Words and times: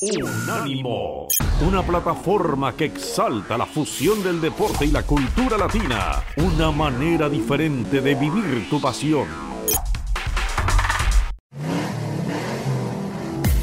Unánimo, 0.00 1.26
una 1.60 1.82
plataforma 1.82 2.72
que 2.76 2.84
exalta 2.84 3.58
la 3.58 3.66
fusión 3.66 4.22
del 4.22 4.40
deporte 4.40 4.84
y 4.84 4.92
la 4.92 5.02
cultura 5.02 5.58
latina, 5.58 6.22
una 6.36 6.70
manera 6.70 7.28
diferente 7.28 8.00
de 8.00 8.14
vivir 8.14 8.70
tu 8.70 8.80
pasión. 8.80 9.26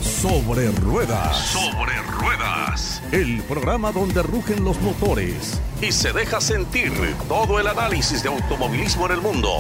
Sobre 0.02 0.72
ruedas. 0.72 1.38
Sobre 1.38 2.02
ruedas. 2.20 3.02
El 3.14 3.42
programa 3.44 3.94
donde 3.94 4.22
rugen 4.22 4.66
los 4.66 4.78
motores 4.82 5.62
y 5.82 5.94
se 5.94 6.12
deja 6.12 6.42
sentir 6.42 6.92
todo 7.30 7.62
el 7.62 7.68
análisis 7.68 8.24
de 8.24 8.28
automovilismo 8.30 9.06
en 9.06 9.12
el 9.14 9.22
mundo. 9.22 9.52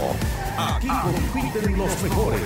Aquí 0.57 0.89
compiten 0.89 1.78
los 1.78 2.02
mejores. 2.02 2.42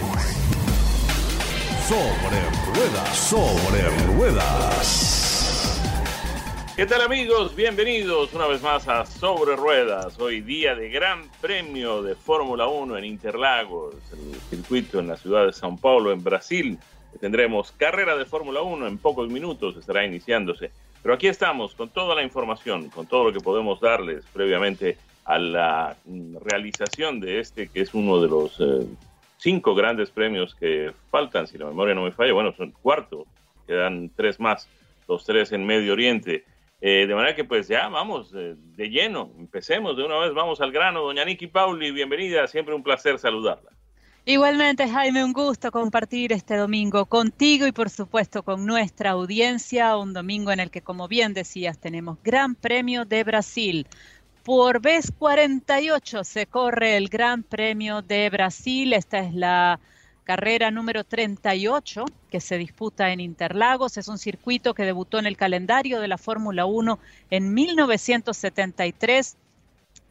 Sobre 1.89 2.39
ruedas, 2.75 3.17
sobre 3.17 3.81
ruedas. 4.13 5.81
¿Qué 6.75 6.85
tal 6.85 7.01
amigos? 7.01 7.55
Bienvenidos 7.55 8.31
una 8.35 8.45
vez 8.45 8.61
más 8.61 8.87
a 8.87 9.07
Sobre 9.07 9.55
Ruedas. 9.55 10.19
Hoy 10.19 10.41
día 10.41 10.75
de 10.75 10.89
Gran 10.91 11.23
Premio 11.41 12.03
de 12.03 12.13
Fórmula 12.13 12.67
1 12.67 12.95
en 12.95 13.05
Interlagos, 13.05 13.95
el 14.13 14.39
circuito 14.51 14.99
en 14.99 15.07
la 15.07 15.17
ciudad 15.17 15.47
de 15.47 15.51
São 15.51 15.81
Paulo, 15.81 16.11
en 16.11 16.23
Brasil. 16.23 16.77
Tendremos 17.19 17.71
carrera 17.71 18.15
de 18.15 18.25
Fórmula 18.25 18.61
1 18.61 18.85
en 18.85 18.99
pocos 18.99 19.27
minutos, 19.27 19.75
estará 19.75 20.05
iniciándose. 20.05 20.69
Pero 21.01 21.15
aquí 21.15 21.25
estamos 21.25 21.73
con 21.73 21.89
toda 21.89 22.13
la 22.13 22.21
información, 22.21 22.91
con 22.91 23.07
todo 23.07 23.23
lo 23.23 23.33
que 23.33 23.39
podemos 23.39 23.81
darles 23.81 24.23
previamente 24.31 24.95
a 25.25 25.39
la 25.39 25.97
realización 26.39 27.19
de 27.19 27.39
este, 27.39 27.67
que 27.67 27.81
es 27.81 27.95
uno 27.95 28.21
de 28.21 28.27
los 28.27 28.59
eh, 28.59 28.85
cinco 29.39 29.73
grandes 29.73 30.11
premios 30.11 30.53
que 30.53 30.93
faltan, 31.09 31.47
si 31.47 31.57
la 31.57 31.65
memoria 31.65 31.95
no 31.95 32.03
me 32.03 32.11
falla, 32.11 32.33
bueno, 32.33 32.53
son 32.55 32.71
cuarto, 32.71 33.25
quedan 33.65 34.11
tres 34.15 34.39
más, 34.39 34.69
los 35.07 35.25
tres 35.25 35.51
en 35.51 35.65
Medio 35.65 35.93
Oriente. 35.93 36.45
Eh, 36.81 37.05
de 37.07 37.15
manera 37.15 37.35
que 37.35 37.43
pues 37.43 37.67
ya 37.67 37.89
vamos 37.89 38.31
eh, 38.33 38.55
de 38.57 38.89
lleno, 38.89 39.31
empecemos 39.37 39.97
de 39.97 40.03
una 40.03 40.17
vez, 40.19 40.33
vamos 40.33 40.61
al 40.61 40.71
grano. 40.71 41.01
Doña 41.01 41.25
Niki 41.25 41.47
Pauli, 41.47 41.91
bienvenida, 41.91 42.47
siempre 42.47 42.73
un 42.73 42.83
placer 42.83 43.17
saludarla. 43.19 43.71
Igualmente, 44.25 44.87
Jaime, 44.87 45.23
un 45.23 45.33
gusto 45.33 45.71
compartir 45.71 46.31
este 46.33 46.55
domingo 46.55 47.05
contigo 47.05 47.65
y 47.65 47.71
por 47.71 47.89
supuesto 47.89 48.43
con 48.43 48.65
nuestra 48.65 49.11
audiencia, 49.11 49.97
un 49.97 50.13
domingo 50.13 50.51
en 50.51 50.59
el 50.59 50.69
que, 50.69 50.81
como 50.81 51.07
bien 51.07 51.33
decías, 51.33 51.79
tenemos 51.79 52.21
Gran 52.23 52.53
Premio 52.53 53.05
de 53.05 53.23
Brasil. 53.23 53.87
Por 54.43 54.81
vez 54.81 55.11
48 55.17 56.23
se 56.23 56.45
corre 56.47 56.97
el 56.97 57.09
Gran 57.09 57.43
Premio 57.43 58.01
de 58.01 58.29
Brasil. 58.29 58.93
Esta 58.93 59.19
es 59.19 59.33
la 59.33 59.79
carrera 60.23 60.71
número 60.71 61.03
38 61.03 62.05
que 62.29 62.39
se 62.39 62.57
disputa 62.57 63.11
en 63.11 63.19
Interlagos. 63.19 63.97
Es 63.97 64.07
un 64.07 64.17
circuito 64.17 64.73
que 64.73 64.83
debutó 64.83 65.19
en 65.19 65.25
el 65.25 65.37
calendario 65.37 65.99
de 65.99 66.07
la 66.07 66.17
Fórmula 66.17 66.65
1 66.65 66.99
en 67.31 67.53
1973 67.53 69.37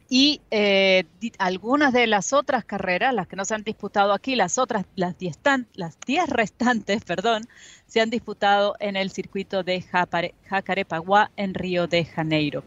y 0.09 0.41
eh, 0.51 1.05
algunas 1.37 1.93
de 1.93 2.07
las 2.07 2.33
otras 2.33 2.65
carreras, 2.65 3.13
las 3.13 3.27
que 3.27 3.35
no 3.35 3.45
se 3.45 3.53
han 3.53 3.63
disputado 3.63 4.11
aquí, 4.11 4.35
las 4.35 4.57
otras, 4.57 4.85
las 4.95 5.17
10 5.17 5.39
las 5.75 5.99
diez 6.05 6.27
restantes, 6.27 7.03
perdón, 7.05 7.43
se 7.85 8.01
han 8.01 8.09
disputado 8.09 8.75
en 8.79 8.95
el 8.95 9.11
circuito 9.11 9.63
de 9.63 9.81
Jacarepaguá 9.81 11.31
en 11.35 11.53
Río 11.53 11.87
de 11.87 12.05
Janeiro. 12.05 12.63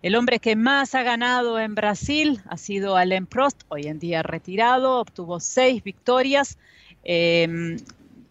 El 0.00 0.14
hombre 0.14 0.38
que 0.38 0.54
más 0.54 0.94
ha 0.94 1.02
ganado 1.02 1.58
en 1.58 1.74
Brasil 1.74 2.40
ha 2.46 2.56
sido 2.56 2.96
Alain 2.96 3.26
Prost, 3.26 3.62
hoy 3.68 3.88
en 3.88 3.98
día 3.98 4.22
retirado, 4.22 5.00
obtuvo 5.00 5.40
seis 5.40 5.82
victorias. 5.82 6.56
Em, 7.02 7.78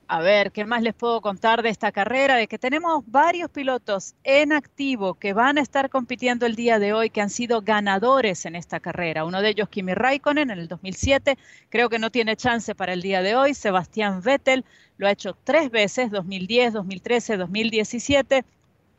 a 0.08 0.22
ver, 0.22 0.54
¿qué 0.54 0.64
más 0.64 0.82
les 0.82 0.94
puedo 0.94 1.20
contar 1.20 1.62
de 1.64 1.70
esta 1.70 1.92
carrera? 1.92 2.38
De 2.38 2.48
que 2.48 2.58
tenemos 2.58 3.04
varios 3.08 3.50
pilotos 3.50 4.16
en 4.24 4.54
activo 4.54 5.16
que 5.16 5.34
van 5.34 5.58
a 5.58 5.62
estar 5.62 5.90
compitiendo 5.90 6.46
el 6.46 6.56
día 6.56 6.80
de 6.80 6.94
hoy, 6.94 7.10
que 7.10 7.20
han 7.20 7.30
sido 7.30 7.62
ganadores 7.62 8.46
en 8.46 8.56
esta 8.56 8.80
carrera. 8.80 9.26
Uno 9.26 9.42
de 9.42 9.50
ellos, 9.50 9.68
Kimi 9.68 9.94
Raikkonen, 9.94 10.50
en 10.50 10.60
el 10.60 10.70
2007, 10.70 11.38
creo 11.68 11.90
que 11.90 12.00
no 12.00 12.12
tiene 12.12 12.38
chance 12.38 12.76
para 12.76 12.94
el 12.94 13.02
día 13.02 13.22
de 13.22 13.36
hoy. 13.36 13.54
Sebastián 13.54 14.22
Vettel 14.22 14.64
lo 14.96 15.08
ha 15.08 15.12
hecho 15.12 15.38
tres 15.44 15.70
veces, 15.70 16.12
2010, 16.12 16.72
2013, 16.72 17.36
2017. 17.36 18.46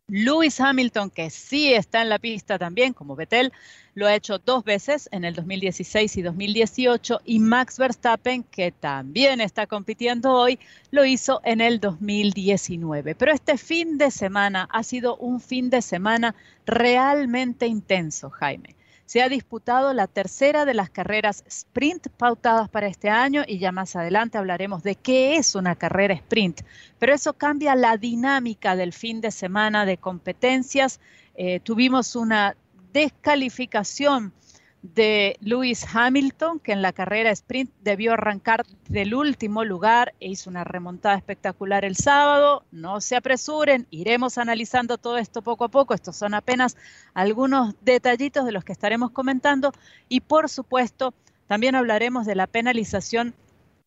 Lewis 0.09 0.59
Hamilton, 0.59 1.11
que 1.11 1.29
sí 1.29 1.75
está 1.75 2.01
en 2.01 2.09
la 2.09 2.19
pista 2.19 2.59
también, 2.59 2.95
como 2.95 3.15
Vettel, 3.15 3.53
lo 3.95 4.07
ha 4.07 4.15
hecho 4.15 4.39
dos 4.39 4.65
veces 4.65 5.07
en 5.13 5.25
el 5.25 5.35
2016 5.35 6.17
y 6.17 6.23
2018, 6.23 7.21
y 7.27 7.39
Max 7.41 7.79
Verstappen, 7.79 8.43
que 8.43 8.73
también 8.73 9.43
está 9.43 9.67
compitiendo 9.67 10.33
hoy, 10.33 10.59
lo 10.91 11.05
hizo 11.05 11.43
en 11.45 11.61
el 11.61 11.79
2019. 11.79 13.15
Pero 13.17 13.33
este 13.33 13.59
fin 13.59 13.99
de 13.99 14.11
semana 14.11 14.67
ha 14.73 14.83
sido 14.83 15.17
un 15.17 15.41
fin 15.41 15.69
de 15.69 15.83
semana 15.83 16.35
realmente 16.65 17.67
intenso, 17.67 18.31
Jaime 18.31 18.78
se 19.09 19.23
ha 19.23 19.31
disputado 19.31 19.95
la 19.95 20.07
tercera 20.07 20.67
de 20.67 20.75
las 20.75 20.91
carreras 20.91 21.43
sprint 21.47 22.09
pautadas 22.19 22.69
para 22.69 22.89
este 22.89 23.09
año 23.09 23.43
y 23.49 23.59
ya 23.59 23.73
más 23.73 23.97
adelante 23.97 24.37
hablaremos 24.37 24.83
de 24.83 24.97
qué 24.97 25.37
es 25.37 25.55
una 25.55 25.77
carrera 25.77 26.13
sprint. 26.13 26.61
Pero 26.99 27.15
eso 27.15 27.33
cambia 27.33 27.75
la 27.75 27.97
dinámica 27.97 28.77
del 28.77 28.93
fin 28.93 29.23
de 29.23 29.31
semana 29.31 29.87
de 29.87 29.97
competencias. 29.97 31.01
Eh, 31.37 31.61
tuvimos 31.61 32.17
una 32.17 32.55
descalificación 32.93 34.35
de 34.83 35.37
Lewis 35.41 35.87
Hamilton, 35.93 36.61
que 36.61 36.73
en 36.73 36.83
la 36.83 36.93
carrera 36.93 37.31
sprint 37.31 37.71
debió 37.81 38.13
arrancar 38.13 38.65
del 38.89 39.15
último 39.15 39.65
lugar 39.65 40.15
e 40.21 40.29
hizo 40.29 40.51
una 40.51 40.65
remontada 40.65 41.17
espectacular 41.17 41.85
el 41.85 41.97
sábado. 41.97 42.65
No 42.71 43.01
se 43.01 43.17
apresuren, 43.17 43.87
iremos 43.91 44.39
analizando 44.39 44.99
todo 44.99 45.19
esto 45.19 45.43
poco 45.43 45.65
a 45.65 45.69
poco. 45.69 45.95
Estos 45.95 46.17
son 46.17 46.35
apenas 46.35 46.77
algunos 47.15 47.75
detallitos 47.83 48.45
de 48.45 48.53
los 48.53 48.65
que 48.65 48.73
estaremos 48.73 49.11
comentando 49.11 49.73
y 50.09 50.21
por 50.21 50.49
supuesto 50.49 51.13
también 51.49 51.75
hablaremos 51.75 52.27
de 52.27 52.37
la 52.37 52.47
penalización 52.47 53.35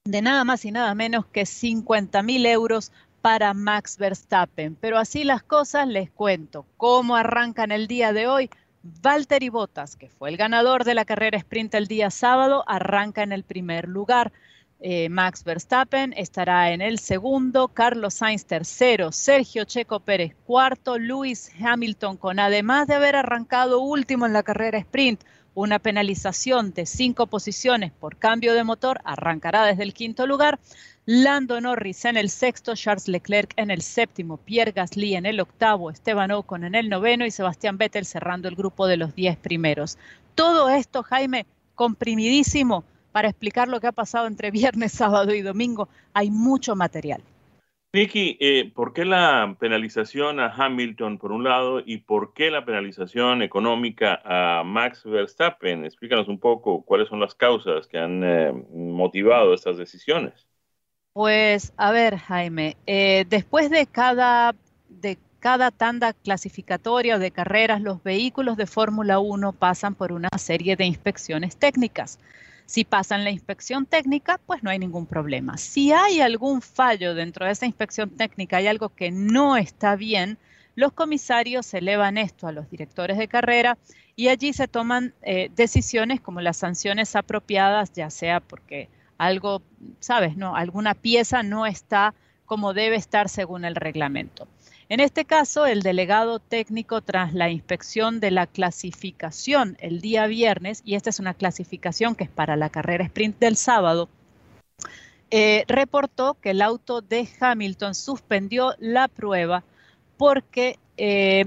de 0.04 0.22
nada 0.22 0.44
más 0.44 0.66
y 0.66 0.72
nada 0.72 0.94
menos 0.96 1.26
que 1.28 1.46
50 1.46 2.24
mil 2.24 2.46
euros 2.46 2.92
para 3.22 3.54
Max 3.54 3.98
Verstappen. 3.98 4.76
Pero 4.76 4.98
así 4.98 5.24
las 5.24 5.44
cosas, 5.44 5.88
les 5.88 6.10
cuento 6.10 6.66
cómo 6.76 7.16
arrancan 7.16 7.72
el 7.72 7.88
día 7.88 8.14
de 8.14 8.28
hoy 8.28 8.50
Valtteri 8.84 9.50
Bottas, 9.50 9.96
que 9.96 10.10
fue 10.10 10.30
el 10.30 10.38
ganador 10.38 10.84
de 10.84 10.96
la 10.96 11.06
carrera 11.06 11.38
sprint 11.38 11.76
el 11.76 11.88
día 11.88 12.10
sábado, 12.10 12.64
arranca 12.68 13.22
en 13.22 13.32
el 13.32 13.44
primer 13.44 13.88
lugar. 13.88 14.32
Eh, 14.80 15.10
Max 15.10 15.44
Verstappen 15.44 16.12
estará 16.18 16.72
en 16.72 16.82
el 16.82 16.98
segundo, 16.98 17.68
Carlos 17.68 18.16
Sainz 18.16 18.46
tercero, 18.46 19.12
Sergio 19.12 19.64
Checo 19.66 20.00
Pérez 20.00 20.36
cuarto, 20.48 20.98
Lewis 20.98 21.52
Hamilton 21.60 22.18
con 22.18 22.40
además 22.40 22.88
de 22.88 22.96
haber 22.96 23.16
arrancado 23.16 23.80
último 23.82 24.26
en 24.26 24.34
la 24.34 24.42
carrera 24.42 24.80
sprint, 24.80 25.24
una 25.54 25.80
penalización 25.80 26.74
de 26.74 26.86
cinco 26.86 27.28
posiciones 27.28 27.92
por 27.92 28.18
cambio 28.18 28.54
de 28.54 28.64
motor, 28.64 29.02
arrancará 29.04 29.66
desde 29.66 29.84
el 29.84 29.94
quinto 29.94 30.26
lugar. 30.28 30.60
Lando 31.06 31.60
Norris 31.60 32.06
en 32.06 32.16
el 32.16 32.30
sexto, 32.30 32.76
Charles 32.76 33.08
Leclerc 33.08 33.54
en 33.58 33.72
el 33.72 33.82
séptimo, 33.82 34.38
Pierre 34.38 34.72
Gasly 34.72 35.16
en 35.16 35.26
el 35.26 35.40
octavo, 35.40 35.90
Esteban 35.90 36.32
Ocon 36.32 36.64
en 36.64 36.76
el 36.76 36.90
noveno 36.90 37.26
y 37.26 37.32
Sebastián 37.32 37.78
Vettel 37.78 38.06
cerrando 38.06 38.48
el 38.48 38.56
grupo 38.56 38.88
de 38.88 38.98
los 38.98 39.16
diez 39.16 39.36
primeros. 39.36 39.98
Todo 40.36 40.70
esto, 40.70 41.04
Jaime, 41.04 41.46
comprimidísimo 41.76 42.84
para 43.12 43.30
explicar 43.30 43.68
lo 43.68 43.82
que 43.82 43.88
ha 43.88 43.92
pasado 43.92 44.28
entre 44.28 44.52
viernes, 44.52 44.92
sábado 44.92 45.34
y 45.34 45.42
domingo. 45.42 45.90
Hay 46.14 46.30
mucho 46.30 46.76
material. 46.76 47.24
Vicky, 47.94 48.38
eh, 48.40 48.72
¿por 48.74 48.94
qué 48.94 49.04
la 49.04 49.58
penalización 49.60 50.40
a 50.40 50.48
Hamilton 50.48 51.18
por 51.18 51.34
un 51.34 51.44
lado 51.44 51.82
y 51.86 51.98
por 51.98 52.34
qué 52.34 52.50
la 52.50 52.64
penalización 52.64 53.42
económica 53.42 54.22
a 54.24 54.64
Max 54.64 55.04
Verstappen? 55.04 55.84
Explícanos 55.84 56.30
un 56.30 56.40
poco 56.40 56.84
cuáles 56.84 57.10
son 57.10 57.20
las 57.20 57.36
causas 57.36 57.88
que 57.88 57.98
han 57.98 58.24
eh, 58.24 58.54
motivado 58.74 59.54
estas 59.54 59.76
decisiones. 59.76 60.48
Pues 61.12 61.74
a 61.76 61.92
ver, 61.92 62.16
Jaime, 62.16 62.78
eh, 62.88 63.26
después 63.28 63.70
de 63.70 63.86
cada, 63.86 64.56
de 64.88 65.18
cada 65.40 65.70
tanda 65.72 66.14
clasificatoria 66.14 67.18
o 67.18 67.20
de 67.20 67.32
carreras, 67.32 67.82
los 67.82 68.02
vehículos 68.02 68.56
de 68.56 68.68
Fórmula 68.68 69.20
1 69.20 69.52
pasan 69.52 69.96
por 69.96 70.14
una 70.14 70.30
serie 70.38 70.78
de 70.78 70.86
inspecciones 70.86 71.58
técnicas. 71.58 72.20
Si 72.72 72.86
pasan 72.86 73.26
la 73.26 73.32
inspección 73.32 73.86
técnica, 73.86 74.40
pues 74.46 74.64
no 74.64 74.70
hay 74.70 74.80
ningún 74.80 75.06
problema. 75.06 75.58
Si 75.58 75.92
hay 75.92 76.22
algún 76.22 76.62
fallo 76.62 77.14
dentro 77.14 77.46
de 77.46 77.52
esa 77.52 77.66
inspección 77.66 78.12
técnica, 78.12 78.56
hay 78.56 78.68
algo 78.68 78.88
que 78.88 79.12
no 79.12 79.58
está 79.58 79.98
bien, 79.98 80.38
los 80.76 80.94
comisarios 80.94 81.74
elevan 81.74 82.18
esto 82.18 82.48
a 82.48 82.54
los 82.54 82.70
directores 82.70 83.18
de 83.18 83.28
carrera 83.28 83.78
y 84.16 84.30
allí 84.30 84.54
se 84.54 84.70
toman 84.70 85.14
eh, 85.22 85.52
decisiones 85.54 86.22
como 86.22 86.40
las 86.40 86.56
sanciones 86.56 87.18
apropiadas, 87.18 87.92
ya 87.92 88.10
sea 88.10 88.40
porque 88.40 88.88
algo, 89.18 89.62
sabes, 90.00 90.38
no, 90.38 90.56
alguna 90.56 90.94
pieza 90.94 91.44
no 91.44 91.66
está 91.66 92.14
como 92.46 92.74
debe 92.74 92.96
estar 92.96 93.28
según 93.28 93.66
el 93.66 93.76
reglamento. 93.76 94.48
En 94.92 95.00
este 95.00 95.24
caso, 95.24 95.66
el 95.66 95.84
delegado 95.84 96.40
técnico 96.40 97.00
tras 97.00 97.34
la 97.34 97.50
inspección 97.50 98.20
de 98.20 98.30
la 98.30 98.46
clasificación 98.46 99.78
el 99.80 100.02
día 100.02 100.28
viernes, 100.28 100.82
y 100.84 100.96
esta 100.96 101.10
es 101.10 101.22
una 101.22 101.34
clasificación 101.34 102.14
que 102.14 102.26
es 102.26 102.30
para 102.30 102.58
la 102.58 102.70
carrera 102.70 103.06
sprint 103.06 103.40
del 103.40 103.56
sábado, 103.56 104.10
eh, 105.30 105.64
reportó 105.70 106.34
que 106.42 106.50
el 106.50 106.62
auto 106.62 107.00
de 107.00 107.26
Hamilton 107.40 107.96
suspendió 107.96 108.74
la 108.80 109.08
prueba 109.08 109.64
porque 110.18 110.78
eh, 110.98 111.46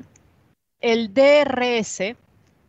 el 0.80 1.12
DRS, 1.12 2.16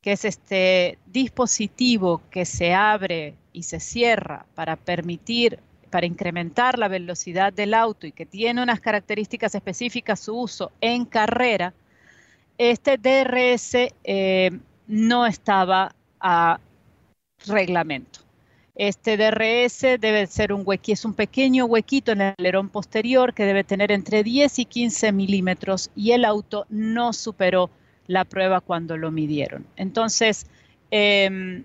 que 0.02 0.12
es 0.12 0.26
este 0.26 1.00
dispositivo 1.06 2.22
que 2.30 2.44
se 2.44 2.74
abre 2.74 3.36
y 3.54 3.64
se 3.64 3.80
cierra 3.80 4.46
para 4.56 4.76
permitir, 4.76 5.58
para 5.96 6.08
incrementar 6.08 6.78
la 6.78 6.90
velocidad 6.90 7.54
del 7.54 7.74
auto 7.74 8.06
y 8.06 8.12
que 8.12 8.26
tiene 8.26 8.62
unas 8.62 8.82
características 8.82 9.56
específicas 9.56 10.20
su 10.20 10.38
uso 10.38 10.74
en 10.82 11.06
carrera, 11.06 11.74
este 12.58 12.98
DRS 12.98 13.94
eh, 14.04 14.52
no 14.88 15.26
estaba 15.26 15.96
a 16.20 16.60
reglamento. 17.48 18.20
Este 18.76 19.16
DRS 19.16 20.02
debe 20.02 20.28
ser 20.28 20.52
un 20.52 20.64
huequito, 20.66 20.92
es 20.92 21.06
un 21.06 21.14
pequeño 21.14 21.64
huequito 21.64 22.12
en 22.12 22.20
el 22.20 22.34
alerón 22.40 22.68
posterior 22.68 23.34
que 23.34 23.46
debe 23.46 23.64
tener 23.64 23.90
entre 23.94 24.22
10 24.22 24.60
y 24.60 24.66
15 24.66 25.14
milímetros 25.14 25.92
y 25.96 26.12
el 26.12 26.26
auto 26.26 26.66
no 26.68 27.14
superó 27.14 27.70
la 28.08 28.26
prueba 28.26 28.60
cuando 28.60 28.98
lo 28.98 29.12
midieron. 29.12 29.66
Entonces, 29.78 30.46
em, 30.92 31.64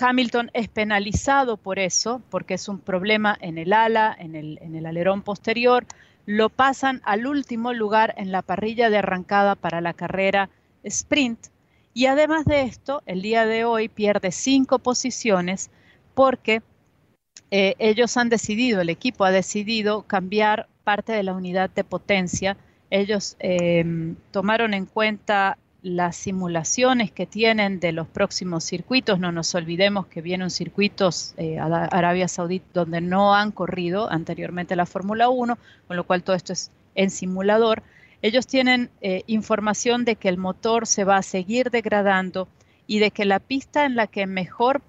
Hamilton 0.00 0.50
es 0.54 0.68
penalizado 0.68 1.56
por 1.56 1.78
eso, 1.78 2.22
porque 2.30 2.54
es 2.54 2.68
un 2.68 2.78
problema 2.78 3.36
en 3.40 3.58
el 3.58 3.72
ala, 3.72 4.16
en 4.18 4.34
el, 4.34 4.58
en 4.62 4.74
el 4.74 4.86
alerón 4.86 5.22
posterior. 5.22 5.86
Lo 6.26 6.48
pasan 6.48 7.00
al 7.04 7.26
último 7.26 7.72
lugar 7.72 8.14
en 8.16 8.32
la 8.32 8.42
parrilla 8.42 8.90
de 8.90 8.98
arrancada 8.98 9.54
para 9.54 9.80
la 9.80 9.92
carrera 9.92 10.50
sprint. 10.84 11.48
Y 11.94 12.06
además 12.06 12.44
de 12.44 12.62
esto, 12.62 13.02
el 13.06 13.22
día 13.22 13.44
de 13.44 13.64
hoy 13.64 13.88
pierde 13.88 14.32
cinco 14.32 14.78
posiciones 14.78 15.70
porque 16.14 16.62
eh, 17.50 17.74
ellos 17.78 18.16
han 18.16 18.28
decidido, 18.28 18.80
el 18.80 18.88
equipo 18.88 19.24
ha 19.24 19.30
decidido 19.30 20.02
cambiar 20.02 20.68
parte 20.84 21.12
de 21.12 21.22
la 21.22 21.34
unidad 21.34 21.70
de 21.70 21.84
potencia. 21.84 22.56
Ellos 22.90 23.36
em, 23.40 24.16
tomaron 24.30 24.74
en 24.74 24.86
cuenta 24.86 25.58
las 25.82 26.16
simulaciones 26.16 27.10
que 27.10 27.26
tienen 27.26 27.80
de 27.80 27.92
los 27.92 28.06
próximos 28.06 28.64
circuitos. 28.64 29.18
No 29.18 29.32
nos 29.32 29.54
olvidemos 29.54 30.06
que 30.06 30.22
vienen 30.22 30.50
circuitos 30.50 31.34
eh, 31.36 31.58
a 31.58 31.66
Arabia 31.66 32.28
Saudita 32.28 32.66
donde 32.72 33.00
no 33.00 33.34
han 33.34 33.50
corrido 33.50 34.10
anteriormente 34.10 34.76
la 34.76 34.86
Fórmula 34.86 35.28
1, 35.28 35.58
con 35.88 35.96
lo 35.96 36.04
cual 36.04 36.22
todo 36.22 36.36
esto 36.36 36.52
es 36.52 36.70
en 36.94 37.10
simulador. 37.10 37.82
Ellos 38.22 38.46
tienen 38.46 38.90
eh, 39.00 39.24
información 39.26 40.04
de 40.04 40.14
que 40.14 40.28
el 40.28 40.38
motor 40.38 40.86
se 40.86 41.02
va 41.02 41.16
a 41.16 41.22
seguir 41.22 41.70
degradando 41.70 42.46
y 42.86 43.00
de 43.00 43.10
que 43.10 43.24
la 43.24 43.40
pista 43.40 43.84
en 43.84 43.96
la 43.96 44.06
que 44.06 44.26
mejor 44.26 44.82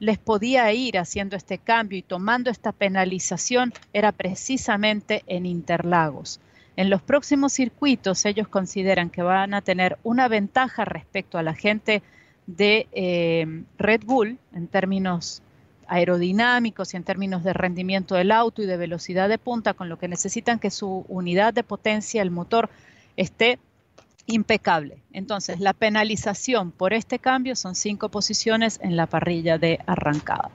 les 0.00 0.18
podía 0.18 0.72
ir 0.72 0.98
haciendo 0.98 1.36
este 1.36 1.58
cambio 1.58 1.98
y 1.98 2.02
tomando 2.02 2.50
esta 2.50 2.72
penalización 2.72 3.72
era 3.92 4.10
precisamente 4.10 5.22
en 5.26 5.46
Interlagos. 5.46 6.40
En 6.80 6.88
los 6.88 7.02
próximos 7.02 7.52
circuitos 7.52 8.24
ellos 8.24 8.48
consideran 8.48 9.10
que 9.10 9.20
van 9.20 9.52
a 9.52 9.60
tener 9.60 9.98
una 10.02 10.28
ventaja 10.28 10.86
respecto 10.86 11.36
a 11.36 11.42
la 11.42 11.52
gente 11.52 12.02
de 12.46 12.88
eh, 12.92 13.64
Red 13.76 14.04
Bull 14.06 14.38
en 14.54 14.66
términos 14.66 15.42
aerodinámicos 15.88 16.94
y 16.94 16.96
en 16.96 17.04
términos 17.04 17.44
de 17.44 17.52
rendimiento 17.52 18.14
del 18.14 18.32
auto 18.32 18.62
y 18.62 18.66
de 18.66 18.78
velocidad 18.78 19.28
de 19.28 19.36
punta, 19.36 19.74
con 19.74 19.90
lo 19.90 19.98
que 19.98 20.08
necesitan 20.08 20.58
que 20.58 20.70
su 20.70 21.04
unidad 21.08 21.52
de 21.52 21.64
potencia, 21.64 22.22
el 22.22 22.30
motor, 22.30 22.70
esté 23.14 23.58
impecable. 24.24 24.96
Entonces, 25.12 25.60
la 25.60 25.74
penalización 25.74 26.70
por 26.70 26.94
este 26.94 27.18
cambio 27.18 27.56
son 27.56 27.74
cinco 27.74 28.08
posiciones 28.08 28.80
en 28.82 28.96
la 28.96 29.04
parrilla 29.04 29.58
de 29.58 29.80
arrancada. 29.84 30.50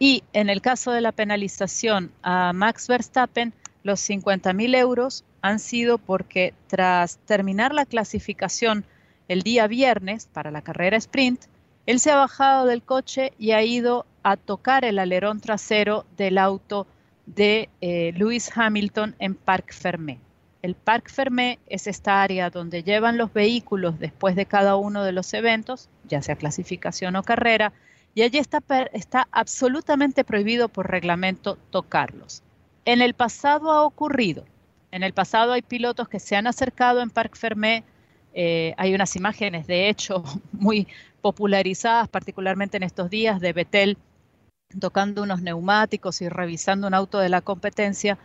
Y 0.00 0.24
en 0.32 0.50
el 0.50 0.60
caso 0.60 0.90
de 0.90 1.02
la 1.02 1.12
penalización 1.12 2.10
a 2.24 2.52
Max 2.52 2.88
Verstappen, 2.88 3.52
los 3.88 4.00
50 4.00 4.52
mil 4.52 4.74
euros 4.74 5.24
han 5.40 5.58
sido 5.58 5.98
porque 5.98 6.54
tras 6.68 7.16
terminar 7.26 7.74
la 7.74 7.86
clasificación 7.86 8.84
el 9.28 9.42
día 9.42 9.66
viernes 9.66 10.28
para 10.30 10.50
la 10.50 10.62
carrera 10.62 10.98
sprint, 10.98 11.44
él 11.86 11.98
se 11.98 12.10
ha 12.10 12.16
bajado 12.16 12.66
del 12.66 12.82
coche 12.82 13.32
y 13.38 13.52
ha 13.52 13.62
ido 13.62 14.04
a 14.22 14.36
tocar 14.36 14.84
el 14.84 14.98
alerón 14.98 15.40
trasero 15.40 16.04
del 16.18 16.36
auto 16.36 16.86
de 17.24 17.70
eh, 17.80 18.12
Lewis 18.14 18.50
Hamilton 18.54 19.16
en 19.18 19.34
Parc 19.34 19.72
Fermé. 19.72 20.20
El 20.60 20.74
Parc 20.74 21.10
Fermé 21.10 21.58
es 21.66 21.86
esta 21.86 22.22
área 22.22 22.50
donde 22.50 22.82
llevan 22.82 23.16
los 23.16 23.32
vehículos 23.32 23.98
después 23.98 24.36
de 24.36 24.44
cada 24.44 24.76
uno 24.76 25.02
de 25.02 25.12
los 25.12 25.32
eventos, 25.32 25.88
ya 26.06 26.20
sea 26.20 26.36
clasificación 26.36 27.16
o 27.16 27.22
carrera, 27.22 27.72
y 28.14 28.20
allí 28.20 28.36
está, 28.36 28.62
está 28.92 29.28
absolutamente 29.30 30.24
prohibido 30.24 30.68
por 30.68 30.90
reglamento 30.90 31.56
tocarlos. 31.70 32.42
En 32.88 33.02
el 33.02 33.12
pasado 33.12 33.70
ha 33.70 33.82
ocurrido. 33.82 34.44
En 34.92 35.02
el 35.02 35.12
pasado 35.12 35.52
hay 35.52 35.60
pilotos 35.60 36.08
que 36.08 36.18
se 36.18 36.36
han 36.36 36.46
acercado 36.46 37.02
en 37.02 37.10
Parc 37.10 37.36
Fermé. 37.36 37.84
Eh, 38.32 38.72
hay 38.78 38.94
unas 38.94 39.14
imágenes, 39.14 39.66
de 39.66 39.90
hecho, 39.90 40.24
muy 40.52 40.88
popularizadas, 41.20 42.08
particularmente 42.08 42.78
en 42.78 42.84
estos 42.84 43.10
días, 43.10 43.40
de 43.40 43.52
Betel 43.52 43.98
tocando 44.80 45.22
unos 45.22 45.42
neumáticos 45.42 46.22
y 46.22 46.30
revisando 46.30 46.86
un 46.86 46.94
auto 46.94 47.18
de 47.18 47.28
la 47.28 47.42
competencia 47.42 48.18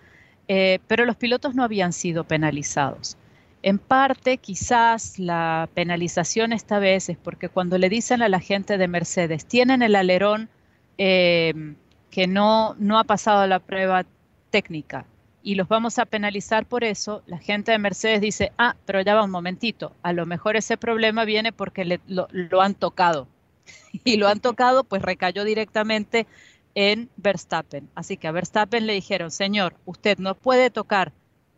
eh, 0.47 0.79
pero 0.87 1.05
los 1.05 1.15
pilotos 1.15 1.55
no 1.55 1.63
habían 1.63 1.93
sido 1.93 2.23
penalizados. 2.25 3.17
En 3.61 3.79
parte, 3.79 4.37
quizás 4.37 5.19
la 5.19 5.69
penalización 5.73 6.53
esta 6.53 6.79
vez 6.79 7.09
es 7.09 7.17
porque 7.17 7.49
cuando 7.49 7.77
le 7.77 7.89
dicen 7.89 8.21
a 8.21 8.29
la 8.29 8.39
gente 8.39 8.77
de 8.77 8.87
Mercedes, 8.87 9.45
tienen 9.45 9.81
el 9.81 9.95
alerón 9.95 10.49
eh, 10.97 11.75
que 12.11 12.27
no, 12.27 12.75
no 12.77 12.99
ha 12.99 13.03
pasado 13.05 13.47
la 13.47 13.59
prueba 13.59 14.05
técnica 14.53 15.07
y 15.41 15.55
los 15.55 15.67
vamos 15.67 15.97
a 15.97 16.05
penalizar 16.05 16.67
por 16.67 16.83
eso, 16.83 17.23
la 17.25 17.39
gente 17.39 17.71
de 17.71 17.79
Mercedes 17.79 18.21
dice, 18.21 18.51
ah, 18.59 18.75
pero 18.85 19.01
ya 19.01 19.15
va 19.15 19.23
un 19.23 19.31
momentito, 19.31 19.91
a 20.03 20.13
lo 20.13 20.27
mejor 20.27 20.55
ese 20.55 20.77
problema 20.77 21.25
viene 21.25 21.51
porque 21.51 21.99
lo, 22.07 22.27
lo 22.31 22.61
han 22.61 22.75
tocado. 22.75 23.27
Y 24.05 24.17
lo 24.17 24.27
han 24.27 24.39
tocado, 24.39 24.83
pues 24.83 25.01
recayó 25.01 25.43
directamente 25.43 26.27
en 26.75 27.09
Verstappen. 27.17 27.89
Así 27.95 28.17
que 28.17 28.27
a 28.27 28.31
Verstappen 28.31 28.85
le 28.85 28.93
dijeron, 28.93 29.31
señor, 29.31 29.75
usted 29.85 30.17
no 30.17 30.35
puede 30.35 30.69
tocar 30.69 31.13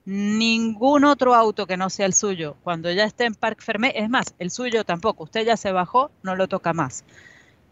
ningún 0.06 1.03
otro 1.03 1.33
auto 1.33 1.65
que 1.65 1.77
no 1.77 1.89
sea 1.89 2.06
el 2.06 2.13
suyo 2.13 2.57
cuando 2.63 2.91
ya 2.91 3.06
esté 3.06 3.25
en 3.25 3.36
Parc 3.36 3.62
Fermé. 3.62 3.94
Es 3.95 4.09
más, 4.09 4.36
el 4.38 4.51
suyo 4.51 4.83
tampoco. 4.83 5.24
Usted 5.24 5.45
ya 5.45 5.57
se 5.57 5.71
bajó, 5.71 6.12
no 6.24 6.36
lo 6.36 6.48
toca 6.48 6.74
más. 6.74 7.03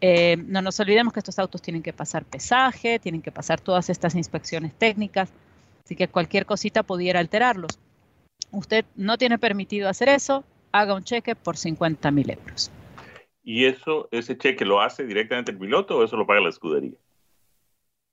Eh, 0.00 0.36
no 0.36 0.60
nos 0.62 0.78
olvidemos 0.80 1.12
que 1.12 1.20
estos 1.20 1.38
autos 1.38 1.62
tienen 1.62 1.82
que 1.82 1.92
pasar 1.92 2.24
pesaje, 2.24 2.98
tienen 2.98 3.22
que 3.22 3.32
pasar 3.32 3.60
todas 3.60 3.88
estas 3.90 4.14
inspecciones 4.14 4.74
técnicas, 4.74 5.32
así 5.84 5.96
que 5.96 6.08
cualquier 6.08 6.46
cosita 6.46 6.82
pudiera 6.82 7.20
alterarlos. 7.20 7.78
Usted 8.50 8.84
no 8.96 9.16
tiene 9.18 9.38
permitido 9.38 9.88
hacer 9.88 10.08
eso, 10.08 10.44
haga 10.72 10.94
un 10.94 11.04
cheque 11.04 11.34
por 11.34 11.56
50 11.56 12.10
mil 12.10 12.30
euros. 12.30 12.70
¿Y 13.42 13.66
eso, 13.66 14.08
ese 14.10 14.38
cheque 14.38 14.64
lo 14.64 14.80
hace 14.80 15.04
directamente 15.04 15.52
el 15.52 15.58
piloto 15.58 15.98
o 15.98 16.04
eso 16.04 16.16
lo 16.16 16.26
paga 16.26 16.40
la 16.40 16.48
escudería? 16.48 16.94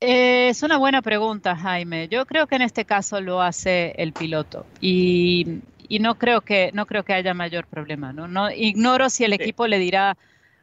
Eh, 0.02 0.50
es 0.50 0.64
una 0.64 0.78
buena 0.78 1.02
pregunta, 1.02 1.56
Jaime. 1.56 2.08
Yo 2.08 2.26
creo 2.26 2.48
que 2.48 2.56
en 2.56 2.64
este 2.64 2.86
caso 2.86 3.22
lo 3.22 3.42
hace 3.42 3.94
el 3.98 4.14
piloto 4.14 4.66
y, 4.82 5.62
no 6.00 6.16
creo 6.16 6.42
que 6.42 6.72
no 6.74 6.86
creo 6.86 7.04
que 7.04 7.14
haya 7.14 7.34
mayor 7.34 7.68
problema. 7.68 8.12
No, 8.12 8.28
no 8.28 8.52
ignoro 8.52 9.10
si 9.10 9.24
el 9.24 9.34
equipo 9.34 9.68
le 9.68 9.78
dirá, 9.78 10.18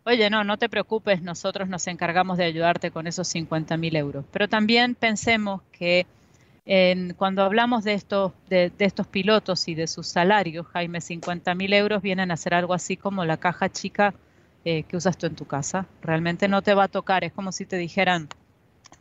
oye, 0.08 0.30
no, 0.30 0.42
no 0.42 0.56
te 0.56 0.68
preocupes, 0.68 1.22
nosotros 1.22 1.68
nos 1.68 1.86
encargamos 1.86 2.38
de 2.38 2.44
ayudarte 2.44 2.90
con 2.90 3.06
esos 3.06 3.28
50 3.28 3.76
mil 3.76 3.94
euros. 3.94 4.24
Pero 4.32 4.48
también 4.48 4.94
pensemos 4.94 5.62
que 5.70 6.06
cuando 7.16 7.42
hablamos 7.44 7.82
de 7.84 7.94
estos 7.94 8.32
de, 8.50 8.70
estos 8.78 9.06
pilotos 9.06 9.68
y 9.68 9.74
de 9.74 9.86
sus 9.86 10.06
salarios, 10.06 10.66
Jaime, 10.66 11.00
50 11.00 11.54
mil 11.54 11.72
euros 11.72 12.02
vienen 12.02 12.30
a 12.30 12.36
ser 12.36 12.52
algo 12.52 12.74
así 12.74 12.96
como 12.96 13.24
la 13.24 13.38
caja 13.38 13.70
chica 13.70 14.12
eh, 14.66 14.82
que 14.82 14.96
usas 14.96 15.16
tú 15.16 15.26
en 15.26 15.34
tu 15.34 15.46
casa. 15.46 15.86
Realmente 16.02 16.46
no 16.46 16.60
te 16.60 16.74
va 16.74 16.84
a 16.84 16.88
tocar. 16.88 17.24
Es 17.24 17.32
como 17.32 17.52
si 17.52 17.64
te 17.64 17.76
dijeran 17.76 18.28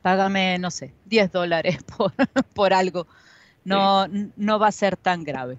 págame, 0.02 0.58
no 0.60 0.72
sé, 0.72 0.94
10 1.06 1.32
dólares 1.32 1.84
por, 1.98 2.14
por 2.54 2.74
algo. 2.74 3.08
No, 3.66 4.08
no 4.38 4.60
va 4.60 4.68
a 4.68 4.72
ser 4.72 4.96
tan 4.96 5.26
grave. 5.26 5.58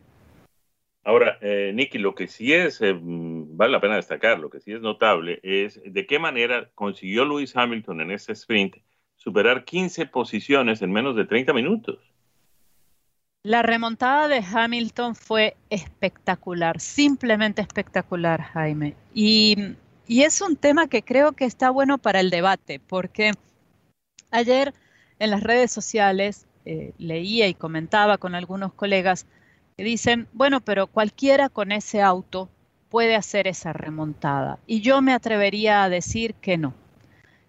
Ahora, 1.04 1.38
eh, 1.40 1.72
Nicky, 1.74 1.96
lo 1.98 2.14
que 2.14 2.26
sí 2.26 2.52
es, 2.52 2.82
eh, 2.82 2.92
vale 3.58 3.72
la 3.72 3.80
pena 3.80 3.96
destacar, 3.96 4.38
lo 4.38 4.48
que 4.48 4.60
sí 4.60 4.72
es 4.72 4.80
notable 4.80 5.40
es 5.42 5.80
de 5.84 6.06
qué 6.06 6.18
manera 6.18 6.70
consiguió 6.74 7.24
Lewis 7.24 7.54
Hamilton 7.54 8.00
en 8.00 8.12
ese 8.12 8.32
sprint 8.32 8.76
superar 9.16 9.64
15 9.64 10.06
posiciones 10.06 10.80
en 10.80 10.92
menos 10.92 11.16
de 11.16 11.26
30 11.26 11.52
minutos. 11.52 11.98
La 13.42 13.62
remontada 13.62 14.28
de 14.28 14.42
Hamilton 14.42 15.14
fue 15.14 15.56
espectacular, 15.70 16.80
simplemente 16.80 17.60
espectacular, 17.60 18.40
Jaime. 18.42 18.94
Y, 19.12 19.56
y 20.06 20.22
es 20.22 20.40
un 20.40 20.56
tema 20.56 20.88
que 20.88 21.02
creo 21.02 21.32
que 21.32 21.44
está 21.44 21.70
bueno 21.70 21.98
para 21.98 22.20
el 22.20 22.30
debate, 22.30 22.80
porque 22.80 23.32
Ayer 24.30 24.74
en 25.18 25.30
las 25.30 25.42
redes 25.42 25.72
sociales 25.72 26.46
eh, 26.64 26.92
leía 26.98 27.48
y 27.48 27.54
comentaba 27.54 28.18
con 28.18 28.34
algunos 28.34 28.74
colegas 28.74 29.26
que 29.76 29.84
dicen, 29.84 30.28
bueno, 30.32 30.60
pero 30.60 30.86
cualquiera 30.86 31.48
con 31.48 31.72
ese 31.72 32.02
auto 32.02 32.50
puede 32.88 33.16
hacer 33.16 33.46
esa 33.46 33.72
remontada. 33.72 34.58
Y 34.66 34.80
yo 34.80 35.02
me 35.02 35.12
atrevería 35.12 35.84
a 35.84 35.88
decir 35.88 36.34
que 36.34 36.56
no. 36.56 36.74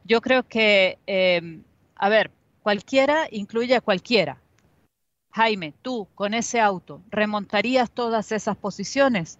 Yo 0.03 0.21
creo 0.21 0.43
que, 0.43 0.97
em, 1.07 1.63
a 1.95 2.09
ver, 2.09 2.31
cualquiera 2.61 3.27
incluye 3.31 3.75
a 3.75 3.81
cualquiera. 3.81 4.37
Jaime, 5.31 5.73
tú 5.81 6.07
con 6.15 6.33
ese 6.33 6.59
auto, 6.59 7.01
¿remontarías 7.09 7.91
todas 7.91 8.31
esas 8.31 8.57
posiciones? 8.57 9.39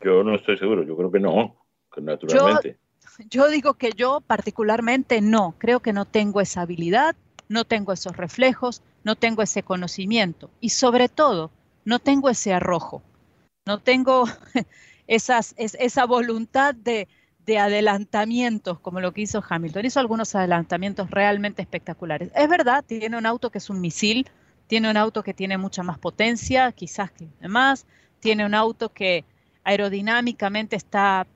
Yo 0.00 0.24
no 0.24 0.34
estoy 0.34 0.58
seguro, 0.58 0.82
yo 0.82 0.96
creo 0.96 1.12
que 1.12 1.20
no, 1.20 1.56
naturalmente. 1.96 2.76
Yo, 3.20 3.24
yo 3.30 3.48
digo 3.48 3.74
que 3.74 3.92
yo 3.92 4.20
particularmente 4.20 5.20
no, 5.20 5.54
creo 5.58 5.80
que 5.80 5.92
no 5.92 6.04
tengo 6.04 6.40
esa 6.40 6.62
habilidad, 6.62 7.14
no 7.48 7.64
tengo 7.64 7.92
esos 7.92 8.16
reflejos, 8.16 8.82
no 9.04 9.14
tengo 9.14 9.42
ese 9.42 9.62
conocimiento 9.62 10.50
y 10.60 10.70
sobre 10.70 11.08
todo 11.08 11.50
no 11.84 11.98
tengo 11.98 12.28
ese 12.30 12.52
arrojo, 12.52 13.02
no 13.66 13.78
tengo 13.78 14.24
esa 15.06 16.06
voluntad 16.06 16.74
de, 16.74 17.08
de 17.46 17.58
adelantamientos 17.58 18.78
como 18.80 19.00
lo 19.00 19.12
que 19.12 19.22
hizo 19.22 19.42
Hamilton. 19.46 19.86
Hizo 19.86 20.00
algunos 20.00 20.34
adelantamientos 20.34 21.10
realmente 21.10 21.62
espectaculares. 21.62 22.30
Es 22.34 22.48
verdad, 22.48 22.84
tiene 22.86 23.16
un 23.16 23.26
auto 23.26 23.50
que 23.50 23.58
es 23.58 23.70
un 23.70 23.80
misil, 23.80 24.28
tiene 24.66 24.90
un 24.90 24.96
auto 24.96 25.22
que 25.22 25.34
tiene 25.34 25.58
mucha 25.58 25.82
más 25.82 25.98
potencia, 25.98 26.72
quizás 26.72 27.10
que 27.10 27.28
demás, 27.40 27.86
tiene 28.20 28.46
un 28.46 28.54
auto 28.54 28.90
que 28.90 29.24
aerodinámicamente 29.64 30.76
está 30.76 31.26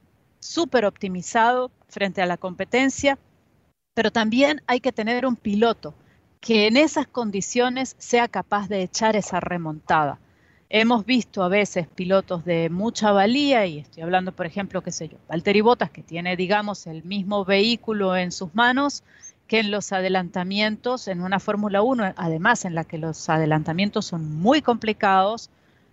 súper 0.41 0.85
optimizado 0.85 1.71
frente 1.89 2.23
a 2.23 2.27
la 2.27 2.37
competencia, 2.37 3.19
pero 3.95 4.11
también 4.11 4.63
hay 4.67 4.81
que 4.81 4.93
tener 4.93 5.27
un 5.27 5.37
piloto 5.37 5.95
que 6.41 6.67
en 6.67 6.77
esas 6.77 7.07
condiciones 7.07 7.97
sea 7.99 8.29
capaz 8.29 8.69
de 8.69 8.83
echar 8.83 9.17
esa 9.17 9.41
remontada. 9.41 10.19
Hemos 10.69 11.07
visto 11.07 11.45
a 11.45 11.49
veces 11.49 11.87
pilotos 11.87 12.45
de 12.45 12.71
mucha 12.71 13.13
valía, 13.13 13.67
y 13.67 13.79
estoy 13.79 14.03
hablando, 14.03 14.33
por 14.33 14.47
ejemplo, 14.47 14.83
qué 14.83 14.91
sé 14.91 15.09
yo, 15.09 15.17
Valtteri 15.29 15.61
Bottas, 15.61 15.91
que 15.91 16.03
tiene, 16.03 16.37
digamos, 16.37 16.89
el 16.89 17.05
mismo 17.05 17.45
vehículo 17.45 18.17
en 18.17 18.33
sus 18.33 18.53
manos 18.55 19.05
que 19.47 19.61
en 19.61 19.71
los 19.71 19.93
adelantamientos 19.93 21.07
en 21.07 21.21
una 21.21 21.39
Fórmula 21.39 21.83
1, 21.83 22.15
además 22.17 22.65
en 22.65 22.75
la 22.75 22.83
que 22.83 22.99
los 22.99 23.29
adelantamientos 23.29 24.07
son 24.07 24.35
muy 24.35 24.61
complicados, 24.61 25.51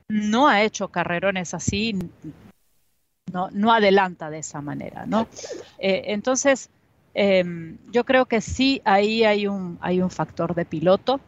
no 0.10 0.48
ha 0.48 0.64
hecho 0.64 0.88
carrerones 0.88 1.54
así, 1.54 1.96
no, 3.32 3.72
adelanta 3.72 4.32
de 4.32 4.40
esa 4.40 4.62
manera, 4.62 5.06
¿no? 5.06 5.28
Eh, 5.78 6.04
entonces, 6.08 6.70
em, 7.14 7.78
yo 7.92 8.06
creo 8.06 8.26
que 8.26 8.42
sí, 8.42 8.82
ahí 8.86 9.24
hay 9.24 9.46
un, 9.48 9.78
hay 9.82 10.02
un 10.02 10.10
factor 10.10 10.56
de 10.56 10.66
piloto. 10.66 11.20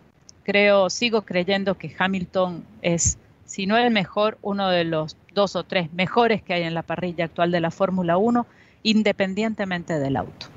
Creo, 0.43 0.89
sigo 0.89 1.23
creyendo 1.23 1.75
que 1.75 1.95
Hamilton 1.97 2.63
es 2.81 3.17
si 3.45 3.67
no 3.67 3.77
el 3.77 3.91
mejor, 3.91 4.37
uno 4.41 4.69
de 4.69 4.83
los 4.83 5.17
dos 5.33 5.55
o 5.55 5.63
tres 5.63 5.93
mejores 5.93 6.41
que 6.41 6.53
hay 6.53 6.63
en 6.63 6.73
la 6.73 6.83
parrilla 6.83 7.25
actual 7.25 7.51
de 7.51 7.61
la 7.61 7.71
Fórmula 7.71 8.17
1, 8.17 8.45
independientemente 8.83 9.99
del 9.99 10.17
auto. 10.17 10.47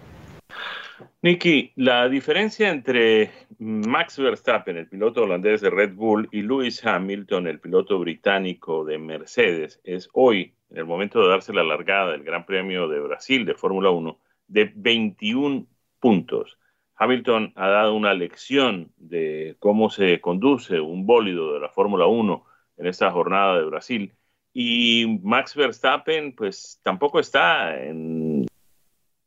Nicky, 1.21 1.73
la 1.77 2.09
diferencia 2.09 2.71
entre 2.71 3.31
Max 3.59 4.19
Verstappen, 4.19 4.77
el 4.77 4.89
piloto 4.89 5.23
holandés 5.23 5.61
de 5.61 5.71
Red 5.71 5.95
Bull, 5.95 6.29
y 6.33 6.43
Lewis 6.43 6.85
Hamilton, 6.85 7.47
el 7.47 7.61
piloto 7.61 7.99
británico 7.99 8.85
de 8.85 8.99
Mercedes, 8.99 9.81
es 9.85 10.09
hoy, 10.13 10.55
en 10.71 10.79
el 10.79 10.85
momento 10.85 11.21
de 11.21 11.29
darse 11.29 11.53
la 11.53 11.65
largada 11.65 12.13
del 12.13 12.23
Gran 12.23 12.47
Premio 12.47 12.89
de 12.89 13.01
Brasil 13.01 13.45
de 13.45 13.55
Fórmula 13.55 13.91
1, 13.91 14.19
de 14.49 14.73
21 14.75 15.67
puntos. 16.01 16.59
Hamilton 16.97 17.53
ha 17.55 17.69
dado 17.69 17.95
una 17.95 18.15
lección 18.15 18.93
de 18.97 19.57
cómo 19.59 19.91
se 19.91 20.21
conduce 20.21 20.81
un 20.81 21.07
bólido 21.07 21.55
de 21.55 21.61
la 21.61 21.69
Fórmula 21.69 22.07
1 22.07 22.45
en 22.79 22.87
esta 22.87 23.11
jornada 23.11 23.59
de 23.59 23.65
Brasil. 23.65 24.13
Y 24.53 25.21
Max 25.23 25.55
Verstappen, 25.55 26.35
pues 26.35 26.81
tampoco 26.83 27.21
está 27.21 27.81
en, 27.81 28.47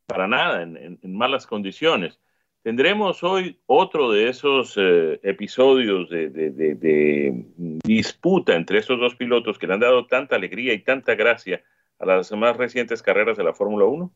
para 0.08 0.28
nada 0.28 0.64
en, 0.64 1.00
malas 1.04 1.46
condiciones. 1.46 2.20
Tendremos 2.64 3.24
hoy 3.24 3.60
otro 3.66 4.12
de 4.12 4.30
esos 4.30 4.76
eh, 4.78 5.20
episodios 5.24 6.10
de, 6.10 7.46
disputa 7.84 8.56
entre 8.56 8.80
esos 8.80 9.00
dos 9.00 9.16
pilotos 9.16 9.58
que 9.58 9.68
le 9.68 9.74
han 9.74 9.80
dado 9.80 10.06
tanta 10.06 10.36
alegría 10.36 10.74
y 10.74 10.80
tanta 10.80 11.16
gracia 11.16 11.64
a 11.98 12.06
las 12.06 12.32
más 12.34 12.58
recientes 12.58 13.02
carreras 13.02 13.38
de 13.38 13.44
la 13.44 13.54
Fórmula 13.54 13.86
1. 13.86 14.12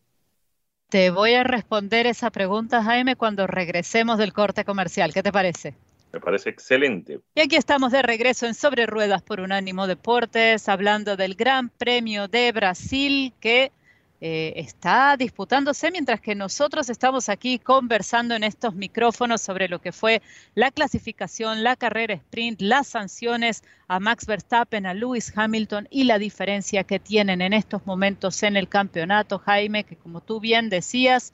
Te 0.90 1.10
voy 1.10 1.34
a 1.34 1.44
responder 1.44 2.06
esa 2.06 2.30
pregunta, 2.30 2.84
Jaime, 2.84 3.16
cuando 3.16 3.48
regresemos 3.48 4.18
del 4.20 4.34
corte 4.34 4.64
comercial. 4.64 5.14
¿Qué 5.14 5.24
te 5.24 5.32
parece? 5.32 5.76
Me 6.16 6.22
parece 6.22 6.50
excelente. 6.50 7.20
Y 7.36 7.42
aquí 7.42 7.58
estamos 7.58 7.92
de 7.92 8.02
regreso 8.02 8.46
en 8.46 8.54
Sobre 8.54 8.86
Ruedas 8.86 9.22
por 9.22 9.42
Unánimo 9.42 9.86
Deportes, 9.86 10.70
hablando 10.70 11.18
del 11.18 11.36
Gran 11.36 11.68
Premio 11.68 12.30
de 12.30 12.54
Brasil 12.54 13.34
que 13.42 13.74
eh, 14.22 14.54
está 14.56 15.18
disputándose 15.18 15.92
mientras 15.92 16.22
que 16.22 16.34
nosotros 16.34 16.90
estamos 16.90 17.28
aquí 17.28 17.60
conversando 17.60 18.34
en 18.34 18.46
estos 18.46 18.76
micrófonos 18.76 19.42
sobre 19.42 19.68
lo 19.68 19.82
que 19.82 19.92
fue 19.92 20.22
la 20.54 20.72
clasificación, 20.72 21.64
la 21.64 21.76
carrera 21.76 22.14
sprint, 22.14 22.62
las 22.62 22.88
sanciones 22.88 23.62
a 23.90 24.00
Max 24.00 24.26
Verstappen, 24.26 24.86
a 24.86 24.94
Lewis 24.94 25.34
Hamilton 25.36 25.90
y 25.92 26.06
la 26.06 26.18
diferencia 26.18 26.86
que 26.86 26.98
tienen 26.98 27.42
en 27.42 27.52
estos 27.52 27.86
momentos 27.86 28.42
en 28.44 28.56
el 28.56 28.70
campeonato, 28.70 29.38
Jaime, 29.40 29.84
que 29.84 29.98
como 29.98 30.22
tú 30.22 30.40
bien 30.40 30.70
decías, 30.70 31.34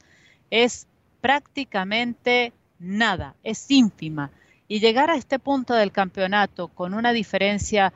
es 0.50 0.88
prácticamente 1.20 2.52
nada, 2.80 3.36
es 3.44 3.70
ínfima 3.70 4.32
y 4.68 4.80
llegar 4.80 5.10
a 5.10 5.16
este 5.16 5.38
punto 5.38 5.74
del 5.74 5.92
campeonato 5.92 6.68
con 6.68 6.94
una 6.94 7.12
diferencia 7.12 7.92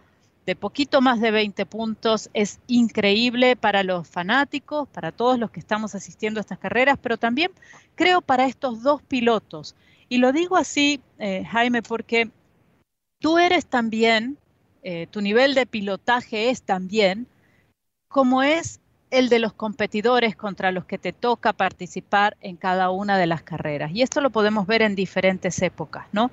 de 0.46 0.54
poquito 0.54 1.00
más 1.00 1.20
de 1.20 1.32
20 1.32 1.66
puntos 1.66 2.30
es 2.32 2.61
increíble 2.68 3.56
para 3.56 3.82
los 3.82 4.08
fanáticos, 4.08 4.88
para 4.88 5.11
todos 5.11 5.38
los 5.38 5.50
que 5.50 5.58
estamos 5.58 5.94
asistiendo 5.96 6.38
a 6.38 6.42
estas 6.42 6.61
carreras, 6.61 6.99
pero 7.02 7.16
también 7.16 7.50
creo 7.96 8.20
para 8.20 8.46
estos 8.46 8.82
dos 8.82 9.02
pilotos. 9.02 9.75
Y 10.08 10.18
lo 10.18 10.32
digo 10.32 10.56
así, 10.56 11.00
eh, 11.18 11.44
Jaime, 11.44 11.82
porque 11.82 12.30
tú 13.18 13.38
eres 13.38 13.66
también, 13.66 14.38
eh, 14.85 15.08
tu 15.11 15.20
nivel 15.20 15.54
de 15.54 15.66
pilotaje 15.66 16.50
es 16.50 16.62
también 16.62 17.26
como 18.08 18.44
es 18.44 18.80
el 19.11 19.29
de 19.29 19.39
los 19.39 19.53
competidores 19.53 20.37
contra 20.37 20.73
los 20.73 20.85
que 20.85 20.99
te 20.99 21.13
toca 21.13 21.53
participar 21.53 22.37
en 22.41 22.57
cada 22.57 22.91
una 22.91 23.19
de 23.19 23.27
las 23.27 23.43
carreras. 23.43 23.93
Y 23.93 24.03
esto 24.03 24.21
lo 24.21 24.31
podemos 24.31 24.67
ver 24.67 24.83
en 24.83 24.95
diferentes 24.95 25.63
épocas, 25.63 26.07
¿no? 26.13 26.31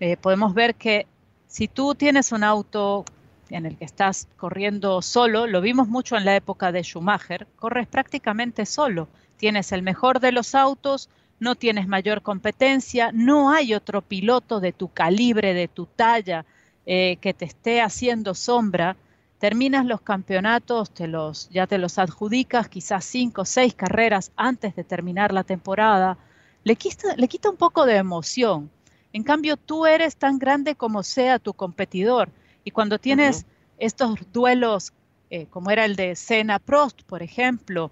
Eh, 0.00 0.16
podemos 0.16 0.54
ver 0.54 0.74
que 0.74 1.06
si 1.46 1.68
tú 1.68 1.94
tienes 1.94 2.32
un 2.32 2.42
auto 2.42 3.04
en 3.50 3.66
el 3.66 3.76
que 3.76 3.84
estás 3.84 4.28
corriendo 4.36 5.02
solo, 5.02 5.46
lo 5.46 5.60
vimos 5.60 5.88
mucho 5.88 6.16
en 6.16 6.24
la 6.24 6.36
época 6.36 6.72
de 6.72 6.82
Schumacher, 6.82 7.46
corres 7.56 7.86
prácticamente 7.86 8.66
solo, 8.66 9.08
tienes 9.36 9.72
el 9.72 9.82
mejor 9.82 10.20
de 10.20 10.32
los 10.32 10.54
autos, 10.54 11.08
no 11.40 11.54
tienes 11.54 11.88
mayor 11.88 12.22
competencia, 12.22 13.10
no 13.12 13.50
hay 13.50 13.74
otro 13.74 14.02
piloto 14.02 14.60
de 14.60 14.72
tu 14.72 14.88
calibre, 14.92 15.54
de 15.54 15.68
tu 15.68 15.86
talla, 15.86 16.44
eh, 16.86 17.18
que 17.20 17.34
te 17.34 17.44
esté 17.44 17.80
haciendo 17.80 18.34
sombra, 18.34 18.96
terminas 19.40 19.86
los 19.86 20.02
campeonatos, 20.02 20.92
te 20.92 21.08
los, 21.08 21.48
ya 21.48 21.66
te 21.66 21.78
los 21.78 21.98
adjudicas, 21.98 22.68
quizás 22.68 23.06
cinco 23.06 23.42
o 23.42 23.44
seis 23.46 23.74
carreras 23.74 24.32
antes 24.36 24.76
de 24.76 24.84
terminar 24.84 25.32
la 25.32 25.44
temporada, 25.44 26.18
le 26.62 26.76
quita, 26.76 27.16
le 27.16 27.26
quita 27.26 27.48
un 27.48 27.56
poco 27.56 27.86
de 27.86 27.96
emoción. 27.96 28.70
En 29.14 29.22
cambio, 29.22 29.56
tú 29.56 29.86
eres 29.86 30.16
tan 30.16 30.38
grande 30.38 30.74
como 30.74 31.02
sea 31.02 31.38
tu 31.38 31.54
competidor. 31.54 32.28
Y 32.64 32.70
cuando 32.70 32.98
tienes 32.98 33.46
estos 33.78 34.20
duelos, 34.30 34.92
eh, 35.30 35.46
como 35.46 35.70
era 35.70 35.86
el 35.86 35.96
de 35.96 36.16
Senna 36.16 36.58
Prost, 36.58 37.02
por 37.04 37.22
ejemplo, 37.22 37.90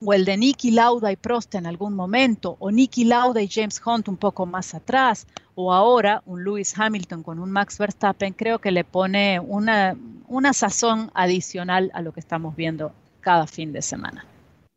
o 0.00 0.12
el 0.12 0.24
de 0.24 0.36
Nicky 0.36 0.70
Lauda 0.70 1.10
y 1.10 1.16
Prost 1.16 1.54
en 1.54 1.66
algún 1.66 1.94
momento, 1.94 2.56
o 2.60 2.70
Nicky 2.70 3.04
Lauda 3.04 3.42
y 3.42 3.48
James 3.48 3.80
Hunt 3.84 4.08
un 4.08 4.16
poco 4.16 4.46
más 4.46 4.74
atrás, 4.74 5.26
o 5.54 5.72
ahora 5.72 6.22
un 6.24 6.44
Lewis 6.44 6.78
Hamilton 6.78 7.22
con 7.22 7.40
un 7.40 7.50
Max 7.50 7.78
Verstappen, 7.78 8.32
creo 8.32 8.60
que 8.60 8.70
le 8.70 8.84
pone 8.84 9.40
una, 9.40 9.96
una 10.28 10.52
sazón 10.52 11.10
adicional 11.14 11.90
a 11.94 12.02
lo 12.02 12.12
que 12.12 12.20
estamos 12.20 12.54
viendo 12.54 12.92
cada 13.20 13.46
fin 13.46 13.72
de 13.72 13.82
semana. 13.82 14.24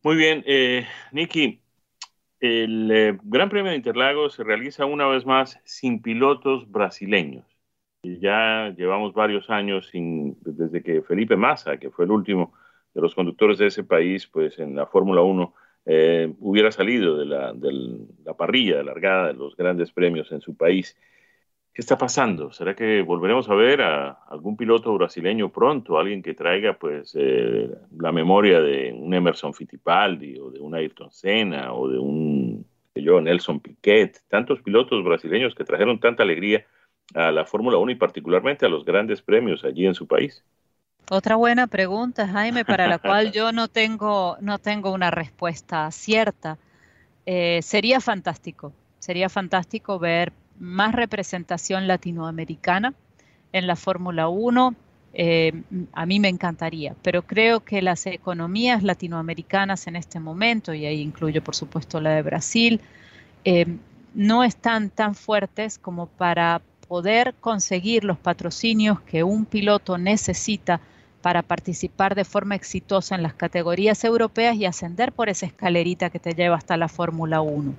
Muy 0.04 0.16
bien, 0.16 0.44
eh, 0.48 0.88
Nicky, 1.12 1.62
el 2.40 2.90
eh, 2.92 3.18
Gran 3.22 3.50
Premio 3.50 3.70
de 3.70 3.78
Interlagos 3.78 4.34
se 4.34 4.44
realiza 4.44 4.86
una 4.86 5.06
vez 5.06 5.26
más 5.28 5.60
sin 5.64 6.02
pilotos 6.02 6.70
brasileños. 6.72 7.46
Y 8.04 8.18
ya 8.20 8.74
llevamos 8.76 9.14
varios 9.14 9.48
años 9.52 9.90
sin, 9.92 10.36
desde 10.42 10.82
que 10.82 11.04
Felipe 11.04 11.36
Massa, 11.36 11.78
que 11.78 11.92
fue 11.92 12.06
el 12.06 12.12
último 12.12 12.52
de 12.94 13.02
los 13.02 13.16
conductores 13.16 13.58
de 13.58 13.68
ese 13.68 13.84
país, 13.84 14.28
pues 14.28 14.60
en 14.60 14.76
la 14.76 14.86
Fórmula 14.86 15.22
1 15.22 15.54
eh, 15.86 16.34
hubiera 16.40 16.72
salido 16.72 17.18
de 17.18 17.26
la, 17.26 17.54
de 17.54 17.72
la 18.24 18.36
parrilla 18.36 18.78
de 18.78 18.84
largada 18.84 19.28
de 19.28 19.34
los 19.34 19.56
grandes 19.56 19.92
premios 19.92 20.32
en 20.32 20.42
su 20.42 20.56
país. 20.56 20.98
¿Qué 21.74 21.82
está 21.82 21.98
pasando? 21.98 22.52
¿Será 22.52 22.76
que 22.76 23.02
volveremos 23.02 23.50
a 23.50 23.56
ver 23.56 23.82
a 23.82 24.12
algún 24.30 24.58
piloto 24.58 24.94
brasileño 24.94 25.50
pronto? 25.50 25.98
Alguien 25.98 26.22
que 26.22 26.34
traiga 26.34 26.74
pues 26.78 27.16
eh, 27.18 27.70
la 27.98 28.12
memoria 28.12 28.60
de 28.60 28.92
un 28.94 29.14
Emerson 29.14 29.54
Fittipaldi 29.54 30.38
o 30.38 30.52
de 30.52 30.60
un 30.60 30.76
Ayrton 30.76 31.12
Senna 31.12 31.74
o 31.74 31.88
de 31.88 31.98
un 31.98 32.66
Nelson 32.94 33.62
Piquet, 33.62 34.22
tantos 34.28 34.62
pilotos 34.62 35.04
brasileños 35.04 35.56
que 35.56 35.64
trajeron 35.64 36.00
tanta 36.00 36.24
alegría 36.24 36.66
a 37.14 37.32
la 37.32 37.46
Fórmula 37.46 37.78
1 37.78 37.92
y 37.92 37.96
particularmente 37.96 38.66
a 38.66 38.70
los 38.70 38.84
grandes 38.84 39.22
premios 39.22 39.64
allí 39.64 39.86
en 39.86 39.96
su 39.96 40.08
país. 40.08 40.44
Otra 41.14 41.36
buena 41.36 41.68
pregunta, 41.68 42.26
Jaime, 42.26 42.64
para 42.64 42.88
la 42.88 42.98
cual 42.98 43.34
yo 43.34 43.52
no 43.52 43.68
tengo, 43.68 44.38
no 44.40 44.60
tengo 44.60 44.94
una 44.94 45.12
respuesta 45.12 45.92
cierta. 45.92 46.58
Eh, 47.26 47.60
sería 47.64 48.00
fantástico, 48.00 48.72
sería 48.98 49.28
fantástico 49.28 50.00
ver 50.00 50.32
más 50.58 50.96
representación 50.96 51.86
latinoamericana 51.86 52.94
en 53.52 53.68
la 53.68 53.76
Fórmula 53.76 54.30
1. 54.30 54.74
Eh, 55.14 55.64
a 55.92 56.06
mí 56.06 56.22
me 56.22 56.30
encantaría, 56.30 56.96
pero 57.02 57.24
creo 57.24 57.60
que 57.60 57.82
las 57.82 58.06
economías 58.06 58.82
latinoamericanas 58.82 59.88
en 59.88 59.98
este 59.98 60.22
momento, 60.22 60.74
y 60.74 60.86
ahí 60.86 61.02
incluyo 61.02 61.44
por 61.44 61.56
supuesto 61.56 62.00
la 62.00 62.12
de 62.12 62.22
Brasil, 62.22 62.80
eh, 63.44 63.66
no 64.14 64.46
están 64.46 64.90
tan 64.90 65.14
fuertes 65.14 65.78
como 65.78 66.08
para 66.08 66.62
poder 66.88 67.36
conseguir 67.42 68.06
los 68.06 68.18
patrocinios 68.18 69.02
que 69.02 69.24
un 69.24 69.44
piloto 69.44 69.98
necesita 69.98 70.80
para 71.22 71.44
participar 71.44 72.16
de 72.16 72.26
forma 72.26 72.56
exitosa 72.56 73.16
en 73.16 73.24
las 73.24 73.34
categorías 73.34 74.04
europeas 74.04 74.56
y 74.56 74.66
ascender 74.66 75.12
por 75.12 75.30
esa 75.30 75.46
escalerita 75.46 76.10
que 76.10 76.20
te 76.20 76.34
lleva 76.34 76.56
hasta 76.56 76.78
la 76.78 76.88
Fórmula 76.88 77.42
1. 77.42 77.74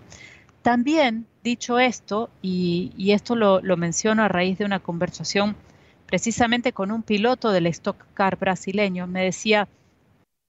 También, 0.63 1.27
dicho 1.43 1.79
esto, 1.81 2.31
y, 2.41 3.11
esto 3.13 3.35
lo, 3.35 3.77
menciono 3.77 4.23
a 4.23 4.29
raíz 4.29 4.59
de 4.59 4.65
una 4.65 4.79
conversación 4.79 5.57
precisamente 6.07 6.73
con 6.73 6.93
un 6.93 7.03
piloto 7.03 7.51
del 7.51 7.67
Stock 7.67 7.97
Car 8.15 8.39
brasileño, 8.39 9.07
me 9.07 9.25
decía, 9.25 9.67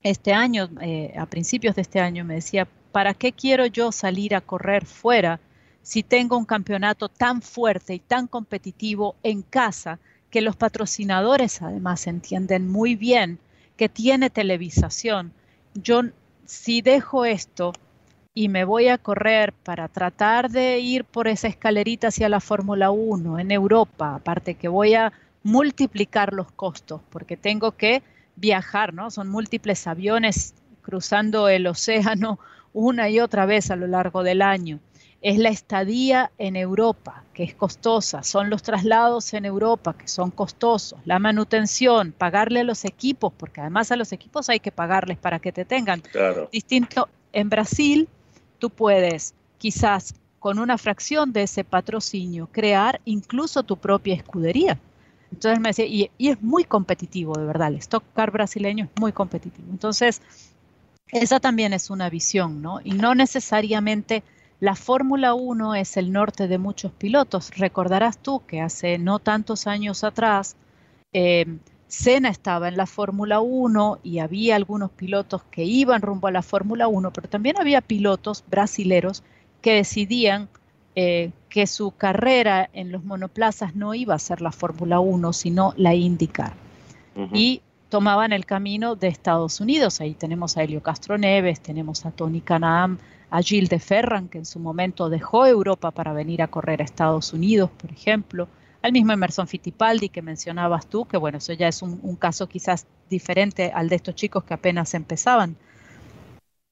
este 0.04 0.34
año, 0.34 0.70
eh, 0.82 1.14
a 1.18 1.26
principios 1.26 1.76
de 1.76 1.82
este 1.82 2.00
año, 2.00 2.26
me 2.26 2.36
decía, 2.36 2.68
¿para 2.92 3.14
qué 3.14 3.32
quiero 3.32 3.66
yo 3.66 3.92
salir 3.92 4.36
a 4.36 4.42
correr 4.42 4.86
fuera 4.86 5.40
si 5.82 6.04
tengo 6.04 6.38
un 6.38 6.46
campeonato 6.46 7.10
tan 7.10 7.42
fuerte 7.42 7.94
y 7.94 8.00
tan 8.00 8.28
competitivo 8.28 9.16
en 9.24 9.42
casa 9.42 10.00
que 10.34 10.42
los 10.42 10.56
patrocinadores 10.56 11.62
además 11.62 12.08
entienden 12.08 12.68
muy 12.68 12.96
bien 12.96 13.38
que 13.78 13.88
tiene 13.88 14.32
televisación? 14.32 15.32
Yo 15.76 16.02
si 16.48 16.82
dejo 16.82 17.24
esto 17.24 17.72
y 18.34 18.50
me 18.50 18.66
voy 18.66 18.88
a 18.88 18.98
correr 18.98 19.54
para 19.54 19.88
tratar 19.90 20.50
de 20.50 20.80
ir 20.80 21.06
por 21.06 21.28
esa 21.28 21.48
escalerita 21.48 22.08
hacia 22.08 22.30
la 22.30 22.40
Fórmula 22.40 22.90
1 22.90 23.38
en 23.38 23.52
Europa, 23.52 24.16
aparte 24.16 24.56
que 24.56 24.68
voy 24.68 24.96
a 24.96 25.14
multiplicar 25.44 26.34
los 26.34 26.52
costos 26.52 27.02
porque 27.12 27.38
tengo 27.38 27.74
que 27.74 28.02
viajar, 28.36 28.92
¿no? 28.92 29.12
Son 29.12 29.30
múltiples 29.30 29.86
aviones 29.86 30.56
cruzando 30.82 31.48
el 31.48 31.68
océano 31.68 32.40
una 32.74 33.08
y 33.08 33.20
otra 33.20 33.46
vez 33.46 33.70
a 33.70 33.76
lo 33.76 33.86
largo 33.86 34.24
del 34.24 34.42
año. 34.42 34.80
Es 35.24 35.38
la 35.38 35.50
estadía 35.50 36.32
en 36.38 36.56
Europa, 36.56 37.24
que 37.34 37.44
es 37.44 37.56
costosa, 37.56 38.22
son 38.24 38.50
los 38.50 38.62
traslados 38.62 39.34
en 39.34 39.46
Europa, 39.46 39.94
que 39.94 40.08
son 40.08 40.30
costosos, 40.30 41.00
la 41.06 41.18
manutención, 41.18 42.12
pagarle 42.12 42.60
a 42.60 42.64
los 42.64 42.86
equipos, 42.86 43.34
porque 43.36 43.62
además 43.62 43.92
a 43.92 43.96
los 43.96 44.12
equipos 44.12 44.50
hay 44.50 44.60
que 44.60 44.72
pagarles 44.72 45.18
para 45.18 45.40
que 45.40 45.52
te 45.52 45.64
tengan. 45.64 46.04
Distinto 46.52 47.08
en 47.32 47.50
Brasil, 47.50 48.08
tú 48.60 48.70
puedes 48.70 49.34
quizás 49.58 50.14
con 50.40 50.60
una 50.60 50.78
fracción 50.78 51.32
de 51.32 51.44
ese 51.44 51.64
patrocinio 51.64 52.50
crear 52.52 53.00
incluso 53.06 53.64
tu 53.64 53.78
propia 53.78 54.14
escudería. 54.14 54.78
Entonces 55.32 55.60
me 55.62 55.70
decía, 55.70 55.86
y, 55.86 56.12
es 56.20 56.42
muy 56.42 56.66
competitivo, 56.66 57.34
de 57.38 57.46
verdad, 57.46 57.70
el 57.70 57.78
stock 57.78 58.04
car 58.14 58.30
brasileño 58.30 58.86
es 58.86 59.02
muy 59.02 59.14
competitivo. 59.14 59.68
Entonces, 59.72 60.22
esa 61.08 61.40
también 61.40 61.72
es 61.72 61.90
una 61.90 62.10
visión, 62.10 62.62
¿no? 62.62 62.82
Y 62.84 62.92
no 62.92 63.16
necesariamente 63.16 64.22
la 64.64 64.76
Fórmula 64.76 65.34
1 65.34 65.76
es 65.76 65.98
el 65.98 66.14
norte 66.14 66.48
de 66.48 66.58
muchos 66.58 66.94
pilotos. 66.94 67.52
Recordarás 67.58 68.18
tú 68.18 68.46
que 68.48 68.62
hace 68.62 68.98
no 68.98 69.20
tantos 69.20 69.68
años 69.68 70.06
atrás, 70.06 70.56
eh, 71.12 71.58
Senna 71.90 72.30
estaba 72.30 72.70
en 72.70 72.78
la 72.78 72.86
Fórmula 72.86 73.42
1 73.42 74.00
y 74.04 74.20
había 74.20 74.56
algunos 74.56 74.90
pilotos 74.92 75.44
que 75.52 75.66
iban 75.66 76.02
rumbo 76.02 76.28
a 76.28 76.32
la 76.32 76.42
Fórmula 76.42 76.88
1, 76.88 77.12
pero 77.12 77.28
también 77.28 77.58
había 77.60 77.82
pilotos 77.82 78.46
brasileros 78.50 79.22
que 79.62 79.74
decidían 79.74 80.48
eh, 80.96 81.32
que 81.50 81.68
su 81.68 81.92
carrera 81.92 82.70
en 82.72 82.94
los 82.94 83.04
monoplazas 83.04 83.76
no 83.76 83.94
iba 83.94 84.16
a 84.16 84.20
ser 84.20 84.40
la 84.40 84.54
Fórmula 84.54 85.02
1, 85.02 85.34
sino 85.34 85.74
la 85.76 85.94
IndyCar. 85.94 86.54
Y 87.34 87.62
tomaban 87.90 88.32
el 88.32 88.46
camino 88.46 88.96
de 88.96 89.10
Estados 89.10 89.60
Unidos. 89.60 90.00
Ahí 90.00 90.14
tenemos 90.14 90.56
a 90.56 90.64
Helio 90.64 90.82
Castro 90.82 91.18
Neves, 91.18 91.60
tenemos 91.60 92.06
a 92.06 92.12
Tony 92.12 92.40
Canam, 92.40 92.98
a 93.34 93.42
Gilles 93.42 93.70
de 93.70 93.80
Ferran, 93.80 94.30
que 94.30 94.38
en 94.38 94.46
su 94.46 94.60
momento 94.60 95.10
dejó 95.10 95.46
Europa 95.46 95.92
para 95.92 96.14
venir 96.14 96.42
a 96.42 96.48
correr 96.48 96.82
a 96.82 96.86
Estados 96.86 97.34
Unidos, 97.34 97.70
por 97.72 97.92
ejemplo 97.92 98.48
al 98.84 98.92
mismo 98.92 99.14
Emerson 99.14 99.48
Fittipaldi 99.48 100.10
que 100.10 100.22
mencionabas 100.22 100.88
tú, 100.88 101.06
que 101.06 101.18
bueno, 101.18 101.38
eso 101.38 101.54
ya 101.54 101.70
es 101.70 101.82
un, 101.82 102.16
caso 102.18 102.48
quizás 102.48 102.86
diferente 103.10 103.72
al 103.74 103.88
de 103.88 103.96
estos 103.96 104.14
chicos 104.14 104.44
que 104.44 104.54
apenas 104.54 104.94
empezaban. 104.94 105.56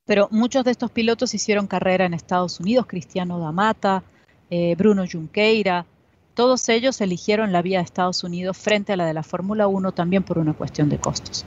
Pero 0.05 0.27
muchos 0.29 0.65
de 0.65 0.71
estos 0.71 0.91
pilotos 0.91 1.33
hicieron 1.33 1.67
carrera 1.67 2.05
en 2.05 2.13
Estados 2.13 2.59
Unidos, 2.59 2.85
Cristiano 2.85 3.39
Damata, 3.39 4.03
eh, 4.49 4.75
Bruno 4.75 5.05
Junqueira, 5.09 5.85
todos 6.33 6.67
ellos 6.67 6.99
eligieron 6.99 7.53
la 7.53 7.61
vía 7.61 7.77
de 7.77 7.85
Estados 7.85 8.25
Unidos 8.25 8.57
frente 8.57 8.91
a 8.91 8.97
la 8.97 9.05
de 9.05 9.13
la 9.13 9.23
Fórmula 9.23 9.67
1 9.67 9.93
también 9.93 10.23
por 10.23 10.37
una 10.37 10.53
cuestión 10.53 10.89
de 10.89 10.97
costos. 10.97 11.45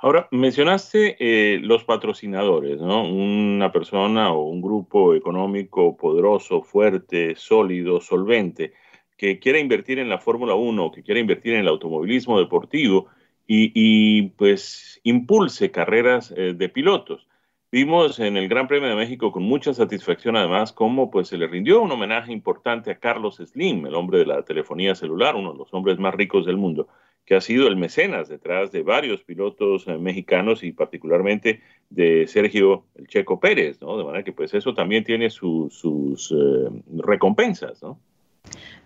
Ahora, 0.00 0.28
mencionaste 0.30 1.16
eh, 1.18 1.58
los 1.60 1.82
patrocinadores, 1.82 2.80
¿no? 2.80 3.02
Una 3.02 3.72
persona 3.72 4.32
o 4.32 4.48
un 4.48 4.62
grupo 4.62 5.12
económico 5.14 5.96
poderoso, 5.96 6.62
fuerte, 6.62 7.34
sólido, 7.34 8.00
solvente 8.00 8.74
que 9.16 9.40
quiera 9.40 9.58
invertir 9.58 9.98
en 9.98 10.08
la 10.08 10.18
Fórmula 10.18 10.54
1 10.54 10.92
que 10.92 11.02
quiera 11.02 11.20
invertir 11.20 11.54
en 11.54 11.60
el 11.60 11.68
automovilismo 11.68 12.38
deportivo 12.38 13.08
y, 13.48 14.22
pues 14.36 15.00
impulse 15.02 15.70
carreras 15.72 16.32
eh, 16.36 16.54
de 16.54 16.68
pilotos. 16.68 17.26
Vimos 17.72 18.20
en 18.20 18.36
el 18.36 18.48
Gran 18.48 18.68
Premio 18.68 18.88
de 18.88 18.94
México 18.94 19.32
con 19.32 19.42
mucha 19.42 19.74
satisfacción 19.74 20.36
además 20.36 20.72
cómo 20.72 21.10
pues 21.10 21.28
se 21.28 21.36
le 21.38 21.48
rindió 21.48 21.82
un 21.82 21.90
homenaje 21.90 22.32
importante 22.32 22.90
a 22.92 22.98
Carlos 23.00 23.36
Slim, 23.44 23.86
el 23.86 23.94
hombre 23.94 24.20
de 24.20 24.26
la 24.26 24.42
telefonía 24.42 24.94
celular, 24.94 25.34
uno 25.34 25.52
de 25.52 25.58
los 25.58 25.74
hombres 25.74 25.98
más 25.98 26.14
ricos 26.14 26.46
del 26.46 26.56
mundo, 26.56 26.88
que 27.28 27.36
ha 27.36 27.42
sido 27.42 27.68
el 27.68 27.76
mecenas 27.76 28.26
detrás 28.26 28.72
de 28.72 28.82
varios 28.82 29.22
pilotos 29.22 29.86
eh, 29.86 29.98
mexicanos 29.98 30.62
y 30.62 30.72
particularmente 30.72 31.60
de 31.90 32.26
Sergio 32.26 32.86
el 32.94 33.06
Checo 33.06 33.38
Pérez, 33.38 33.82
¿no? 33.82 33.98
De 33.98 34.04
manera 34.04 34.24
que 34.24 34.32
pues 34.32 34.54
eso 34.54 34.72
también 34.72 35.04
tiene 35.04 35.28
sus 35.28 35.84
eh, 36.32 36.70
recompensas, 36.96 37.82
¿no? 37.82 38.00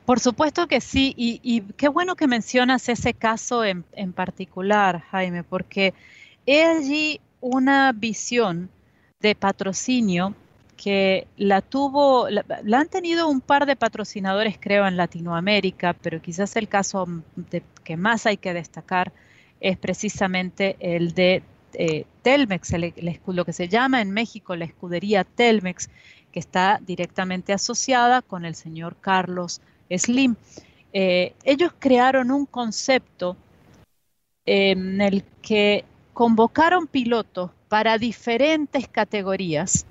Por 0.05 0.18
supuesto 0.18 0.66
que 0.66 0.81
sí, 0.81 1.14
y, 1.16 1.61
qué 1.76 1.87
bueno 1.87 2.16
que 2.16 2.26
mencionas 2.26 2.88
ese 2.88 3.14
caso 3.14 3.64
en, 3.64 3.85
particular, 4.12 5.02
Jaime, 5.12 5.44
porque 5.44 5.94
he 6.44 6.64
allí 6.64 7.20
una 7.40 7.92
visión 7.92 8.70
de 9.20 9.37
patrocinio 9.37 10.35
que 10.76 11.26
la 11.37 11.61
tuvo, 11.61 12.28
la, 12.28 12.44
han 12.72 12.88
tenido 12.88 13.28
un 13.28 13.40
par 13.40 13.66
de 13.66 13.76
patrocinadores, 13.76 14.56
creo, 14.58 14.87
en 14.87 14.96
Latinoamérica, 14.96 15.92
pero 15.94 16.20
quizás 16.20 16.56
el 16.56 16.68
caso 16.68 17.06
que 17.85 17.96
más 17.96 18.26
hay 18.26 18.37
que 18.37 18.52
destacar 18.52 19.12
es 19.61 19.78
precisamente 19.78 20.76
el 20.80 21.14
de 21.14 21.42
eh, 21.74 22.04
Telmex, 22.22 22.72
lo 23.26 23.44
que 23.44 23.52
se 23.52 23.68
llama 23.68 24.00
en 24.00 24.11
México 24.11 24.56
la 24.56 24.64
escudería 24.64 25.24
Telmex, 25.24 25.88
que 26.32 26.40
está 26.40 26.80
directamente 26.85 27.52
asociada 27.52 28.22
con 28.22 28.44
el 28.44 28.54
señor 28.54 28.96
Carlos 29.00 29.61
Slim, 29.90 30.37
eh, 30.92 31.35
ellos 31.44 31.72
crearon 31.78 32.30
un 32.30 32.46
concepto 32.46 33.37
en 34.44 35.00
el 35.00 35.24
que 35.40 35.85
convocaron 36.12 36.87
pilotos 36.87 37.50
para 37.68 37.98
diferentes 37.98 38.88
categorías, 38.88 39.87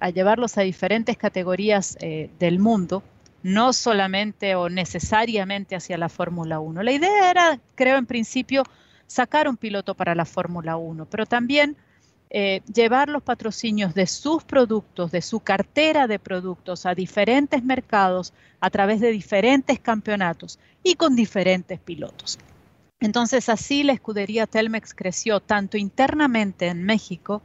a 0.00 0.10
llevarlos 0.10 0.58
a 0.58 0.62
diferentes 0.62 1.16
categorías 1.16 1.96
eh, 2.00 2.30
del 2.38 2.58
mundo, 2.58 3.02
no 3.42 3.72
solamente 3.72 4.54
o 4.54 4.68
necesariamente 4.68 5.76
hacia 5.76 5.98
la 5.98 6.08
Fórmula 6.08 6.60
1. 6.60 6.82
La 6.82 6.92
idea 6.92 7.30
era, 7.30 7.60
creo 7.74 7.96
en 7.98 8.06
principio, 8.06 8.64
sacar 9.06 9.48
un 9.48 9.56
piloto 9.56 9.94
para 9.94 10.14
la 10.14 10.24
Fórmula 10.24 10.76
1, 10.76 11.06
pero 11.06 11.26
también 11.26 11.76
eh, 12.30 12.62
llevar 12.72 13.10
los 13.10 13.22
patrocinios 13.22 13.94
de 13.94 14.06
sus 14.06 14.42
productos, 14.42 15.10
de 15.10 15.20
su 15.20 15.40
cartera 15.40 16.06
de 16.06 16.18
productos 16.18 16.86
a 16.86 16.94
diferentes 16.94 17.62
mercados 17.62 18.32
a 18.58 18.70
través 18.70 19.00
de 19.00 19.10
diferentes 19.10 19.78
campeonatos 19.78 20.58
y 20.82 20.94
con 20.94 21.14
diferentes 21.14 21.78
pilotos. 21.78 22.38
Entonces 23.00 23.50
así 23.50 23.82
la 23.82 23.92
escudería 23.92 24.46
Telmex 24.46 24.94
creció 24.94 25.40
tanto 25.40 25.76
internamente 25.76 26.68
en 26.68 26.84
México 26.84 27.42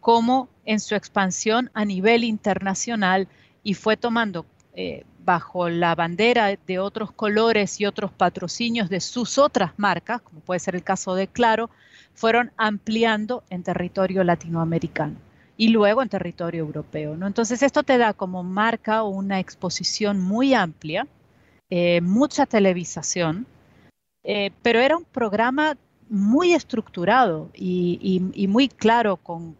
como 0.00 0.48
en 0.64 0.80
su 0.80 0.94
expansión 0.94 1.70
a 1.74 1.84
nivel 1.84 2.24
internacional 2.24 3.28
y 3.62 3.74
fue 3.74 3.96
tomando 3.96 4.46
eh, 4.74 5.04
bajo 5.24 5.68
la 5.68 5.94
bandera 5.94 6.56
de 6.66 6.78
otros 6.78 7.12
colores 7.12 7.80
y 7.80 7.86
otros 7.86 8.10
patrocinios 8.12 8.88
de 8.88 9.00
sus 9.00 9.36
otras 9.36 9.72
marcas, 9.76 10.22
como 10.22 10.40
puede 10.40 10.60
ser 10.60 10.74
el 10.74 10.82
caso 10.82 11.14
de 11.14 11.28
Claro, 11.28 11.68
fueron 12.14 12.50
ampliando 12.56 13.44
en 13.50 13.62
territorio 13.62 14.24
latinoamericano 14.24 15.16
y 15.56 15.68
luego 15.68 16.00
en 16.00 16.08
territorio 16.08 16.60
europeo. 16.60 17.16
¿no? 17.16 17.26
Entonces 17.26 17.62
esto 17.62 17.82
te 17.82 17.98
da 17.98 18.14
como 18.14 18.42
marca 18.42 19.02
una 19.02 19.38
exposición 19.40 20.20
muy 20.20 20.54
amplia, 20.54 21.06
eh, 21.68 22.00
mucha 22.00 22.46
televisación, 22.46 23.46
eh, 24.24 24.50
pero 24.62 24.80
era 24.80 24.96
un 24.96 25.04
programa 25.04 25.76
muy 26.10 26.54
estructurado 26.54 27.50
y, 27.54 28.20
muy 28.48 28.68
claro 28.68 29.16
con, 29.16 29.56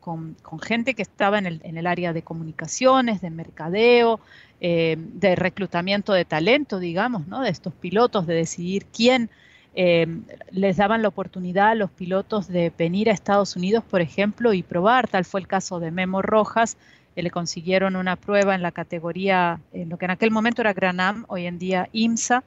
gente 0.62 0.94
que 0.94 1.02
estaba 1.02 1.38
en 1.38 1.46
el, 1.46 1.86
área 1.86 2.12
de 2.12 2.22
comunicaciones, 2.22 3.20
de 3.20 3.30
mercadeo, 3.30 4.20
eh, 4.60 4.96
de 4.98 5.36
reclutamiento 5.36 6.12
de 6.12 6.24
talento, 6.24 6.78
digamos, 6.78 7.26
¿no? 7.26 7.42
de 7.42 7.50
estos 7.50 7.74
pilotos, 7.74 8.26
de 8.26 8.34
decidir 8.34 8.86
quién 8.86 9.30
eh, 9.74 10.06
les 10.50 10.76
daban 10.76 11.02
la 11.02 11.08
oportunidad 11.08 11.70
a 11.70 11.74
los 11.74 11.90
pilotos 11.90 12.48
de 12.48 12.72
venir 12.76 13.10
a 13.10 13.12
Estados 13.12 13.54
Unidos, 13.54 13.84
por 13.84 14.00
ejemplo, 14.00 14.52
y 14.52 14.62
probar. 14.62 15.08
Tal 15.08 15.24
fue 15.24 15.40
el 15.40 15.46
caso 15.46 15.78
de 15.78 15.90
Memo 15.90 16.22
Rojas, 16.22 16.76
le 17.22 17.30
consiguieron 17.30 17.96
una 17.96 18.16
prueba 18.16 18.54
en 18.54 18.62
la 18.62 18.72
categoría, 18.72 19.60
en 19.72 19.88
lo 19.88 19.98
que 19.98 20.04
en 20.04 20.12
aquel 20.12 20.30
momento 20.30 20.62
era 20.62 20.72
Granam, 20.72 21.24
hoy 21.28 21.46
en 21.46 21.58
día 21.58 21.88
IMSA. 21.92 22.44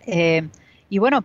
Eh, 0.00 0.48
y 0.88 0.98
bueno, 0.98 1.24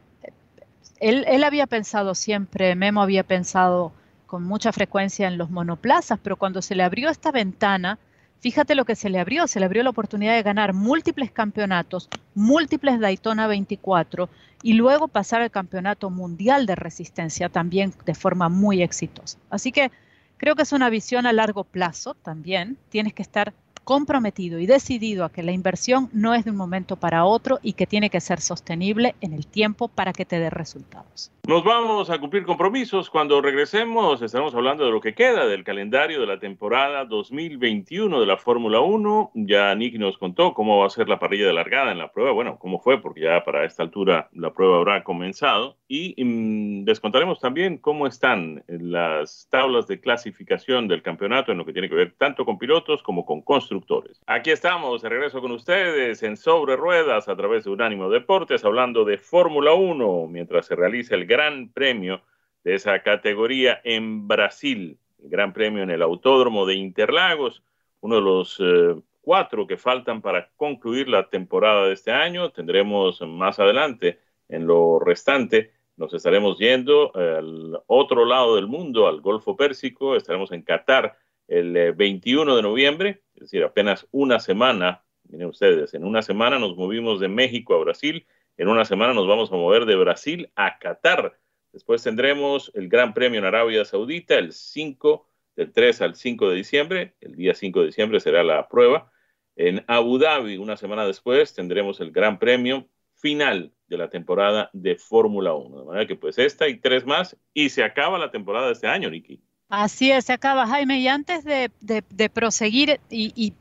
él, 1.00 1.44
había 1.44 1.68
pensado 1.68 2.16
siempre, 2.16 2.76
Memo 2.76 3.02
había 3.02 3.24
pensado 3.24 3.92
con 4.26 4.44
mucha 4.44 4.72
frecuencia 4.72 5.28
en 5.28 5.38
los 5.38 5.50
monoplazas, 5.50 6.20
pero 6.22 6.38
cuando 6.38 6.62
se 6.62 6.76
le 6.76 6.84
abrió 6.84 7.10
esta 7.10 7.32
ventana, 7.32 8.00
fíjate 8.40 8.76
lo 8.76 8.86
que 8.86 8.96
se 8.96 9.10
le 9.10 9.20
abrió, 9.20 9.48
se 9.48 9.60
le 9.60 9.66
abrió 9.66 9.84
la 9.84 9.90
oportunidad 9.92 10.34
de 10.34 10.44
ganar 10.44 10.74
múltiples 10.74 11.32
campeonatos, 11.32 12.10
múltiples 12.34 13.00
Daytona 13.00 13.48
24 13.48 14.30
y 14.62 14.74
luego 14.74 15.08
pasar 15.08 15.42
al 15.42 15.52
campeonato 15.52 16.10
mundial 16.10 16.66
de 16.66 16.76
resistencia 16.76 17.50
también 17.50 17.94
de 18.06 18.16
forma 18.16 18.50
muy 18.50 18.82
exitosa. 18.82 19.38
Así 19.50 19.72
que 19.72 19.92
creo 20.38 20.56
que 20.56 20.64
es 20.64 20.74
una 20.74 20.90
visión 20.90 21.26
a 21.26 21.34
largo 21.34 21.64
plazo 21.64 22.16
también, 22.16 22.78
tienes 22.90 23.14
que 23.14 23.22
estar 23.22 23.54
comprometido 23.86 24.60
y 24.60 24.66
decidido 24.66 25.24
a 25.24 25.32
que 25.32 25.44
la 25.44 25.54
inversión 25.54 26.10
no 26.12 26.34
es 26.34 26.44
de 26.44 26.52
un 26.52 26.58
momento 26.58 26.98
para 26.98 27.24
otro 27.24 27.60
y 27.62 27.74
que 27.74 27.88
tiene 27.88 28.10
que 28.10 28.20
ser 28.20 28.42
sostenible 28.42 29.16
en 29.22 29.32
el 29.32 29.48
tiempo 29.48 29.88
para 29.88 30.12
que 30.12 30.26
te 30.26 30.40
dé 30.40 30.50
resultados. 30.50 31.32
Nos 31.48 31.64
vamos 31.64 32.10
a 32.10 32.18
cumplir 32.18 32.44
compromisos. 32.44 33.12
Cuando 33.12 33.40
regresemos 33.40 34.20
estaremos 34.22 34.56
hablando 34.56 34.84
de 34.84 34.92
lo 34.92 35.00
que 35.00 35.14
queda 35.14 35.46
del 35.46 35.64
calendario 35.64 36.20
de 36.20 36.26
la 36.26 36.40
temporada 36.40 37.06
2021 37.06 38.20
de 38.20 38.26
la 38.26 38.38
Fórmula 38.38 38.80
1. 38.80 39.32
Ya 39.36 39.76
Nick 39.76 40.00
nos 40.00 40.18
contó 40.18 40.56
cómo 40.56 40.80
va 40.80 40.88
a 40.88 40.90
ser 40.90 41.08
la 41.08 41.20
parrilla 41.20 41.46
de 41.46 41.54
largada 41.54 41.92
en 41.92 42.00
la 42.00 42.12
prueba. 42.12 42.32
Bueno, 42.32 42.58
cómo 42.58 42.80
fue, 42.80 43.00
porque 43.00 43.22
ya 43.22 43.44
para 43.46 43.64
esta 43.64 43.84
altura 43.84 44.28
la 44.34 44.54
prueba 44.54 44.78
habrá 44.78 45.04
comenzado. 45.04 45.78
Y 45.88 46.16
mm, 46.24 46.86
les 46.86 47.00
contaremos 47.00 47.40
también 47.40 47.78
cómo 47.78 48.08
están 48.08 48.64
las 48.68 49.48
tablas 49.52 49.88
de 49.88 50.00
clasificación 50.00 50.88
del 50.88 51.04
campeonato 51.04 51.52
en 51.52 51.60
lo 51.60 51.66
que 51.66 51.74
tiene 51.74 51.90
que 51.90 51.96
ver 51.96 52.16
tanto 52.18 52.44
con 52.44 52.58
pilotos 52.58 53.04
como 53.04 53.26
con 53.26 53.42
constructores. 53.42 54.20
Aquí 54.26 54.50
estamos, 54.50 55.04
de 55.04 55.10
regreso 55.10 55.42
con 55.42 55.52
ustedes 55.52 56.24
en 56.24 56.38
Sobre 56.38 56.76
Ruedas 56.76 57.30
a 57.30 57.36
través 57.36 57.66
de 57.66 57.70
Unánimo 57.70 58.10
Deportes, 58.10 58.66
hablando 58.66 59.06
de 59.06 59.18
Fórmula 59.18 59.74
1 59.74 60.28
mientras 60.28 60.66
se 60.66 60.76
realiza 60.76 61.14
el 61.14 61.28
Gran 61.28 61.70
Premio 61.70 62.22
de 62.64 62.74
esa 62.74 63.00
categoría 63.04 63.80
en 63.84 64.28
Brasil, 64.28 64.98
el 65.24 65.30
Gran 65.30 65.54
Premio 65.54 65.84
en 65.84 65.92
el 65.92 66.02
Autódromo 66.02 66.66
de 66.66 66.74
Interlagos, 66.74 67.62
uno 68.02 68.16
de 68.16 68.22
los 68.22 68.58
eh, 68.60 68.96
cuatro 69.22 69.68
que 69.68 69.78
faltan 69.78 70.22
para 70.22 70.50
concluir 70.56 71.10
la 71.10 71.30
temporada 71.30 71.86
de 71.86 71.94
este 71.94 72.12
año. 72.12 72.52
Tendremos 72.52 73.22
más 73.22 73.60
adelante 73.60 74.20
en 74.50 74.68
lo 74.68 75.00
restante, 75.00 75.72
nos 75.98 76.14
estaremos 76.14 76.58
yendo 76.58 77.16
al 77.16 77.80
otro 77.88 78.26
lado 78.26 78.56
del 78.56 78.68
mundo, 78.68 79.08
al 79.08 79.22
Golfo 79.22 79.56
Pérsico, 79.56 80.16
estaremos 80.16 80.52
en 80.52 80.62
Qatar 80.62 81.18
el 81.48 81.94
21 81.94 82.52
eh, 82.52 82.56
de 82.56 82.62
noviembre, 82.62 83.24
es 83.36 83.42
decir, 83.42 83.64
apenas 83.64 84.08
una 84.12 84.40
semana, 84.40 85.04
miren 85.30 85.48
ustedes, 85.48 85.94
en 85.94 86.04
una 86.04 86.22
semana 86.22 86.60
nos 86.60 86.76
movimos 86.76 87.20
de 87.20 87.28
México 87.28 87.76
a 87.76 87.80
Brasil 87.80 88.26
en 88.58 88.70
una 88.70 88.86
semana 88.86 89.14
nos 89.14 89.28
vamos 89.28 89.52
a 89.52 89.56
mover 89.56 89.86
de 89.86 89.96
Brasil 89.96 90.50
a 90.56 90.80
Qatar. 90.80 91.38
Después 91.74 92.02
tendremos 92.04 92.72
el 92.74 92.88
Gran 92.88 93.14
Premio 93.14 93.40
en 93.40 93.46
Arabia 93.46 93.84
Saudita 93.84 94.36
el 94.36 94.54
5, 94.54 95.30
del 95.58 95.74
3 95.74 96.02
al 96.02 96.16
5 96.16 96.50
de 96.50 96.56
diciembre. 96.56 97.16
El 97.20 97.36
día 97.36 97.54
5 97.54 97.82
de 97.82 97.88
diciembre 97.88 98.20
será 98.22 98.44
la 98.44 98.70
prueba. 98.70 99.12
En 99.58 99.84
Abu 99.88 100.18
Dhabi, 100.20 100.58
una 100.58 100.78
semana 100.78 101.06
después, 101.06 101.54
tendremos 101.54 102.00
el 102.00 102.12
Gran 102.12 102.40
Premio 102.40 102.88
final 103.16 103.74
de 103.88 103.98
la 103.98 104.10
temporada 104.10 104.70
de 104.74 104.96
Fórmula 104.96 105.54
1. 105.54 105.80
De 105.80 105.86
manera 105.86 106.08
que 106.08 106.16
pues 106.16 106.38
esta 106.38 106.68
y 106.68 106.80
tres 106.80 107.06
más 107.06 107.38
y 107.54 107.70
se 107.70 107.84
acaba 107.84 108.18
la 108.18 108.32
temporada 108.32 108.68
de 108.68 108.74
este 108.74 108.88
año, 108.88 109.10
Niki. 109.10 109.42
Así 109.70 110.12
es, 110.12 110.26
se 110.26 110.34
acaba, 110.34 110.68
Jaime. 110.68 111.00
Y 111.00 111.08
antes 111.08 111.44
de, 111.44 112.30
proseguir 112.34 113.00
y 113.10 113.54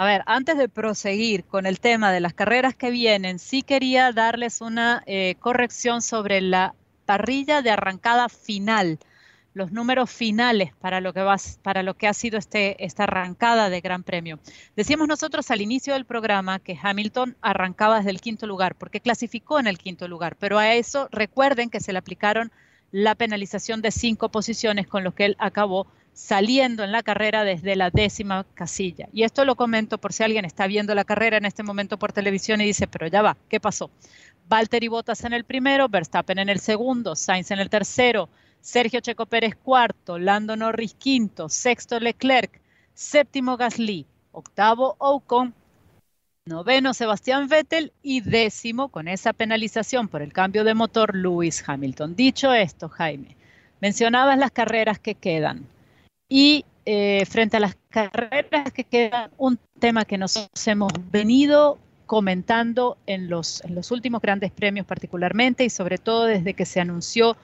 a 0.00 0.06
ver, 0.06 0.22
antes 0.24 0.56
de 0.56 0.70
proseguir 0.70 1.44
con 1.44 1.66
el 1.66 1.78
tema 1.78 2.10
de 2.10 2.20
las 2.20 2.32
carreras 2.32 2.74
que 2.74 2.90
vienen, 2.90 3.38
sí 3.38 3.60
quería 3.60 4.12
darles 4.12 4.62
una 4.62 5.02
eh, 5.04 5.34
corrección 5.40 6.00
sobre 6.00 6.40
la 6.40 6.74
parrilla 7.04 7.60
de 7.60 7.68
arrancada 7.68 8.30
final, 8.30 8.98
los 9.52 9.72
números 9.72 10.10
finales 10.10 10.72
para 10.80 11.00
lo 11.00 11.12
que, 11.12 11.22
va, 11.22 11.36
para 11.62 11.82
lo 11.82 11.94
que 11.94 12.06
ha 12.06 12.14
sido 12.14 12.38
este, 12.38 12.84
esta 12.84 13.04
arrancada 13.04 13.68
de 13.70 13.80
Gran 13.80 14.02
Premio. 14.02 14.38
Decíamos 14.76 15.08
nosotros 15.08 15.50
al 15.50 15.60
inicio 15.60 15.94
del 15.94 16.04
programa 16.04 16.58
que 16.58 16.78
Hamilton 16.80 17.36
arrancaba 17.40 17.98
desde 17.98 18.10
el 18.10 18.20
quinto 18.20 18.46
lugar, 18.46 18.74
porque 18.76 19.00
clasificó 19.00 19.58
en 19.58 19.66
el 19.66 19.78
quinto 19.78 20.06
lugar, 20.08 20.36
pero 20.38 20.58
a 20.58 20.74
eso 20.74 21.08
recuerden 21.10 21.70
que 21.70 21.80
se 21.80 21.92
le 21.92 21.98
aplicaron 21.98 22.52
la 22.92 23.14
penalización 23.14 23.82
de 23.82 23.90
cinco 23.90 24.30
posiciones 24.30 24.86
con 24.86 25.04
lo 25.04 25.14
que 25.14 25.24
él 25.24 25.36
acabó 25.38 25.86
saliendo 26.12 26.82
en 26.82 26.92
la 26.92 27.02
carrera 27.02 27.44
desde 27.44 27.76
la 27.76 27.90
décima 27.90 28.44
casilla. 28.54 29.08
Y 29.12 29.22
esto 29.22 29.44
lo 29.44 29.54
comento 29.54 29.98
por 29.98 30.12
si 30.12 30.22
alguien 30.22 30.44
está 30.44 30.66
viendo 30.66 30.94
la 30.94 31.04
carrera 31.04 31.36
en 31.36 31.44
este 31.44 31.62
momento 31.62 31.98
por 31.98 32.12
televisión 32.12 32.60
y 32.60 32.66
dice, 32.66 32.86
pero 32.88 33.06
ya 33.06 33.22
va, 33.22 33.36
¿qué 33.48 33.60
pasó? 33.60 33.90
Valtteri 34.48 34.88
Bottas 34.88 35.24
en 35.24 35.32
el 35.32 35.44
primero, 35.44 35.88
Verstappen 35.88 36.38
en 36.38 36.48
el 36.48 36.58
segundo, 36.58 37.14
Sainz 37.14 37.52
en 37.52 37.60
el 37.60 37.70
tercero, 37.70 38.28
Sergio 38.60 39.00
Checo 39.00 39.26
Pérez 39.26 39.54
cuarto, 39.56 40.18
Lando 40.18 40.56
Norris 40.56 40.94
quinto, 40.94 41.48
sexto 41.48 41.98
Leclerc, 41.98 42.60
séptimo 42.94 43.56
Gasly, 43.56 44.06
octavo 44.32 44.96
Ocon, 44.98 45.54
noveno 46.44 46.94
Sebastián 46.94 47.48
Vettel. 47.48 47.92
Y 48.02 48.20
décimo 48.20 48.88
con 48.88 49.08
esa 49.08 49.32
penalización 49.32 50.08
por 50.08 50.22
el 50.22 50.32
cambio 50.32 50.64
de 50.64 50.74
motor 50.74 51.14
Lewis 51.14 51.64
Hamilton. 51.66 52.16
Dicho 52.16 52.52
esto, 52.52 52.88
Jaime, 52.88 53.36
mencionabas 53.80 54.38
las 54.38 54.50
carreras 54.50 54.98
que 54.98 55.14
quedan. 55.14 55.66
Y 56.28 56.64
eh, 56.84 57.24
frente 57.26 57.56
a 57.56 57.60
las 57.60 57.76
carreras 57.88 58.72
que 58.72 58.84
quedan, 58.84 59.30
un 59.38 59.58
tema 59.78 60.04
que 60.04 60.18
nos 60.18 60.50
hemos 60.66 60.92
venido 61.10 61.78
comentando 62.06 62.98
en 63.06 63.30
los, 63.30 63.64
en 63.64 63.74
los 63.76 63.90
últimos 63.92 64.20
grandes 64.20 64.50
premios 64.50 64.84
particularmente 64.84 65.64
y 65.64 65.70
sobre 65.70 65.96
todo 65.98 66.24
desde 66.24 66.54
que 66.54 66.66
se 66.66 66.80
anunció 66.80 67.36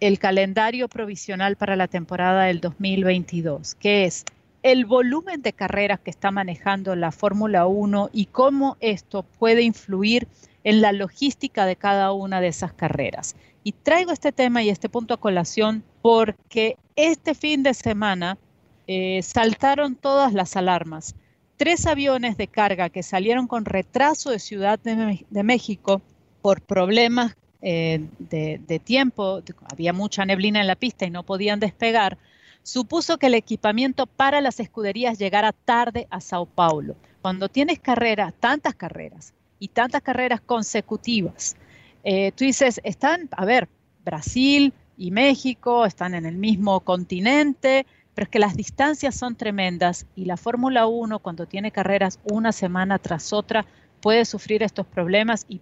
el 0.00 0.18
calendario 0.18 0.88
provisional 0.88 1.56
para 1.56 1.76
la 1.76 1.86
temporada 1.86 2.44
del 2.44 2.60
2022, 2.60 3.74
que 3.74 4.04
es 4.06 4.24
el 4.62 4.84
volumen 4.84 5.42
de 5.42 5.52
carreras 5.52 6.00
que 6.00 6.10
está 6.10 6.30
manejando 6.30 6.94
la 6.96 7.12
Fórmula 7.12 7.66
1 7.66 8.10
y 8.12 8.26
cómo 8.26 8.76
esto 8.80 9.22
puede 9.22 9.62
influir 9.62 10.26
en 10.64 10.80
la 10.80 10.92
logística 10.92 11.64
de 11.64 11.76
cada 11.76 12.12
una 12.12 12.40
de 12.40 12.48
esas 12.48 12.72
carreras. 12.72 13.36
Y 13.64 13.72
traigo 13.72 14.12
este 14.12 14.32
tema 14.32 14.62
y 14.62 14.70
este 14.70 14.88
punto 14.88 15.14
a 15.14 15.20
colación 15.20 15.82
porque 16.02 16.76
este 16.96 17.34
fin 17.34 17.62
de 17.62 17.74
semana 17.74 18.38
eh, 18.86 19.22
saltaron 19.22 19.94
todas 19.94 20.32
las 20.32 20.56
alarmas. 20.56 21.14
Tres 21.56 21.86
aviones 21.86 22.36
de 22.36 22.48
carga 22.48 22.88
que 22.88 23.02
salieron 23.02 23.46
con 23.46 23.64
retraso 23.64 24.30
de 24.30 24.38
Ciudad 24.38 24.78
de, 24.80 25.44
México 25.44 26.00
por 26.42 26.62
problemas 26.62 27.36
eh, 27.62 28.06
de, 28.18 28.80
tiempo, 28.82 29.42
había 29.70 29.92
mucha 29.92 30.24
neblina 30.24 30.60
en 30.60 30.66
la 30.66 30.76
pista 30.76 31.04
y 31.06 31.10
no 31.10 31.24
podían 31.24 31.60
despegar, 31.60 32.18
supuso 32.62 33.18
que 33.18 33.26
el 33.26 33.34
equipamiento 33.34 34.06
para 34.06 34.40
las 34.40 34.60
escuderías 34.60 35.18
llegara 35.18 35.52
tarde 35.52 36.06
a 36.10 36.20
Sao 36.20 36.46
Paulo. 36.46 36.96
Cuando 37.22 37.48
tienes 37.48 37.78
carreras, 37.78 38.32
tantas 38.38 38.74
carreras 38.74 39.34
y 39.58 39.68
tantas 39.68 40.02
carreras 40.02 40.40
consecutivas, 40.40 41.56
eh, 42.02 42.32
tú 42.32 42.44
dices, 42.44 42.80
están, 42.82 43.28
a 43.32 43.44
ver, 43.44 43.68
Brasil, 44.04 44.72
y 45.00 45.12
México, 45.12 45.86
están 45.86 46.14
en 46.14 46.26
el 46.26 46.36
mismo 46.36 46.80
continente, 46.80 47.86
pero 48.14 48.24
es 48.24 48.28
que 48.28 48.38
las 48.38 48.54
distancias 48.54 49.14
son 49.14 49.34
tremendas 49.34 50.04
y 50.14 50.26
la 50.26 50.36
Fórmula 50.36 50.86
1 50.86 51.20
cuando 51.20 51.46
tiene 51.46 51.70
carreras 51.70 52.18
una 52.24 52.52
semana 52.52 52.98
tras 52.98 53.32
otra 53.32 53.64
puede 54.00 54.24
sufrir 54.24 54.62
estos 54.62 54.86
problemas 54.86 55.46
y, 55.48 55.60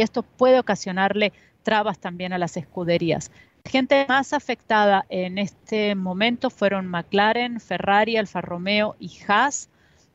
esto 0.00 0.22
puede 0.22 0.58
ocasionarle 0.58 1.32
trabas 1.62 1.98
también 1.98 2.32
a 2.32 2.38
las 2.38 2.56
escuderías. 2.56 3.30
Gente 3.64 4.06
más 4.08 4.32
afectada 4.32 5.04
en 5.10 5.38
este 5.38 5.94
momento 5.94 6.48
fueron 6.48 6.86
McLaren, 6.86 7.60
Ferrari, 7.60 8.16
Alfa 8.16 8.40
Romeo 8.40 8.96
y 8.98 9.10
Haas, 9.28 9.68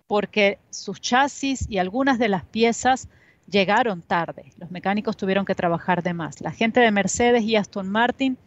porque 0.07 0.57
sus 0.69 0.99
chasis 1.01 1.67
y 1.69 1.77
algunas 1.77 2.17
de 2.17 2.29
las 2.29 2.43
piezas 2.45 3.07
llegaron 3.47 4.01
tarde. 4.01 4.51
Los 4.57 4.71
mecánicos 4.71 5.17
tuvieron 5.17 5.45
que 5.45 5.55
trabajar 5.55 6.01
de 6.01 6.13
más. 6.13 6.41
La 6.41 6.51
gente 6.51 6.79
de 6.79 6.91
Mercedes 6.91 7.43
y 7.43 7.55
Aston 7.55 7.89
Martin 7.89 8.37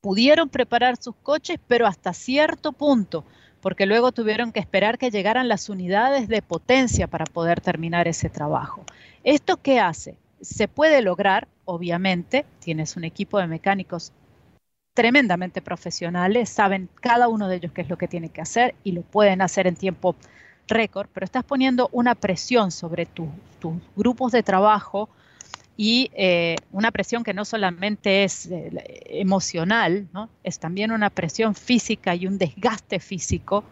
pudieron 0.00 0.48
preparar 0.48 0.96
sus 0.96 1.16
coches, 1.16 1.58
pero 1.66 1.86
hasta 1.86 2.12
cierto 2.12 2.72
punto, 2.72 3.24
porque 3.66 3.86
luego 3.86 4.12
tuvieron 4.12 4.52
que 4.52 4.60
esperar 4.60 4.96
que 4.96 5.10
llegaran 5.10 5.48
las 5.48 5.68
unidades 5.68 6.28
de 6.28 6.40
potencia 6.40 7.08
para 7.08 7.24
poder 7.24 7.60
terminar 7.60 8.06
ese 8.06 8.30
trabajo. 8.30 8.84
¿Esto 9.24 9.56
qué 9.56 9.80
hace? 9.80 10.16
Se 10.40 10.68
puede 10.68 11.02
lograr, 11.02 11.48
obviamente, 11.64 12.46
tienes 12.60 12.96
un 12.96 13.02
equipo 13.02 13.40
de 13.40 13.48
mecánicos 13.48 14.12
tremendamente 14.94 15.62
profesionales, 15.62 16.48
saben 16.48 16.88
cada 17.00 17.26
uno 17.26 17.48
de 17.48 17.56
ellos 17.56 17.72
qué 17.72 17.80
es 17.80 17.88
lo 17.88 17.98
que 17.98 18.06
tiene 18.06 18.28
que 18.28 18.40
hacer 18.40 18.76
y 18.84 18.92
lo 18.92 19.02
pueden 19.02 19.42
hacer 19.42 19.66
en 19.66 19.74
tiempo 19.74 20.14
récord, 20.68 21.08
pero 21.12 21.24
estás 21.24 21.42
poniendo 21.42 21.88
una 21.90 22.14
presión 22.14 22.70
sobre 22.70 23.04
tus 23.04 23.26
grupos 23.96 24.30
de 24.30 24.44
trabajo 24.44 25.08
y 25.76 26.10
eh, 26.14 26.56
una 26.72 26.90
presión 26.90 27.22
que 27.22 27.34
no 27.34 27.44
solamente 27.44 28.24
es 28.24 28.46
eh, 28.46 28.70
emocional, 29.20 30.08
es 30.42 30.58
también 30.58 30.90
una 30.90 31.10
presión 31.10 31.54
física 31.54 32.14
y 32.14 32.26
un 32.26 32.38
desgaste 32.38 32.98
físico 32.98 33.62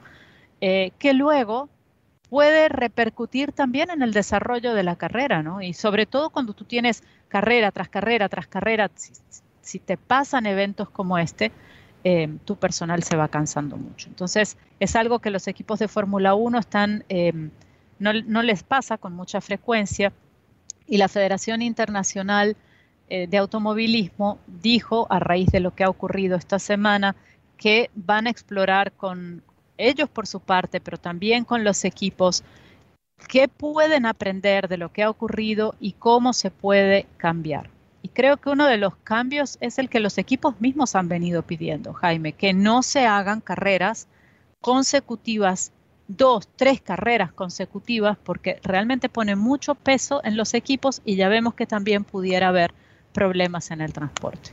eh, 0.61 0.93
que 0.99 1.14
luego 1.14 1.71
puede 2.29 2.69
repercutir 2.69 3.53
también 3.53 3.90
en 3.90 4.03
el 4.03 4.12
desarrollo 4.12 4.75
de 4.75 4.83
la 4.83 4.97
carrera. 4.97 5.43
Y 5.62 5.73
sobre 5.73 6.05
todo 6.05 6.29
cuando 6.29 6.53
tú 6.53 6.64
tienes 6.64 7.03
carrera 7.29 7.71
tras 7.71 7.88
carrera 7.88 8.29
tras 8.29 8.49
carrera, 8.49 8.90
si 9.62 9.79
te 9.79 9.97
pasan 9.97 10.45
eventos 10.45 10.90
como 10.90 11.17
este, 11.17 11.53
tu 12.45 12.57
personal 12.57 13.03
se 13.03 13.17
va 13.17 13.29
cansando 13.29 13.77
mucho. 13.77 14.09
Entonces, 14.09 14.59
es 14.79 14.97
algo 14.97 15.21
que 15.21 15.31
los 15.31 15.49
equipos 15.49 15.79
de 15.79 15.88
Fórmula 15.88 16.35
1 16.35 16.59
están, 16.59 17.05
no, 17.99 18.43
les 18.43 18.62
pasa 18.62 18.99
con 18.99 19.14
mucha 19.14 19.40
frecuencia 19.40 20.12
y 20.87 20.99
la 20.99 21.09
Federación 21.09 21.62
Internacional 21.62 22.57
eh, 23.09 23.27
de 23.27 23.38
Automovilismo 23.38 24.38
dijo, 24.47 25.07
a 25.11 25.18
raíz 25.18 25.49
de 25.51 25.61
lo 25.61 25.75
que 25.75 25.85
ha 25.85 25.88
ocurrido 25.88 26.37
esta 26.37 26.59
semana, 26.59 27.16
que 27.57 27.90
van 27.94 28.27
a 28.27 28.31
explorar 28.31 28.92
con 28.92 29.42
ellos 29.79 30.09
por 30.09 30.27
su 30.27 30.40
parte, 30.40 30.81
pero 30.81 30.99
también 30.99 31.44
con 31.44 31.64
los 31.64 31.85
equipos, 31.85 32.44
qué 33.29 33.49
pueden 33.49 34.07
aprender 34.07 34.68
de 34.68 34.77
lo 34.77 34.92
que 34.92 35.03
ha 35.03 35.11
ocurrido 35.11 35.75
y 35.81 35.92
cómo 35.92 36.33
se 36.33 36.51
puede 36.51 37.07
cambiar. 37.16 37.70
Y 38.03 38.09
creo 38.09 38.37
que 38.37 38.51
uno 38.51 38.66
de 38.66 38.77
los 38.77 38.97
cambios 38.97 39.57
es 39.61 39.79
el 39.79 39.88
que 39.88 40.01
los 40.01 40.18
equipos 40.18 40.61
mismos 40.61 40.94
han 40.94 41.09
venido 41.09 41.42
pidiendo, 41.42 41.94
Jaime, 41.94 42.33
que 42.33 42.53
no 42.53 42.83
se 42.83 43.07
hagan 43.07 43.40
carreras 43.40 44.09
consecutivas, 44.61 45.73
dos, 46.09 46.49
tres 46.57 46.81
carreras 46.81 47.33
consecutivas, 47.33 48.19
porque 48.23 48.59
realmente 48.62 49.09
pone 49.09 49.37
mucho 49.37 49.75
peso 49.75 50.21
en 50.25 50.37
los 50.37 50.55
equipos 50.55 51.03
y 51.05 51.17
ya 51.17 51.29
vemos 51.29 51.55
que 51.55 51.67
también 51.67 52.05
pudiera 52.05 52.49
haber 52.49 52.73
problemas 53.12 53.71
en 53.71 53.81
el 53.81 53.93
transporte. 53.93 54.51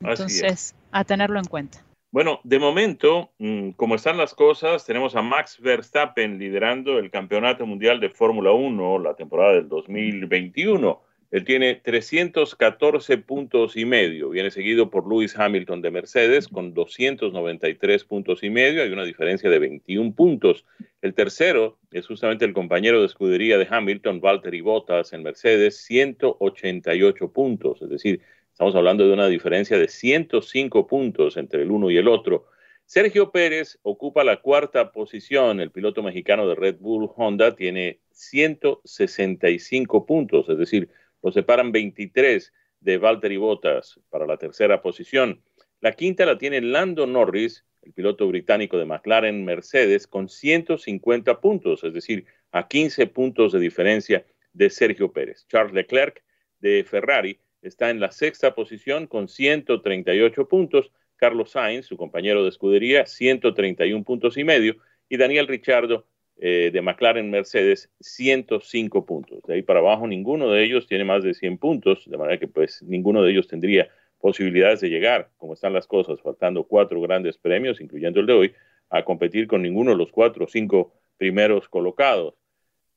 Entonces, 0.00 0.74
a 0.92 1.04
tenerlo 1.04 1.38
en 1.38 1.44
cuenta. 1.46 1.84
Bueno, 2.10 2.40
de 2.42 2.58
momento, 2.58 3.32
mm, 3.38 3.70
como 3.72 3.94
están 3.94 4.16
las 4.16 4.34
cosas, 4.34 4.86
tenemos 4.86 5.14
a 5.14 5.20
Max 5.20 5.60
Verstappen 5.60 6.38
liderando 6.38 6.98
el 6.98 7.10
Campeonato 7.10 7.66
Mundial 7.66 8.00
de 8.00 8.08
Fórmula 8.08 8.52
1 8.52 8.98
la 8.98 9.14
temporada 9.14 9.52
del 9.52 9.68
2021 9.68 11.02
él 11.30 11.44
tiene 11.44 11.74
314 11.74 13.18
puntos 13.18 13.76
y 13.76 13.84
medio. 13.84 14.30
Viene 14.30 14.50
seguido 14.50 14.88
por 14.88 15.06
Lewis 15.06 15.38
Hamilton 15.38 15.82
de 15.82 15.90
Mercedes 15.90 16.48
con 16.48 16.72
293 16.72 18.04
puntos 18.04 18.42
y 18.42 18.48
medio. 18.48 18.82
Hay 18.82 18.90
una 18.90 19.04
diferencia 19.04 19.50
de 19.50 19.58
21 19.58 20.14
puntos. 20.14 20.64
El 21.02 21.12
tercero 21.12 21.78
es 21.90 22.06
justamente 22.06 22.46
el 22.46 22.54
compañero 22.54 23.00
de 23.00 23.06
escudería 23.06 23.58
de 23.58 23.68
Hamilton, 23.70 24.22
Valtteri 24.22 24.62
Bottas 24.62 25.12
en 25.12 25.22
Mercedes, 25.22 25.76
188 25.84 27.30
puntos. 27.30 27.82
Es 27.82 27.90
decir, 27.90 28.22
estamos 28.50 28.74
hablando 28.74 29.06
de 29.06 29.12
una 29.12 29.28
diferencia 29.28 29.76
de 29.76 29.88
105 29.88 30.86
puntos 30.86 31.36
entre 31.36 31.60
el 31.60 31.70
uno 31.70 31.90
y 31.90 31.98
el 31.98 32.08
otro. 32.08 32.46
Sergio 32.86 33.30
Pérez 33.32 33.78
ocupa 33.82 34.24
la 34.24 34.40
cuarta 34.40 34.92
posición. 34.92 35.60
El 35.60 35.72
piloto 35.72 36.02
mexicano 36.02 36.48
de 36.48 36.54
Red 36.54 36.76
Bull 36.80 37.10
Honda 37.14 37.54
tiene 37.54 38.00
165 38.12 40.06
puntos, 40.06 40.48
es 40.48 40.56
decir, 40.56 40.88
lo 41.22 41.32
separan 41.32 41.72
23 41.72 42.52
de 42.80 42.98
Valtteri 42.98 43.36
Bottas 43.36 44.00
para 44.10 44.26
la 44.26 44.36
tercera 44.36 44.80
posición. 44.82 45.42
La 45.80 45.92
quinta 45.92 46.26
la 46.26 46.38
tiene 46.38 46.60
Lando 46.60 47.06
Norris, 47.06 47.64
el 47.82 47.92
piloto 47.92 48.26
británico 48.26 48.78
de 48.78 48.84
McLaren 48.84 49.44
Mercedes, 49.44 50.06
con 50.06 50.28
150 50.28 51.40
puntos, 51.40 51.84
es 51.84 51.92
decir, 51.92 52.26
a 52.52 52.68
15 52.68 53.06
puntos 53.08 53.52
de 53.52 53.60
diferencia 53.60 54.26
de 54.52 54.70
Sergio 54.70 55.12
Pérez. 55.12 55.46
Charles 55.48 55.74
Leclerc 55.74 56.22
de 56.60 56.84
Ferrari 56.84 57.38
está 57.62 57.90
en 57.90 58.00
la 58.00 58.10
sexta 58.10 58.54
posición 58.54 59.06
con 59.06 59.28
138 59.28 60.48
puntos. 60.48 60.90
Carlos 61.16 61.50
Sainz, 61.50 61.86
su 61.86 61.96
compañero 61.96 62.42
de 62.42 62.48
escudería, 62.48 63.06
131 63.06 64.04
puntos 64.04 64.36
y 64.36 64.44
medio. 64.44 64.76
Y 65.08 65.16
Daniel 65.16 65.48
Richardo 65.48 66.06
eh, 66.40 66.70
de 66.72 66.82
McLaren 66.82 67.30
Mercedes 67.30 67.90
105 68.00 69.04
puntos. 69.04 69.42
De 69.46 69.54
ahí 69.54 69.62
para 69.62 69.80
abajo 69.80 70.06
ninguno 70.06 70.50
de 70.50 70.64
ellos 70.64 70.86
tiene 70.86 71.04
más 71.04 71.24
de 71.24 71.34
100 71.34 71.58
puntos, 71.58 72.08
de 72.08 72.16
manera 72.16 72.38
que 72.38 72.46
pues 72.46 72.82
ninguno 72.82 73.22
de 73.22 73.32
ellos 73.32 73.48
tendría 73.48 73.88
posibilidades 74.20 74.80
de 74.80 74.88
llegar, 74.88 75.30
como 75.36 75.54
están 75.54 75.72
las 75.72 75.86
cosas, 75.86 76.20
faltando 76.20 76.64
cuatro 76.64 77.00
grandes 77.00 77.38
premios, 77.38 77.80
incluyendo 77.80 78.20
el 78.20 78.26
de 78.26 78.32
hoy, 78.32 78.54
a 78.90 79.04
competir 79.04 79.46
con 79.46 79.62
ninguno 79.62 79.90
de 79.92 79.96
los 79.96 80.10
cuatro 80.10 80.44
o 80.44 80.48
cinco 80.48 80.92
primeros 81.16 81.68
colocados. 81.68 82.34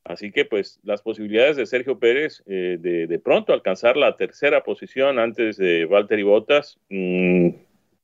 Así 0.04 0.32
que 0.32 0.44
pues 0.44 0.80
las 0.82 1.02
posibilidades 1.02 1.56
de 1.56 1.66
Sergio 1.66 1.98
Pérez 1.98 2.42
eh, 2.46 2.76
de, 2.80 3.06
de, 3.06 3.18
pronto 3.18 3.52
alcanzar 3.52 3.96
la 3.96 4.16
tercera 4.16 4.64
posición 4.64 5.18
antes 5.18 5.56
de 5.56 5.84
Valtteri 5.84 6.24
Bottas, 6.24 6.78
mmm, 6.88 7.50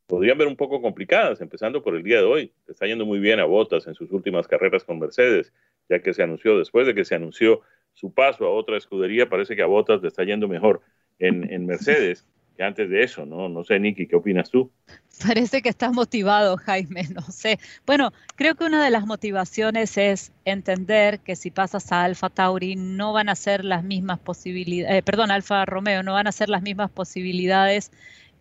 podrían 0.08 0.38
ver 0.38 0.48
un 0.48 0.56
poco 0.56 0.80
complicadas, 0.80 1.40
empezando 1.40 1.82
por 1.82 1.94
el 1.94 2.02
día 2.02 2.16
de 2.16 2.24
hoy. 2.24 2.52
Está 2.66 2.86
yendo 2.86 3.04
muy 3.04 3.20
bien 3.20 3.38
a 3.38 3.44
Bottas 3.44 3.86
en 3.86 3.94
sus 3.94 4.10
últimas 4.10 4.48
carreras 4.48 4.82
con 4.82 4.98
Mercedes, 4.98 5.52
ya 5.88 6.00
que 6.00 6.14
se 6.14 6.22
anunció, 6.22 6.58
después 6.58 6.86
de 6.86 6.94
que 6.94 7.04
se 7.04 7.14
anunció 7.14 7.60
su 7.92 8.12
paso 8.12 8.46
a 8.46 8.50
otra 8.50 8.78
escudería, 8.78 9.28
parece 9.28 9.54
que 9.54 9.62
a 9.62 9.66
Bottas 9.66 10.00
le 10.00 10.08
está 10.08 10.24
yendo 10.24 10.48
mejor 10.48 10.80
en, 11.18 11.66
Mercedes 11.66 12.26
que 12.56 12.64
antes 12.64 12.88
de 12.88 13.04
eso, 13.04 13.26
¿no? 13.26 13.48
No 13.48 13.62
sé, 13.64 13.78
Nicky, 13.78 14.08
¿qué 14.08 14.16
opinas 14.16 14.50
tú? 14.50 14.72
Parece 15.24 15.62
que 15.62 15.68
estás 15.68 15.92
motivado, 15.92 16.56
Jaime, 16.56 17.04
no 17.14 17.22
sé. 17.22 17.58
Bueno, 17.86 18.12
creo 18.34 18.56
que 18.56 18.64
una 18.64 18.82
de 18.82 18.90
las 18.90 19.06
motivaciones 19.06 19.96
es 19.96 20.32
entender 20.44 21.20
que 21.20 21.36
si 21.36 21.52
pasas 21.52 21.92
a 21.92 22.02
Alfa 22.02 22.30
Tauri 22.30 22.74
no 22.74 23.12
van 23.12 23.28
a 23.28 23.36
ser 23.36 23.64
las 23.64 23.84
mismas 23.84 24.18
posibilidades, 24.18 24.98
eh, 24.98 25.02
perdón, 25.02 25.30
Alfa 25.30 25.64
Romeo, 25.66 26.02
no 26.02 26.14
van 26.14 26.26
a 26.26 26.32
ser 26.32 26.48
las 26.48 26.62
mismas 26.62 26.90
posibilidades. 26.90 27.92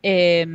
Eh, 0.02 0.48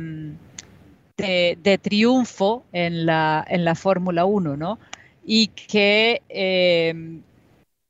de, 1.17 1.79
triunfo 1.81 2.65
en 2.71 3.05
la, 3.05 3.45
en 3.47 3.65
la 3.65 3.75
Fórmula 3.75 4.25
1, 4.25 4.57
¿no? 4.57 4.79
Y 5.25 5.47
que 5.47 6.21
eh, 6.29 7.21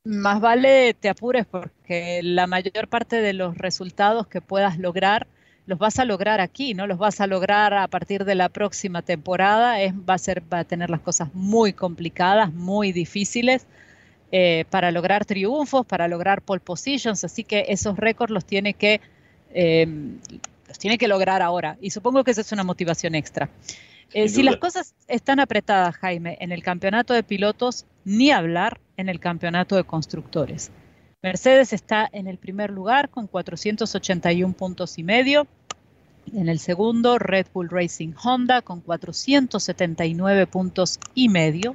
más 0.04 0.40
vale 0.40 0.94
te 0.94 1.08
apures 1.08 1.46
porque 1.46 2.20
la 2.22 2.46
mayor 2.46 2.88
parte 2.88 3.20
de 3.20 3.32
los 3.32 3.56
resultados 3.56 4.26
que 4.26 4.40
puedas 4.40 4.78
lograr 4.78 5.26
los 5.66 5.78
vas 5.78 5.98
a 5.98 6.04
lograr 6.04 6.42
aquí, 6.42 6.74
¿no? 6.74 6.86
Los 6.86 6.98
vas 6.98 7.22
a 7.22 7.26
lograr 7.26 7.72
a 7.72 7.88
partir 7.88 8.26
de 8.26 8.34
la 8.34 8.50
próxima 8.50 9.00
temporada. 9.00 9.80
Es, 9.80 9.94
va, 9.94 10.14
a 10.14 10.18
ser, 10.18 10.42
va 10.52 10.58
a 10.58 10.64
tener 10.64 10.90
las 10.90 11.00
cosas 11.00 11.34
muy 11.34 11.72
complicadas, 11.72 12.52
muy 12.52 12.92
difíciles 12.92 13.66
eh, 14.30 14.66
para 14.68 14.90
lograr 14.90 15.24
triunfos, 15.24 15.86
para 15.86 16.06
lograr 16.06 16.42
pole 16.42 16.60
positions. 16.60 17.24
Así 17.24 17.44
que 17.44 17.64
esos 17.68 17.96
récords 17.96 18.30
los 18.30 18.44
tiene 18.44 18.74
que 18.74 19.00
eh, 19.54 19.88
tiene 20.78 20.98
que 20.98 21.08
lograr 21.08 21.42
ahora. 21.42 21.76
Y 21.80 21.90
supongo 21.90 22.24
que 22.24 22.30
esa 22.30 22.40
es 22.40 22.52
una 22.52 22.64
motivación 22.64 23.14
extra. 23.14 23.50
Eh, 24.12 24.28
si 24.28 24.42
las 24.42 24.56
cosas 24.56 24.94
están 25.08 25.40
apretadas, 25.40 25.96
Jaime, 25.96 26.36
en 26.40 26.52
el 26.52 26.62
campeonato 26.62 27.14
de 27.14 27.22
pilotos, 27.22 27.84
ni 28.04 28.30
hablar 28.30 28.80
en 28.96 29.08
el 29.08 29.18
campeonato 29.18 29.76
de 29.76 29.84
constructores. 29.84 30.70
Mercedes 31.22 31.72
está 31.72 32.08
en 32.12 32.26
el 32.26 32.38
primer 32.38 32.70
lugar 32.70 33.08
con 33.08 33.26
481 33.26 34.54
puntos 34.54 34.98
y 34.98 35.02
medio. 35.02 35.46
En 36.32 36.48
el 36.48 36.58
segundo, 36.58 37.18
Red 37.18 37.46
Bull 37.52 37.70
Racing 37.70 38.12
Honda 38.22 38.62
con 38.62 38.80
479 38.80 40.46
puntos 40.46 41.00
y 41.14 41.28
medio. 41.28 41.74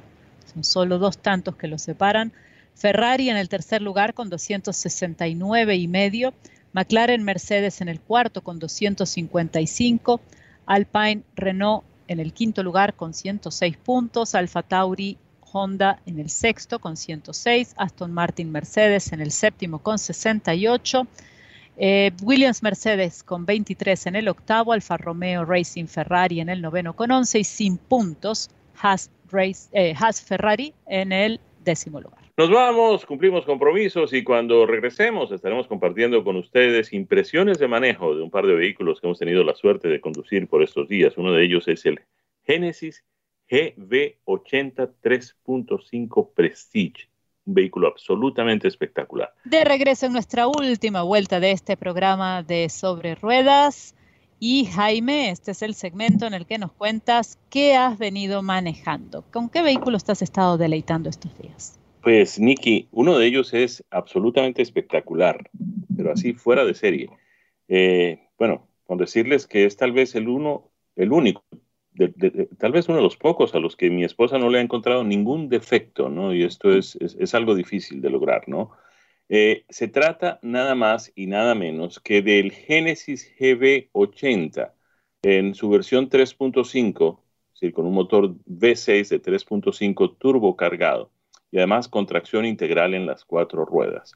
Son 0.52 0.64
solo 0.64 0.98
dos 0.98 1.18
tantos 1.18 1.56
que 1.56 1.68
los 1.68 1.82
separan. 1.82 2.32
Ferrari 2.74 3.28
en 3.28 3.36
el 3.36 3.48
tercer 3.48 3.82
lugar 3.82 4.14
con 4.14 4.30
269 4.30 5.76
y 5.76 5.88
medio. 5.88 6.32
McLaren 6.72 7.22
Mercedes 7.22 7.80
en 7.80 7.88
el 7.88 8.00
cuarto 8.00 8.42
con 8.42 8.58
255, 8.58 10.20
Alpine 10.66 11.22
Renault 11.34 11.84
en 12.08 12.20
el 12.20 12.32
quinto 12.32 12.62
lugar 12.62 12.94
con 12.94 13.14
106 13.14 13.76
puntos, 13.76 14.34
Alfa 14.34 14.62
Tauri 14.62 15.18
Honda 15.52 16.00
en 16.06 16.18
el 16.18 16.30
sexto 16.30 16.78
con 16.78 16.96
106, 16.96 17.74
Aston 17.76 18.12
Martin 18.12 18.50
Mercedes 18.52 19.12
en 19.12 19.20
el 19.20 19.32
séptimo 19.32 19.80
con 19.80 19.98
68, 19.98 21.06
eh, 21.76 22.12
Williams 22.22 22.62
Mercedes 22.62 23.22
con 23.22 23.46
23 23.46 24.06
en 24.06 24.16
el 24.16 24.28
octavo, 24.28 24.72
Alfa 24.72 24.96
Romeo 24.96 25.44
Racing 25.44 25.86
Ferrari 25.86 26.40
en 26.40 26.48
el 26.48 26.62
noveno 26.62 26.94
con 26.94 27.10
11 27.10 27.38
y 27.38 27.44
sin 27.44 27.78
puntos, 27.78 28.50
eh, 29.72 29.94
Haas 29.98 30.22
Ferrari 30.22 30.74
en 30.86 31.12
el 31.12 31.40
décimo 31.64 32.00
lugar. 32.00 32.19
Nos 32.40 32.48
vamos, 32.48 33.04
cumplimos 33.04 33.44
compromisos 33.44 34.14
y 34.14 34.24
cuando 34.24 34.64
regresemos 34.64 35.30
estaremos 35.30 35.66
compartiendo 35.66 36.24
con 36.24 36.36
ustedes 36.36 36.90
impresiones 36.94 37.58
de 37.58 37.68
manejo 37.68 38.16
de 38.16 38.22
un 38.22 38.30
par 38.30 38.46
de 38.46 38.54
vehículos 38.54 38.98
que 38.98 39.08
hemos 39.08 39.18
tenido 39.18 39.44
la 39.44 39.54
suerte 39.54 39.88
de 39.88 40.00
conducir 40.00 40.48
por 40.48 40.62
estos 40.62 40.88
días. 40.88 41.18
Uno 41.18 41.32
de 41.32 41.44
ellos 41.44 41.68
es 41.68 41.84
el 41.84 42.00
Genesis 42.44 43.04
GV80 43.50 44.90
3.5 45.02 46.30
Prestige, 46.32 47.10
un 47.44 47.52
vehículo 47.52 47.88
absolutamente 47.88 48.68
espectacular. 48.68 49.34
De 49.44 49.62
regreso 49.62 50.06
en 50.06 50.14
nuestra 50.14 50.46
última 50.46 51.02
vuelta 51.02 51.40
de 51.40 51.50
este 51.50 51.76
programa 51.76 52.42
de 52.42 52.70
Sobre 52.70 53.16
Ruedas 53.16 53.94
Y 54.38 54.64
Jaime, 54.64 55.28
este 55.28 55.50
es 55.50 55.60
el 55.60 55.74
segmento 55.74 56.26
en 56.26 56.32
el 56.32 56.46
que 56.46 56.56
nos 56.56 56.72
cuentas 56.72 57.38
qué 57.50 57.76
has 57.76 57.98
venido 57.98 58.40
manejando. 58.40 59.26
¿Con 59.30 59.50
qué 59.50 59.60
vehículo 59.60 59.98
estás 59.98 60.22
estado 60.22 60.56
deleitando 60.56 61.10
estos 61.10 61.36
días? 61.36 61.79
Pues, 62.02 62.40
Nicky, 62.40 62.88
uno 62.92 63.18
de 63.18 63.26
ellos 63.26 63.52
es 63.52 63.84
absolutamente 63.90 64.62
espectacular, 64.62 65.50
pero 65.96 66.12
así 66.12 66.32
fuera 66.32 66.64
de 66.64 66.74
serie. 66.74 67.10
Eh, 67.68 68.28
bueno, 68.38 68.68
con 68.84 68.96
decirles 68.96 69.46
que 69.46 69.66
es 69.66 69.76
tal 69.76 69.92
vez 69.92 70.14
el 70.14 70.28
uno, 70.28 70.70
el 70.96 71.12
único, 71.12 71.44
tal 72.58 72.72
vez 72.72 72.88
uno 72.88 72.98
de 72.98 73.02
los 73.02 73.18
pocos 73.18 73.54
a 73.54 73.58
los 73.58 73.76
que 73.76 73.90
mi 73.90 74.04
esposa 74.04 74.38
no 74.38 74.48
le 74.48 74.58
ha 74.58 74.62
encontrado 74.62 75.04
ningún 75.04 75.50
defecto, 75.50 76.08
¿no? 76.08 76.34
Y 76.34 76.42
esto 76.42 76.72
es, 76.72 76.96
es, 76.96 77.34
algo 77.34 77.54
difícil 77.54 78.00
de 78.00 78.10
lograr, 78.10 78.48
¿no? 78.48 78.70
Eh, 79.28 79.64
se 79.68 79.86
trata 79.88 80.38
nada 80.42 80.74
más 80.74 81.12
y 81.14 81.26
nada 81.26 81.54
menos 81.54 82.00
que 82.00 82.22
del 82.22 82.52
Genesis 82.52 83.30
GB80 83.38 84.72
en 85.22 85.54
su 85.54 85.68
versión 85.68 86.08
3.5, 86.08 87.20
con 87.74 87.86
un 87.86 87.92
motor 87.92 88.34
V6 88.46 89.08
de 89.08 89.22
3.5 89.22 90.16
turbo 90.18 90.56
cargado 90.56 91.10
y 91.50 91.58
además 91.58 91.88
con 91.88 92.06
tracción 92.06 92.44
integral 92.44 92.94
en 92.94 93.06
las 93.06 93.24
cuatro 93.24 93.64
ruedas. 93.64 94.12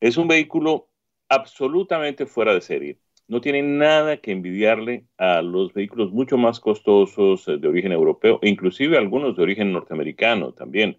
Es 0.00 0.16
un 0.16 0.28
vehículo 0.28 0.88
absolutamente 1.28 2.26
fuera 2.26 2.54
de 2.54 2.60
serie 2.60 2.98
no 3.28 3.40
tiene 3.40 3.62
nada 3.62 4.18
que 4.18 4.32
envidiarle 4.32 5.06
a 5.18 5.42
los 5.42 5.72
vehículos 5.72 6.12
mucho 6.12 6.38
más 6.38 6.60
costosos 6.60 7.48
eh, 7.48 7.58
de 7.58 7.68
origen 7.68 7.92
europeo 7.92 8.38
inclusive 8.42 8.96
algunos 8.96 9.36
de 9.36 9.42
origen 9.42 9.72
norteamericano 9.72 10.52
también. 10.52 10.98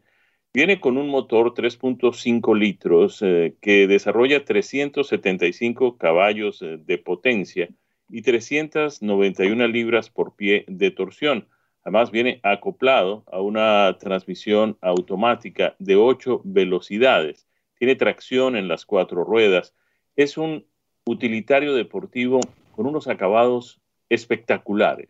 Viene 0.53 0.79
con 0.79 0.97
un 0.97 1.09
motor 1.09 1.53
3.5 1.53 2.57
litros 2.57 3.21
eh, 3.21 3.55
que 3.61 3.87
desarrolla 3.87 4.43
375 4.43 5.97
caballos 5.97 6.61
eh, 6.61 6.77
de 6.79 6.97
potencia 6.97 7.69
y 8.09 8.21
391 8.21 9.67
libras 9.67 10.09
por 10.09 10.35
pie 10.35 10.65
de 10.67 10.91
torsión. 10.91 11.47
Además 11.87 12.11
viene 12.11 12.41
acoplado 12.43 13.23
a 13.31 13.39
una 13.39 13.95
transmisión 13.97 14.77
automática 14.81 15.73
de 15.79 15.95
8 15.95 16.41
velocidades. 16.43 17.47
Tiene 17.79 17.95
tracción 17.95 18.57
en 18.57 18.67
las 18.67 18.85
cuatro 18.85 19.23
ruedas. 19.23 19.73
Es 20.17 20.37
un 20.37 20.65
utilitario 21.05 21.73
deportivo 21.73 22.41
con 22.75 22.87
unos 22.87 23.07
acabados 23.07 23.79
espectaculares. 24.09 25.07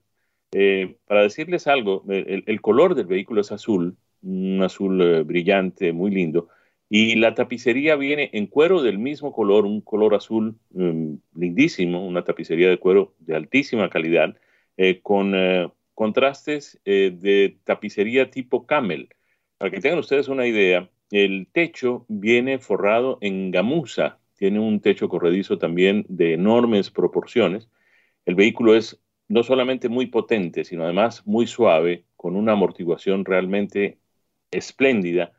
Eh, 0.51 0.97
para 1.07 1.23
decirles 1.23 1.65
algo, 1.65 2.03
el, 2.09 2.61
color 2.61 2.93
del 2.93 3.07
vehículo 3.07 3.41
es 3.41 3.51
azul, 3.51 3.97
un 4.21 4.61
azul 4.61 5.01
eh, 5.01 5.23
brillante, 5.23 5.93
muy 5.93 6.11
lindo, 6.11 6.47
y 6.91 7.15
la 7.15 7.33
tapicería 7.33 7.95
viene 7.95 8.29
en 8.33 8.45
cuero 8.45 8.83
del 8.83 8.99
mismo 8.99 9.33
color, 9.33 9.65
un 9.65 9.81
color 9.81 10.13
azul 10.13 10.53
mm, 10.69 11.15
lindísimo, 11.33 12.05
una 12.05 12.23
tapicería 12.23 12.69
de 12.69 12.77
cuero 12.77 13.15
de 13.17 13.35
altísima 13.35 13.89
calidad, 13.89 14.37
eh, 14.77 14.99
con 15.01 15.33
contrastes 15.97 16.79
de 16.85 17.57
tapicería 17.63 18.29
tipo 18.29 18.67
camel. 18.67 19.09
Para 19.57 19.71
que 19.71 19.79
tengan 19.79 19.97
ustedes 19.97 20.27
una 20.27 20.45
idea, 20.45 20.91
el 21.09 21.47
techo 21.51 22.05
viene 22.07 22.59
forrado 22.59 23.17
en 23.21 23.49
gamuza, 23.49 24.19
tiene 24.35 24.59
un 24.59 24.79
techo 24.79 25.09
corredizo 25.09 25.57
también 25.57 26.05
de 26.07 26.33
enormes 26.33 26.91
proporciones. 26.91 27.67
El 28.25 28.35
vehículo 28.35 28.75
es 28.75 29.01
no 29.27 29.41
solamente 29.41 29.89
muy 29.89 30.05
potente, 30.05 30.63
sino 30.65 30.83
además 30.83 31.25
muy 31.25 31.47
suave, 31.47 32.05
con 32.15 32.35
una 32.35 32.51
amortiguación 32.51 33.25
realmente 33.25 33.97
espléndida 34.51 35.33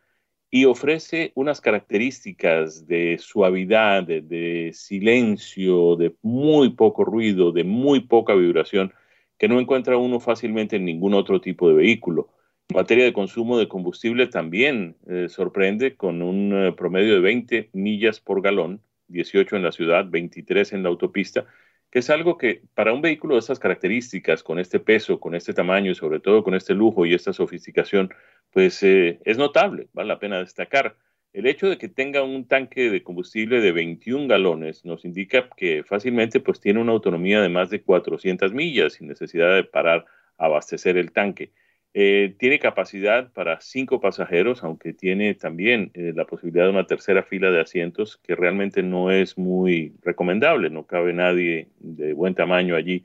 y 0.50 0.64
ofrece 0.64 1.30
unas 1.36 1.60
características 1.60 2.88
de 2.88 3.18
suavidad, 3.20 4.02
de, 4.02 4.70
silencio, 4.74 5.94
de 5.94 6.16
muy 6.22 6.70
poco 6.70 7.04
ruido, 7.04 7.52
de 7.52 7.62
muy 7.62 8.00
poca 8.00 8.34
vibración 8.34 8.92
que 9.38 9.48
no 9.48 9.60
encuentra 9.60 9.96
uno 9.96 10.20
fácilmente 10.20 10.76
en 10.76 10.84
ningún 10.84 11.14
otro 11.14 11.40
tipo 11.40 11.68
de 11.68 11.74
vehículo. 11.74 12.28
En 12.68 12.76
materia 12.76 13.04
de 13.04 13.12
consumo 13.12 13.58
de 13.58 13.68
combustible 13.68 14.26
también 14.26 14.96
eh, 15.08 15.28
sorprende 15.28 15.96
con 15.96 16.20
un 16.20 16.52
eh, 16.52 16.72
promedio 16.72 17.14
de 17.14 17.20
20 17.20 17.70
millas 17.72 18.20
por 18.20 18.42
galón 18.42 18.82
18 19.08 19.56
en 19.56 19.62
la 19.62 19.72
ciudad, 19.72 20.06
23 20.08 20.72
en 20.74 20.82
la 20.82 20.90
autopista, 20.90 21.46
que 21.90 22.00
es 22.00 22.10
algo 22.10 22.36
que 22.36 22.62
para 22.74 22.92
un 22.92 23.00
vehículo 23.00 23.34
de 23.34 23.40
estas 23.40 23.58
características, 23.58 24.42
con 24.42 24.58
este 24.58 24.78
peso, 24.80 25.18
con 25.20 25.34
este 25.34 25.54
tamaño 25.54 25.90
y 25.90 25.94
sobre 25.94 26.20
todo 26.20 26.44
con 26.44 26.54
este 26.54 26.74
lujo 26.74 27.06
y 27.06 27.14
esta 27.14 27.32
sofisticación, 27.32 28.10
pues 28.52 28.82
eh, 28.82 29.20
es 29.24 29.38
notable, 29.38 29.88
vale 29.92 30.08
la 30.08 30.18
pena 30.18 30.38
destacar. 30.38 30.96
El 31.38 31.46
hecho 31.46 31.68
de 31.68 31.78
que 31.78 31.88
tenga 31.88 32.24
un 32.24 32.48
tanque 32.48 32.90
de 32.90 33.04
combustible 33.04 33.60
de 33.60 33.70
21 33.70 34.26
galones 34.26 34.84
nos 34.84 35.04
indica 35.04 35.48
que 35.56 35.84
fácilmente 35.84 36.40
pues 36.40 36.58
tiene 36.58 36.80
una 36.80 36.90
autonomía 36.90 37.40
de 37.40 37.48
más 37.48 37.70
de 37.70 37.80
400 37.80 38.52
millas 38.52 38.94
sin 38.94 39.06
necesidad 39.06 39.54
de 39.54 39.62
parar 39.62 40.04
a 40.36 40.46
abastecer 40.46 40.96
el 40.96 41.12
tanque. 41.12 41.52
Eh, 41.94 42.34
tiene 42.40 42.58
capacidad 42.58 43.32
para 43.32 43.60
cinco 43.60 44.00
pasajeros, 44.00 44.64
aunque 44.64 44.92
tiene 44.92 45.32
también 45.34 45.92
eh, 45.94 46.12
la 46.12 46.24
posibilidad 46.24 46.64
de 46.64 46.70
una 46.70 46.88
tercera 46.88 47.22
fila 47.22 47.52
de 47.52 47.60
asientos 47.60 48.16
que 48.16 48.34
realmente 48.34 48.82
no 48.82 49.12
es 49.12 49.38
muy 49.38 49.94
recomendable, 50.02 50.70
no 50.70 50.88
cabe 50.88 51.12
nadie 51.12 51.68
de 51.78 52.14
buen 52.14 52.34
tamaño 52.34 52.74
allí. 52.74 53.04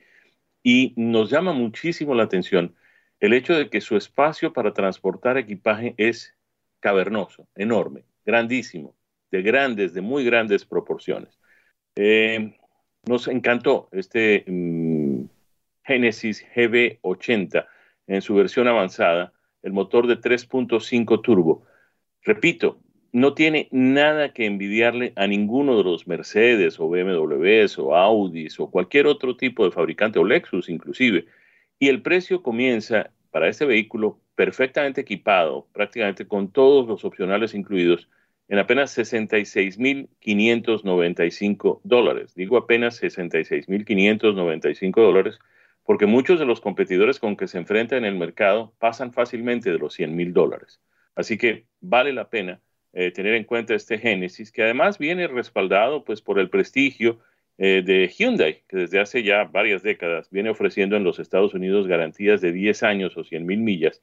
Y 0.64 0.96
nos 0.98 1.30
llama 1.30 1.54
muchísimo 1.54 2.16
la 2.16 2.24
atención 2.24 2.74
el 3.20 3.34
hecho 3.34 3.54
de 3.56 3.70
que 3.70 3.80
su 3.80 3.96
espacio 3.96 4.54
para 4.54 4.74
transportar 4.74 5.38
equipaje 5.38 5.94
es 5.98 6.36
cavernoso, 6.80 7.48
enorme, 7.56 8.06
grandísimo, 8.26 8.96
de 9.32 9.42
grandes, 9.42 9.94
de 9.94 10.02
muy 10.02 10.24
grandes 10.24 10.66
proporciones. 10.66 11.40
Eh, 11.96 12.58
nos 13.06 13.28
encantó 13.28 13.90
este 13.92 14.46
mm, 14.48 15.26
Genesis 15.84 16.46
GB80 16.56 17.68
en 18.08 18.22
su 18.22 18.36
versión 18.36 18.68
avanzada, 18.68 19.34
el 19.62 19.74
motor 19.74 20.08
de 20.08 20.20
3.5 20.20 21.22
turbo. 21.22 21.66
Repito, 22.22 22.80
no 23.12 23.34
tiene 23.34 23.68
nada 23.72 24.34
que 24.34 24.46
envidiarle 24.46 25.14
a 25.16 25.28
ninguno 25.28 25.78
de 25.78 25.84
los 25.84 26.08
Mercedes 26.08 26.80
o 26.80 26.90
BMWs 26.90 27.78
o 27.78 27.96
Audis 27.96 28.60
o 28.60 28.72
cualquier 28.72 29.08
otro 29.08 29.38
tipo 29.38 29.64
de 29.66 29.72
fabricante 29.72 30.20
o 30.20 30.24
Lexus 30.24 30.68
inclusive. 30.68 31.26
Y 31.80 31.90
el 31.90 32.02
precio 32.02 32.42
comienza 32.42 33.12
para 33.34 33.50
este 33.50 33.66
vehículo 33.66 34.22
perfectamente 34.36 35.02
equipado, 35.02 35.68
prácticamente 35.74 36.26
con 36.28 36.52
todos 36.52 36.88
los 36.88 37.04
opcionales 37.04 37.56
incluidos, 37.56 38.08
en 38.48 38.60
apenas 38.60 38.96
66.595 38.96 41.80
dólares. 41.84 42.36
Digo 42.36 42.58
apenas 42.58 43.02
66.595 43.02 45.02
dólares 45.02 45.40
porque 45.84 46.06
muchos 46.06 46.38
de 46.38 46.46
los 46.46 46.62
competidores 46.62 47.18
con 47.18 47.36
que 47.36 47.48
se 47.48 47.58
enfrenta 47.58 47.98
en 47.98 48.06
el 48.06 48.14
mercado 48.16 48.72
pasan 48.78 49.14
fácilmente 49.14 49.72
de 49.72 49.80
los 49.80 49.96
100 49.96 50.16
mil 50.16 50.32
dólares. 50.32 50.80
Así 51.16 51.40
que 51.40 51.66
vale 51.82 52.14
la 52.14 52.30
pena 52.30 52.62
eh, 52.94 53.10
tener 53.10 53.34
en 53.34 53.46
cuenta 53.46 53.74
este 53.74 53.98
Génesis, 53.98 54.52
que 54.52 54.62
además 54.62 55.00
viene 55.00 55.28
respaldado 55.28 56.04
pues, 56.04 56.22
por 56.22 56.38
el 56.38 56.52
prestigio 56.52 57.18
eh, 57.58 57.84
de 57.86 58.08
Hyundai, 58.08 58.64
que 58.68 58.78
desde 58.78 59.00
hace 59.00 59.24
ya 59.24 59.46
varias 59.46 59.84
décadas 59.84 60.30
viene 60.32 60.50
ofreciendo 60.50 60.96
en 60.96 61.04
los 61.04 61.20
Estados 61.20 61.54
Unidos 61.54 61.88
garantías 61.88 62.42
de 62.42 62.52
10 62.52 62.84
años 62.84 63.18
o 63.18 63.24
100 63.24 63.46
mil 63.46 63.60
millas, 63.60 64.02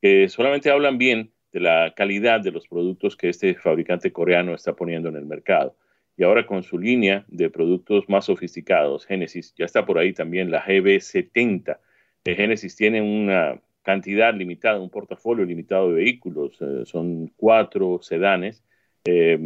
que 0.00 0.28
solamente 0.28 0.70
hablan 0.70 0.98
bien 0.98 1.32
de 1.52 1.60
la 1.60 1.92
calidad 1.94 2.40
de 2.40 2.52
los 2.52 2.66
productos 2.66 3.16
que 3.16 3.28
este 3.28 3.54
fabricante 3.54 4.12
coreano 4.12 4.54
está 4.54 4.74
poniendo 4.74 5.08
en 5.08 5.16
el 5.16 5.26
mercado 5.26 5.76
y 6.16 6.24
ahora 6.24 6.46
con 6.46 6.62
su 6.62 6.78
línea 6.78 7.24
de 7.28 7.50
productos 7.50 8.08
más 8.08 8.26
sofisticados, 8.26 9.06
Genesis, 9.06 9.54
ya 9.56 9.64
está 9.64 9.86
por 9.86 9.98
ahí 9.98 10.12
también 10.12 10.50
la 10.50 10.64
GB70. 10.64 11.78
Eh, 12.24 12.34
Genesis 12.34 12.76
tiene 12.76 13.00
una 13.00 13.60
cantidad 13.82 14.34
limitada, 14.34 14.80
un 14.80 14.90
portafolio 14.90 15.44
limitado 15.44 15.88
de 15.88 15.94
vehículos, 15.94 16.56
eh, 16.60 16.84
son 16.84 17.28
cuatro 17.36 18.00
sedanes, 18.02 18.62
eh, 19.04 19.38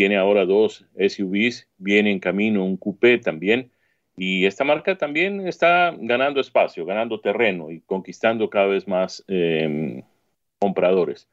tiene 0.00 0.16
ahora 0.16 0.46
dos 0.46 0.86
SUVs, 0.96 1.68
viene 1.76 2.10
en 2.10 2.20
camino 2.20 2.64
un 2.64 2.78
coupé 2.78 3.18
también, 3.18 3.70
y 4.16 4.46
esta 4.46 4.64
marca 4.64 4.96
también 4.96 5.46
está 5.46 5.94
ganando 5.94 6.40
espacio, 6.40 6.86
ganando 6.86 7.20
terreno 7.20 7.70
y 7.70 7.82
conquistando 7.82 8.48
cada 8.48 8.64
vez 8.64 8.88
más 8.88 9.22
compradores. 10.58 11.28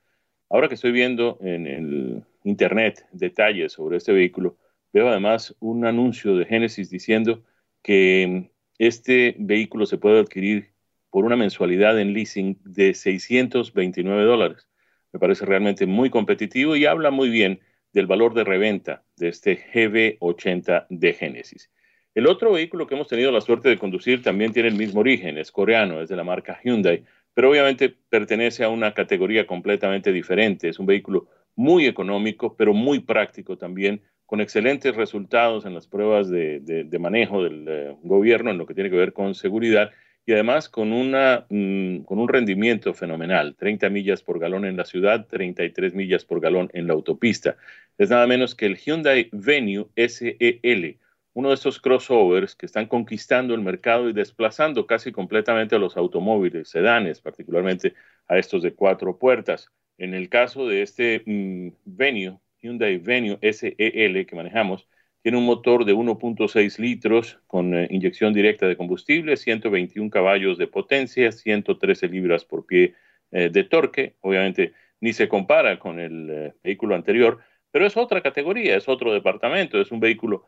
Ahora 0.50 0.68
que 0.68 0.74
estoy 0.74 0.92
viendo 0.92 1.38
en 1.40 1.66
el 1.66 2.24
internet 2.44 3.08
detalles 3.14 3.72
sobre 3.72 3.96
este 3.96 4.12
vehículo, 4.12 4.58
Veo 4.92 5.08
además 5.08 5.56
un 5.62 5.86
anuncio 5.86 6.36
de 6.36 6.44
Genesis 6.44 6.90
diciendo 6.90 7.44
que 7.84 8.52
este 8.80 9.34
vehículo 9.40 9.86
se 9.86 9.98
puede 9.98 10.20
adquirir 10.20 10.72
por 11.10 11.24
una 11.24 11.38
mensualidad 11.38 11.98
en 12.02 12.12
leasing 12.12 12.58
de 12.66 12.94
629 12.94 14.24
dólares. 14.24 14.68
Me 15.14 15.20
parece 15.20 15.46
realmente 15.46 15.86
muy 15.86 16.10
competitivo 16.10 16.76
y 16.76 16.86
habla 16.86 17.12
muy 17.12 17.30
bien 17.30 17.62
del 17.94 18.08
valor 18.08 18.34
de 18.34 18.44
reventa 18.44 19.04
de 19.16 19.30
este 19.30 19.58
GB80 19.74 20.88
de 20.90 21.14
Genesis. 21.14 21.72
El 22.14 22.28
otro 22.28 22.52
vehículo 22.52 22.88
que 22.88 22.96
hemos 22.96 23.08
tenido 23.08 23.32
la 23.32 23.42
suerte 23.42 23.70
de 23.70 23.78
conducir 23.78 24.24
también 24.24 24.52
tiene 24.52 24.70
el 24.70 24.76
mismo 24.76 25.02
origen, 25.02 25.38
es 25.38 25.52
coreano, 25.52 26.02
es 26.02 26.10
de 26.10 26.16
la 26.16 26.24
marca 26.24 26.60
Hyundai, 26.64 27.04
pero 27.34 27.52
obviamente 27.52 27.96
pertenece 28.10 28.64
a 28.64 28.70
una 28.70 28.96
categoría 28.96 29.46
completamente 29.46 30.12
diferente. 30.12 30.70
Es 30.70 30.80
un 30.80 30.88
vehículo 30.88 31.28
muy 31.56 31.86
económico, 31.86 32.56
pero 32.56 32.74
muy 32.74 33.00
práctico 33.00 33.58
también 33.58 34.02
con 34.26 34.42
excelentes 34.42 34.96
resultados 34.96 35.66
en 35.66 35.74
las 35.74 35.88
pruebas 35.88 36.30
de, 36.30 36.98
manejo 37.00 37.44
del 37.44 37.66
eh, 37.68 37.96
gobierno 38.02 38.52
en 38.52 38.58
lo 38.58 38.66
que 38.66 38.74
tiene 38.74 38.90
que 38.90 38.98
ver 38.98 39.14
con 39.14 39.36
seguridad 39.36 39.92
y 40.28 40.34
además 40.34 40.68
con, 40.68 40.92
una, 40.92 41.46
mm, 41.50 42.00
con 42.00 42.20
un 42.20 42.28
rendimiento 42.28 42.94
fenomenal, 42.94 43.56
30 43.56 43.90
millas 43.90 44.22
por 44.22 44.40
galón 44.40 44.66
en 44.66 44.76
la 44.76 44.84
ciudad, 44.84 45.26
33 45.26 45.94
millas 45.94 46.26
por 46.26 46.42
galón 46.42 46.70
en 46.74 46.86
la 46.86 46.94
autopista. 46.94 47.56
Es 47.98 48.10
nada 48.10 48.28
menos 48.28 48.54
que 48.54 48.66
el 48.66 48.76
Hyundai 48.76 49.30
Venue 49.32 49.88
SEL, 49.96 51.00
uno 51.32 51.48
de 51.48 51.56
estos 51.56 51.80
crossovers 51.80 52.56
que 52.56 52.66
están 52.66 52.88
conquistando 52.88 53.56
el 53.56 53.62
mercado 53.62 54.10
y 54.10 54.14
desplazando 54.14 54.86
casi 54.86 55.14
completamente 55.14 55.78
a 55.78 55.80
los 55.80 55.96
automóviles, 55.96 56.68
sedanes, 56.68 57.22
particularmente 57.22 57.94
a 58.28 58.38
estos 58.38 58.64
de 58.64 58.74
cuatro 58.74 59.18
puertas. 59.18 59.72
En 59.98 60.14
el 60.14 60.28
caso 60.28 60.68
de 60.68 60.82
este 60.82 61.24
mm, 61.26 61.70
Venue, 61.86 62.38
Hyundai 62.62 62.98
Venue 62.98 63.40
SEL 63.42 64.26
que 64.26 64.36
manejamos, 64.36 64.90
tiene 65.28 65.40
un 65.40 65.46
motor 65.46 65.84
de 65.84 65.94
1.6 65.94 66.80
litros 66.80 67.38
con 67.48 67.76
eh, 67.76 67.86
inyección 67.92 68.32
directa 68.32 68.66
de 68.66 68.78
combustible, 68.78 69.36
121 69.36 70.10
caballos 70.10 70.58
de 70.58 70.68
potencia, 70.68 71.34
113 71.34 72.08
libras 72.08 72.46
por 72.46 72.66
pie 72.66 72.94
eh, 73.32 73.50
de 73.52 73.66
torque. 73.66 74.16
Obviamente 74.22 74.72
ni 75.02 75.12
se 75.12 75.28
compara 75.28 75.80
con 75.80 76.00
el 76.00 76.30
eh, 76.30 76.54
vehículo 76.64 76.96
anterior, 76.96 77.40
pero 77.72 77.86
es 77.86 77.98
otra 77.98 78.22
categoría, 78.22 78.78
es 78.78 78.88
otro 78.88 79.12
departamento, 79.12 79.82
es 79.82 79.92
un 79.92 80.00
vehículo 80.00 80.46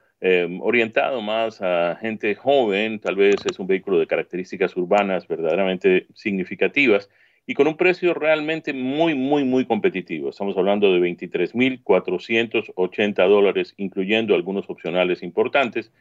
orientado 0.62 1.22
más 1.22 1.62
a 1.62 1.98
gente 2.00 2.36
joven, 2.36 3.00
tal 3.00 3.18
vez 3.18 3.36
es 3.50 3.60
un 3.60 3.68
vehículo 3.68 4.00
de 4.00 4.08
características 4.08 4.78
urbanas 4.78 5.28
verdaderamente 5.28 6.08
significativas 6.14 7.10
y 7.50 7.56
con 7.56 7.68
un 7.68 7.76
precio 7.78 8.14
realmente 8.14 8.74
muy, 8.74 9.16
muy, 9.16 9.44
muy 9.44 9.66
competitivo. 9.66 10.30
Estamos 10.30 10.56
hablando 10.56 10.94
de 10.94 11.00
23.480 11.00 13.28
dólares, 13.28 13.74
incluyendo 13.78 14.36
algunos 14.36 14.70
opcionales 14.70 15.24
importantes. 15.24 15.92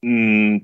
Mm, 0.00 0.58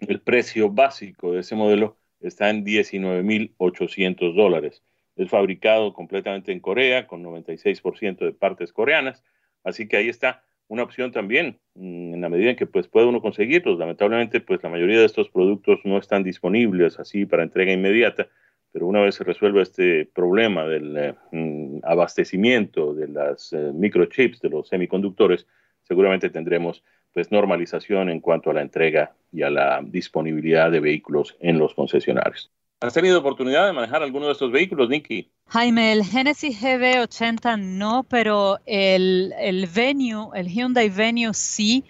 el 0.00 0.20
precio 0.20 0.68
básico 0.68 1.30
de 1.30 1.42
ese 1.42 1.54
modelo 1.54 1.96
está 2.18 2.50
en 2.50 2.64
19.800 2.64 4.34
dólares. 4.34 4.82
Es 5.14 5.28
fabricado 5.28 5.94
completamente 5.94 6.50
en 6.50 6.58
Corea, 6.58 7.06
con 7.06 7.22
96% 7.22 8.24
de 8.24 8.32
partes 8.32 8.72
coreanas. 8.72 9.22
Así 9.62 9.86
que 9.86 9.96
ahí 9.96 10.08
está 10.08 10.42
una 10.66 10.82
opción 10.82 11.12
también, 11.12 11.60
mm, 11.74 12.14
en 12.14 12.20
la 12.20 12.28
medida 12.28 12.50
en 12.50 12.56
que 12.56 12.66
pues, 12.66 12.88
puede 12.88 13.06
uno 13.06 13.22
conseguirlos. 13.22 13.78
Lamentablemente, 13.78 14.40
pues 14.40 14.60
la 14.64 14.70
mayoría 14.70 14.98
de 14.98 15.06
estos 15.06 15.28
productos 15.28 15.78
no 15.84 15.98
están 15.98 16.24
disponibles 16.24 16.98
así 16.98 17.26
para 17.26 17.44
entrega 17.44 17.72
inmediata 17.72 18.26
pero 18.72 18.86
una 18.86 19.00
vez 19.00 19.14
se 19.14 19.24
resuelva 19.24 19.62
este 19.62 20.06
problema 20.06 20.64
del 20.64 20.96
eh, 20.96 21.14
mm, 21.30 21.78
abastecimiento 21.82 22.94
de 22.94 23.08
las 23.08 23.52
eh, 23.52 23.70
microchips, 23.74 24.40
de 24.40 24.48
los 24.48 24.68
semiconductores, 24.68 25.46
seguramente 25.82 26.30
tendremos 26.30 26.82
pues 27.12 27.30
normalización 27.30 28.08
en 28.08 28.20
cuanto 28.20 28.50
a 28.50 28.54
la 28.54 28.62
entrega 28.62 29.14
y 29.30 29.42
a 29.42 29.50
la 29.50 29.82
disponibilidad 29.84 30.70
de 30.70 30.80
vehículos 30.80 31.36
en 31.40 31.58
los 31.58 31.74
concesionarios. 31.74 32.50
¿Has 32.80 32.94
tenido 32.94 33.20
oportunidad 33.20 33.66
de 33.66 33.72
manejar 33.72 34.02
alguno 34.02 34.26
de 34.26 34.32
estos 34.32 34.50
vehículos, 34.50 34.88
Nicky? 34.88 35.30
Jaime, 35.46 35.92
el 35.92 36.04
Genesis 36.04 36.60
GV80 36.60 37.60
no, 37.60 38.04
pero 38.08 38.58
el, 38.66 39.32
el 39.38 39.68
Venue, 39.68 40.30
el 40.34 40.48
Hyundai 40.48 40.88
Venue 40.88 41.32
sí. 41.32 41.84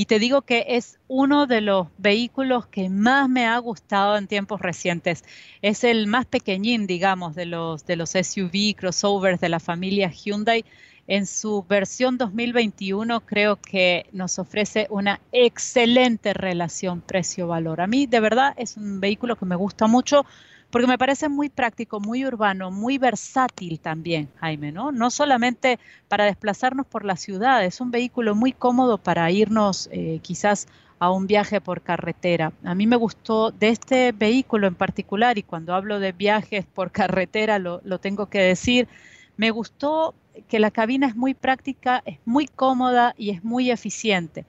Y 0.00 0.06
te 0.06 0.20
digo 0.20 0.42
que 0.42 0.64
es 0.68 1.00
uno 1.08 1.48
de 1.48 1.60
los 1.60 1.88
vehículos 1.98 2.68
que 2.68 2.88
más 2.88 3.28
me 3.28 3.46
ha 3.46 3.58
gustado 3.58 4.16
en 4.16 4.28
tiempos 4.28 4.60
recientes. 4.60 5.24
Es 5.60 5.82
el 5.82 6.06
más 6.06 6.24
pequeñín, 6.24 6.86
digamos, 6.86 7.34
de 7.34 7.46
los, 7.46 7.82
SUV 7.82 8.76
crossovers 8.76 9.40
de 9.40 9.48
la 9.48 9.58
familia 9.58 10.08
Hyundai. 10.08 10.64
En 11.08 11.26
su 11.26 11.64
versión 11.68 12.16
2021 12.16 13.26
creo 13.26 13.56
que 13.56 14.06
nos 14.12 14.38
ofrece 14.38 14.86
una 14.88 15.20
excelente 15.32 16.32
relación 16.32 17.00
precio-valor. 17.00 17.80
A 17.80 17.88
mí 17.88 18.06
de 18.06 18.20
verdad 18.20 18.54
es 18.56 18.76
un 18.76 19.00
vehículo 19.00 19.34
que 19.34 19.46
me 19.46 19.56
gusta 19.56 19.88
mucho 19.88 20.24
porque 20.70 20.86
me 20.86 20.98
parece 20.98 21.28
muy 21.28 21.48
práctico, 21.48 21.98
muy 22.00 22.26
urbano, 22.26 22.70
muy 22.70 22.98
versátil 22.98 23.80
también, 23.80 24.28
Jaime, 24.36 24.70
¿no? 24.70 24.92
No 24.92 25.10
solamente 25.10 25.78
para 26.08 26.24
desplazarnos 26.24 26.86
por 26.86 27.04
la 27.04 27.16
ciudad, 27.16 27.64
es 27.64 27.80
un 27.80 27.90
vehículo 27.90 28.34
muy 28.34 28.52
cómodo 28.52 28.98
para 28.98 29.30
irnos 29.30 29.88
eh, 29.92 30.20
quizás 30.22 30.66
a 30.98 31.10
un 31.10 31.26
viaje 31.26 31.60
por 31.60 31.80
carretera. 31.80 32.52
A 32.64 32.74
mí 32.74 32.86
me 32.86 32.96
gustó 32.96 33.50
de 33.50 33.68
este 33.70 34.12
vehículo 34.12 34.66
en 34.66 34.74
particular, 34.74 35.38
y 35.38 35.42
cuando 35.42 35.74
hablo 35.74 36.00
de 36.00 36.12
viajes 36.12 36.66
por 36.66 36.90
carretera 36.92 37.58
lo, 37.58 37.80
tengo 37.98 38.26
que 38.26 38.40
decir, 38.40 38.88
me 39.36 39.50
gustó 39.50 40.14
que 40.48 40.58
la 40.58 40.70
cabina 40.70 41.06
es 41.06 41.16
muy 41.16 41.34
práctica, 41.34 42.02
es 42.04 42.18
muy 42.26 42.46
cómoda 42.46 43.14
y 43.16 43.30
es 43.30 43.42
muy 43.42 43.70
eficiente. 43.70 44.44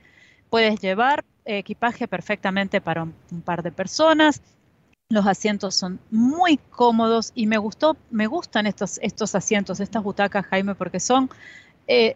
Puedes 0.50 0.82
llevar 0.82 1.24
equipaje 1.46 2.08
perfectamente 2.08 2.80
para 2.82 3.04
un 3.04 3.42
par 3.44 3.64
de 3.64 3.72
personas, 3.72 4.42
los 5.12 5.26
asientos 5.26 5.74
son 5.74 6.00
muy 6.12 6.58
cómodos 6.58 7.32
y 7.34 7.48
me 7.48 7.58
gustó, 7.58 7.98
me 8.12 8.28
gustan 8.28 8.68
estos, 8.68 9.00
estos 9.02 9.34
asientos, 9.34 9.80
estas 9.80 10.04
butacas, 10.04 10.46
Jaime, 10.46 10.76
porque 10.76 11.00
son 11.00 11.32
eh, 11.88 12.16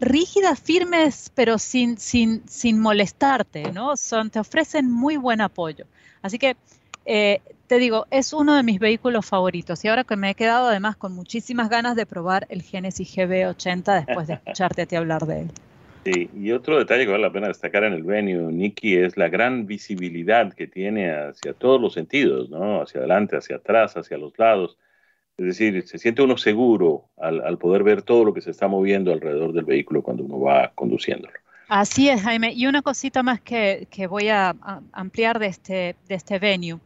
rígidas, 0.00 0.58
firmes, 0.58 1.30
pero 1.36 1.56
sin, 1.56 1.98
sin, 1.98 2.42
sin 2.48 2.80
molestarte, 2.80 3.70
¿no? 3.70 3.96
Son, 3.96 4.28
te 4.28 4.40
ofrecen 4.40 4.90
muy 4.90 5.16
buen 5.16 5.40
apoyo. 5.40 5.86
Así 6.20 6.40
que 6.40 6.56
eh, 7.06 7.40
te 7.68 7.78
digo, 7.78 8.08
es 8.10 8.32
uno 8.32 8.56
de 8.56 8.64
mis 8.64 8.80
vehículos 8.80 9.24
favoritos 9.24 9.84
y 9.84 9.88
ahora 9.88 10.02
que 10.02 10.16
me 10.16 10.30
he 10.30 10.34
quedado 10.34 10.66
además 10.66 10.96
con 10.96 11.12
muchísimas 11.12 11.68
ganas 11.68 11.94
de 11.94 12.06
probar 12.06 12.48
el 12.48 12.62
Genesis 12.62 13.16
GB80 13.16 14.04
después 14.04 14.26
de 14.26 14.34
escucharte 14.34 14.82
a 14.82 14.86
ti 14.86 14.96
hablar 14.96 15.26
de 15.26 15.42
él. 15.42 15.52
Sí, 16.04 16.28
y 16.34 16.50
otro 16.50 16.78
detalle 16.78 17.04
que 17.04 17.12
vale 17.12 17.22
la 17.22 17.32
pena 17.32 17.46
destacar 17.46 17.84
en 17.84 17.92
el 17.92 18.02
venue, 18.02 18.52
Nicky, 18.52 18.96
es 18.96 19.16
la 19.16 19.28
gran 19.28 19.66
visibilidad 19.66 20.52
que 20.52 20.66
tiene 20.66 21.12
hacia 21.12 21.52
todos 21.52 21.80
los 21.80 21.92
sentidos, 21.92 22.50
¿no? 22.50 22.82
Hacia 22.82 22.98
adelante, 22.98 23.36
hacia 23.36 23.56
atrás, 23.56 23.96
hacia 23.96 24.18
los 24.18 24.36
lados. 24.36 24.76
Es 25.38 25.46
decir, 25.46 25.86
se 25.86 25.98
siente 25.98 26.22
uno 26.22 26.36
seguro 26.36 27.04
al, 27.16 27.56
poder 27.58 27.84
ver 27.84 28.02
todo 28.02 28.24
lo 28.24 28.34
que 28.34 28.40
se 28.40 28.50
está 28.50 28.66
moviendo 28.66 29.12
alrededor 29.12 29.52
del 29.52 29.64
vehículo 29.64 30.02
cuando 30.02 30.24
uno 30.24 30.40
va 30.40 30.72
conduciéndolo. 30.74 31.34
Así 31.68 32.08
es, 32.08 32.20
Jaime. 32.20 32.52
Y 32.52 32.66
una 32.66 32.82
cosita 32.82 33.22
más 33.22 33.40
que, 33.40 33.86
que 33.90 34.08
voy 34.08 34.28
a, 34.28 34.56
ampliar 34.92 35.38
de 35.38 35.46
este, 35.46 35.96
de 36.08 36.14
este 36.16 36.38
venue. 36.40 36.80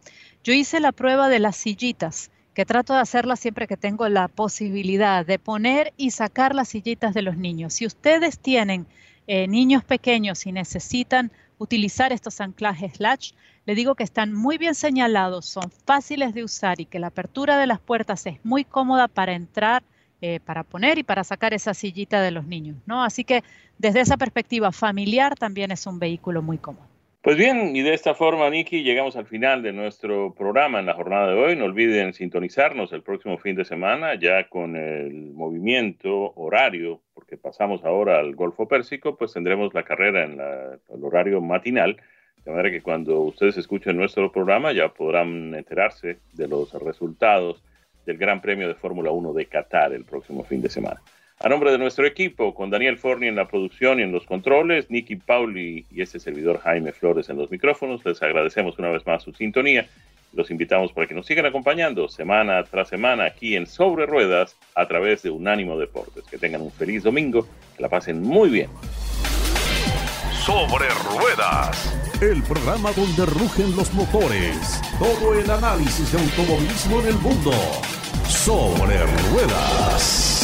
Yo 0.44 0.52
hice 0.52 0.78
la 0.78 0.92
prueba 0.92 1.28
de 1.28 1.40
las 1.40 1.56
sillitas 1.56 2.30
que 2.54 2.64
trato 2.64 2.94
de 2.94 3.00
hacerla 3.00 3.36
siempre 3.36 3.66
que 3.66 3.76
tengo 3.76 4.08
la 4.08 4.28
posibilidad 4.28 5.26
de 5.26 5.38
poner 5.38 5.92
y 5.96 6.12
sacar 6.12 6.54
las 6.54 6.68
sillitas 6.68 7.14
de 7.14 7.22
los 7.22 7.36
niños. 7.36 7.74
Si 7.74 7.84
ustedes 7.84 8.38
tienen 8.38 8.86
eh, 9.26 9.48
niños 9.48 9.84
pequeños 9.84 10.46
y 10.46 10.52
necesitan 10.52 11.32
utilizar 11.58 12.12
estos 12.12 12.40
anclajes 12.40 13.00
latch, 13.00 13.32
le 13.64 13.74
digo 13.74 13.94
que 13.94 14.04
están 14.04 14.32
muy 14.32 14.58
bien 14.58 14.74
señalados, 14.74 15.46
son 15.46 15.70
fáciles 15.84 16.34
de 16.34 16.44
usar 16.44 16.80
y 16.80 16.86
que 16.86 16.98
la 16.98 17.08
apertura 17.08 17.58
de 17.58 17.66
las 17.66 17.80
puertas 17.80 18.26
es 18.26 18.44
muy 18.44 18.64
cómoda 18.64 19.08
para 19.08 19.32
entrar, 19.32 19.82
eh, 20.20 20.40
para 20.40 20.62
poner 20.62 20.98
y 20.98 21.02
para 21.02 21.24
sacar 21.24 21.54
esa 21.54 21.74
sillita 21.74 22.20
de 22.20 22.30
los 22.30 22.46
niños, 22.46 22.76
¿no? 22.86 23.02
Así 23.02 23.24
que 23.24 23.42
desde 23.78 24.00
esa 24.00 24.16
perspectiva 24.16 24.70
familiar 24.72 25.34
también 25.34 25.70
es 25.72 25.86
un 25.86 25.98
vehículo 25.98 26.42
muy 26.42 26.58
cómodo. 26.58 26.95
Pues 27.26 27.36
bien, 27.36 27.74
y 27.74 27.82
de 27.82 27.92
esta 27.92 28.14
forma, 28.14 28.48
Niki, 28.48 28.84
llegamos 28.84 29.16
al 29.16 29.26
final 29.26 29.60
de 29.60 29.72
nuestro 29.72 30.32
programa 30.32 30.78
en 30.78 30.86
la 30.86 30.94
jornada 30.94 31.26
de 31.26 31.34
hoy. 31.34 31.56
No 31.56 31.64
olviden 31.64 32.12
sintonizarnos 32.12 32.92
el 32.92 33.02
próximo 33.02 33.36
fin 33.36 33.56
de 33.56 33.64
semana, 33.64 34.14
ya 34.14 34.48
con 34.48 34.76
el 34.76 35.32
movimiento 35.32 36.32
horario, 36.36 37.00
porque 37.14 37.36
pasamos 37.36 37.84
ahora 37.84 38.20
al 38.20 38.36
Golfo 38.36 38.68
Pérsico, 38.68 39.16
pues 39.16 39.32
tendremos 39.32 39.74
la 39.74 39.82
carrera 39.82 40.22
en 40.22 40.38
el 40.38 41.04
horario 41.04 41.40
matinal, 41.40 41.96
de 42.44 42.50
manera 42.52 42.70
que 42.70 42.80
cuando 42.80 43.18
ustedes 43.22 43.56
escuchen 43.56 43.96
nuestro 43.96 44.30
programa 44.30 44.70
ya 44.70 44.90
podrán 44.90 45.52
enterarse 45.52 46.18
de 46.32 46.46
los 46.46 46.72
resultados 46.74 47.60
del 48.06 48.18
Gran 48.18 48.40
Premio 48.40 48.68
de 48.68 48.76
Fórmula 48.76 49.10
1 49.10 49.32
de 49.32 49.46
Qatar 49.46 49.92
el 49.94 50.04
próximo 50.04 50.44
fin 50.44 50.62
de 50.62 50.70
semana. 50.70 51.02
A 51.38 51.50
nombre 51.50 51.70
de 51.70 51.76
nuestro 51.76 52.06
equipo, 52.06 52.54
con 52.54 52.70
Daniel 52.70 52.96
Forni 52.96 53.26
en 53.26 53.36
la 53.36 53.46
producción 53.46 54.00
y 54.00 54.02
en 54.02 54.10
los 54.10 54.24
controles, 54.24 54.90
Nicky 54.90 55.16
Pauli 55.16 55.84
y 55.90 56.00
este 56.00 56.18
servidor 56.18 56.60
Jaime 56.60 56.92
Flores 56.92 57.28
en 57.28 57.36
los 57.36 57.50
micrófonos, 57.50 58.02
les 58.06 58.22
agradecemos 58.22 58.78
una 58.78 58.88
vez 58.88 59.06
más 59.06 59.22
su 59.22 59.32
sintonía. 59.32 59.86
Los 60.32 60.50
invitamos 60.50 60.92
para 60.92 61.06
que 61.06 61.14
nos 61.14 61.26
sigan 61.26 61.44
acompañando 61.44 62.08
semana 62.08 62.64
tras 62.64 62.88
semana 62.88 63.26
aquí 63.26 63.54
en 63.54 63.66
Sobre 63.66 64.06
Ruedas 64.06 64.56
a 64.74 64.88
través 64.88 65.22
de 65.22 65.30
Unánimo 65.30 65.78
Deportes. 65.78 66.24
Que 66.24 66.38
tengan 66.38 66.62
un 66.62 66.72
feliz 66.72 67.02
domingo, 67.02 67.46
que 67.76 67.82
la 67.82 67.90
pasen 67.90 68.22
muy 68.22 68.48
bien. 68.48 68.70
Sobre 70.46 70.88
Ruedas, 70.88 72.22
el 72.22 72.42
programa 72.44 72.92
donde 72.92 73.26
rugen 73.26 73.76
los 73.76 73.92
motores, 73.92 74.80
todo 74.98 75.38
el 75.38 75.50
análisis 75.50 76.12
de 76.12 76.18
automovilismo 76.18 77.00
en 77.00 77.06
el 77.08 77.16
mundo. 77.16 77.52
Sobre 78.26 78.96
Ruedas. 79.30 80.35